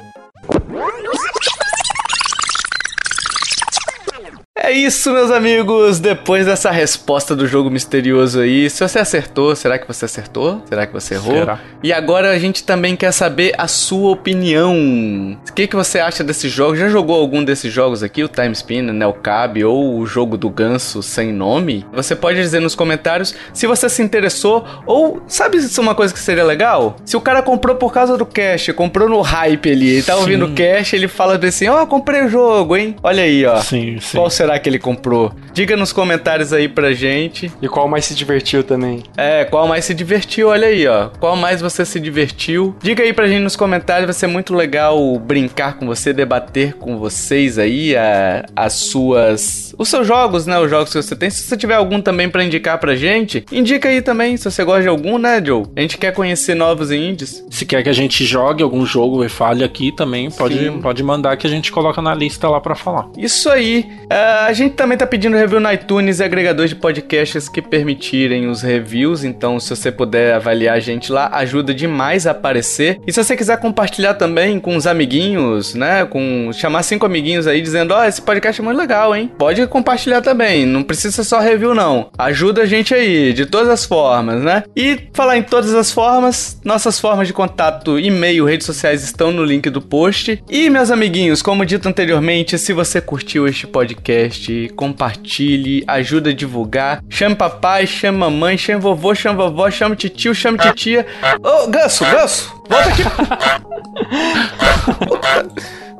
É 4.62 4.72
isso, 4.74 5.14
meus 5.14 5.32
amigos. 5.32 5.99
Depois 5.99 6.45
dessa 6.45 6.70
resposta 6.70 7.34
do 7.34 7.47
jogo 7.47 7.70
misterioso 7.70 8.41
aí, 8.41 8.70
se 8.70 8.86
você 8.86 8.99
acertou, 8.99 9.55
será 9.55 9.80
que 9.80 9.88
você 9.88 10.03
acertou? 10.03 10.62
Será 10.68 10.86
que 10.86 10.91
você 10.91 11.14
errou? 11.14 11.34
Será? 11.34 11.60
E 11.82 11.93
agora 11.93 12.32
a 12.32 12.38
gente 12.38 12.64
também 12.66 12.95
quer 12.95 13.14
saber 13.14 13.53
a 13.57 13.68
sua 13.68 14.12
opinião. 14.12 15.38
O 15.49 15.53
que, 15.53 15.66
que 15.66 15.76
você 15.78 15.99
acha 15.99 16.26
desse 16.26 16.49
jogo? 16.49 16.76
Já 16.76 16.89
jogou 16.89 17.16
algum 17.16 17.41
desses 17.41 17.72
jogos 17.72 18.03
aqui? 18.03 18.22
O 18.22 18.28
Time 18.28 18.51
Spin, 18.51 18.89
o 18.89 18.93
Nelcab 18.93 19.64
ou 19.64 19.97
o 19.97 20.05
jogo 20.05 20.38
do 20.38 20.49
ganso 20.49 21.01
sem 21.01 21.32
nome? 21.32 21.86
Você 21.93 22.14
pode 22.16 22.38
dizer 22.38 22.60
nos 22.60 22.76
comentários 22.76 23.34
se 23.53 23.66
você 23.66 23.88
se 23.88 24.01
interessou 24.01 24.66
ou 24.86 25.22
sabe 25.26 25.62
se 25.62 25.80
é 25.80 25.82
uma 25.82 25.95
coisa 25.95 26.14
que 26.14 26.20
seria 26.20 26.43
legal? 26.43 26.97
Se 27.05 27.16
o 27.16 27.22
cara 27.22 27.41
comprou 27.41 27.78
por 27.78 27.93
causa 27.93 28.18
do 28.18 28.26
cash, 28.26 28.72
comprou 28.76 29.07
no 29.07 29.22
hype 29.22 29.72
ali, 29.72 29.89
ele 29.89 30.03
tá 30.03 30.18
ouvindo 30.18 30.45
o 30.45 30.53
cash, 30.53 30.93
ele 30.93 31.07
fala 31.07 31.39
assim: 31.41 31.70
Ó, 31.70 31.86
comprei 31.86 32.26
o 32.26 32.30
jogo, 32.30 32.76
hein? 32.76 32.95
Olha 33.01 33.24
aí, 33.24 33.45
ó. 33.45 33.57
Sim, 33.62 33.97
sim. 34.01 34.18
Qual 34.18 34.30
será 34.30 34.49
que 34.58 34.70
ele 34.70 34.80
comprou? 34.80 35.32
Diga 35.54 35.76
nos 35.76 35.91
comentários 35.93 36.54
aí 36.54 36.68
pra 36.68 36.93
gente. 36.93 37.52
E 37.62 37.68
qual 37.68 37.88
mais 37.88 38.06
se 38.06 38.16
divertiu 38.16 38.64
também? 38.64 39.04
É, 39.18 39.45
qual 39.45 39.68
mais 39.68 39.86
se 39.86 39.93
divertiu? 39.93 40.47
Olha 40.50 40.68
aí, 40.68 40.88
ó. 40.88 41.10
Qual 41.20 41.36
mais 41.36 41.62
você 41.62 41.86
se 41.86 42.00
divertiu? 42.00 42.76
Diga 42.82 43.04
aí 43.04 43.12
pra 43.14 43.28
gente 43.28 43.41
nos 43.43 43.56
comentários, 43.56 44.06
vai 44.06 44.14
ser 44.14 44.28
muito 44.28 44.56
legal 44.56 44.97
brincar 45.20 45.78
com 45.78 45.86
você, 45.86 46.14
debater 46.14 46.74
com 46.76 46.97
vocês 46.97 47.60
aí 47.60 47.95
a- 47.95 48.45
as 48.56 48.74
suas. 48.74 49.74
Os 49.78 49.89
seus 49.89 50.08
jogos, 50.08 50.45
né? 50.45 50.58
Os 50.60 50.70
jogos 50.70 50.91
que 50.93 51.02
você 51.02 51.16
tem. 51.16 51.30
Se 51.30 51.43
você 51.43 51.58
tiver 51.58 51.76
algum 51.76 52.02
também 52.02 52.30
pra 52.30 52.43
indicar 52.43 52.78
pra 52.78 52.95
gente, 52.95 53.45
indica 53.52 53.89
aí 53.89 54.02
também, 54.02 54.38
se 54.38 54.50
você 54.50 54.64
gosta 54.64 54.84
de 54.84 54.88
algum, 54.88 55.18
né, 55.18 55.41
Joe? 55.45 55.66
A 55.76 55.82
gente 55.82 55.97
quer 55.97 56.14
conhecer 56.14 56.56
novos 56.56 56.91
indies. 56.91 57.43
Se 57.50 57.66
quer 57.66 57.84
que 57.84 57.89
a 57.89 57.93
gente 57.93 58.24
jogue 58.26 58.64
algum 58.64 58.86
jogo 58.86 59.24
e 59.24 59.30
fale 59.30 59.64
aqui 59.64 59.91
também, 59.95 60.30
pode, 60.32 60.58
Sim. 60.58 60.80
pode 60.82 61.04
mandar 61.04 61.36
que 61.38 61.45
a 61.47 61.50
gente 61.50 61.72
coloca 61.72 62.02
na 62.02 62.14
lista 62.14 62.47
lá 62.50 62.60
pra 62.62 62.76
falar. 62.76 63.08
Isso 63.18 63.50
aí. 63.50 63.86
Ah, 64.10 64.39
A 64.46 64.54
gente 64.54 64.74
também 64.76 64.98
tá 64.98 65.06
pedindo 65.06 65.36
review 65.36 65.60
no 65.60 65.72
iTunes 65.72 66.20
e 66.20 66.24
agregadores 66.24 66.70
de 66.70 66.76
podcasts 66.78 67.50
que 67.50 67.62
permitirem 67.62 68.48
os 68.48 68.62
reviews. 68.62 69.26
Então, 69.26 69.60
se 69.60 69.70
você 69.70 69.92
puder 69.92 70.34
avaliar 70.34 70.78
a 70.78 70.80
gente 70.80 71.12
lá, 71.12 71.30
ajuda 71.34 71.74
demais 71.74 72.26
a 72.26 72.32
aparecer. 72.32 73.02
E 73.06 73.12
se 73.12 73.22
você 73.22 73.36
quiser 73.36 73.60
compartilhar 73.60 74.14
também 74.14 74.58
com 74.58 74.78
os 74.78 74.88
amiguinhos, 74.88 75.76
né? 75.76 76.06
Com 76.06 76.52
chamar 76.54 76.84
cinco 76.84 77.06
amiguinhos 77.06 77.48
aí 77.48 77.62
dizendo: 77.62 77.94
Ó, 77.94 78.00
oh, 78.00 78.06
esse 78.06 78.22
podcast 78.22 78.62
é 78.62 78.64
muito 78.64 78.78
legal, 78.78 79.14
hein? 79.14 79.30
Pode 79.38 79.68
compartilhar 79.68 80.22
também. 80.22 80.66
Não 80.66 80.84
precisa 80.84 81.22
só 81.26 81.40
review, 81.40 81.76
não. 81.76 82.10
Ajuda 82.18 82.62
a 82.62 82.66
gente 82.66 82.94
aí, 82.94 83.34
de 83.34 83.46
todas 83.46 83.68
as 83.68 83.84
formas, 83.84 84.42
né? 84.42 84.64
E 84.74 85.10
falar 85.14 85.38
em 85.38 85.44
todas 85.44 85.74
as 85.74 85.92
formas, 85.92 86.62
nossas 86.64 86.98
formas 86.98 87.28
de 87.28 87.34
contato, 87.34 88.00
e-mail, 88.00 88.46
redes 88.46 88.66
sociais 88.66 89.04
estão 89.04 89.32
no 89.32 89.44
link 89.44 89.70
do 89.70 89.82
post. 89.82 90.42
E, 90.50 90.70
meus 90.70 90.90
amiguinhos, 90.90 91.42
como 91.42 91.66
dito 91.66 91.90
anteriormente, 91.90 92.58
se 92.58 92.72
você 92.72 93.02
curtiu 93.02 93.46
este 93.46 93.68
podcast, 93.68 94.29
compartilhe, 94.76 95.84
ajuda 95.88 96.30
a 96.30 96.34
divulgar. 96.34 97.04
Chame 97.10 97.36
papai, 97.36 97.86
chame 97.88 98.18
mamãe, 98.18 98.58
chame 98.58 98.82
vovô, 98.82 99.14
chame 99.16 99.38
vovó, 99.38 99.70
chame 99.70 99.96
titio, 99.96 100.34
chame 100.34 100.58
titia. 100.58 101.06
Ô, 101.44 101.64
oh, 101.64 101.68
Ganso, 101.68 102.06
Ganso, 102.06 102.54
volta 102.70 102.90
aqui. 102.90 103.04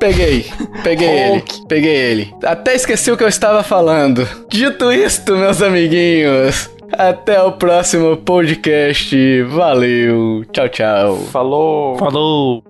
Peguei, 0.00 0.46
peguei 0.82 1.08
ele, 1.08 1.44
peguei 1.68 1.94
ele. 1.94 2.34
Até 2.42 2.74
esqueci 2.74 3.12
o 3.12 3.18
que 3.18 3.22
eu 3.22 3.28
estava 3.28 3.62
falando. 3.62 4.26
Dito 4.48 4.90
isto, 4.90 5.36
meus 5.36 5.60
amiguinhos, 5.60 6.70
até 6.90 7.42
o 7.42 7.52
próximo 7.52 8.16
podcast. 8.16 9.42
Valeu, 9.42 10.42
tchau, 10.52 10.68
tchau. 10.70 11.16
Falou. 11.30 11.98
Falou. 11.98 12.69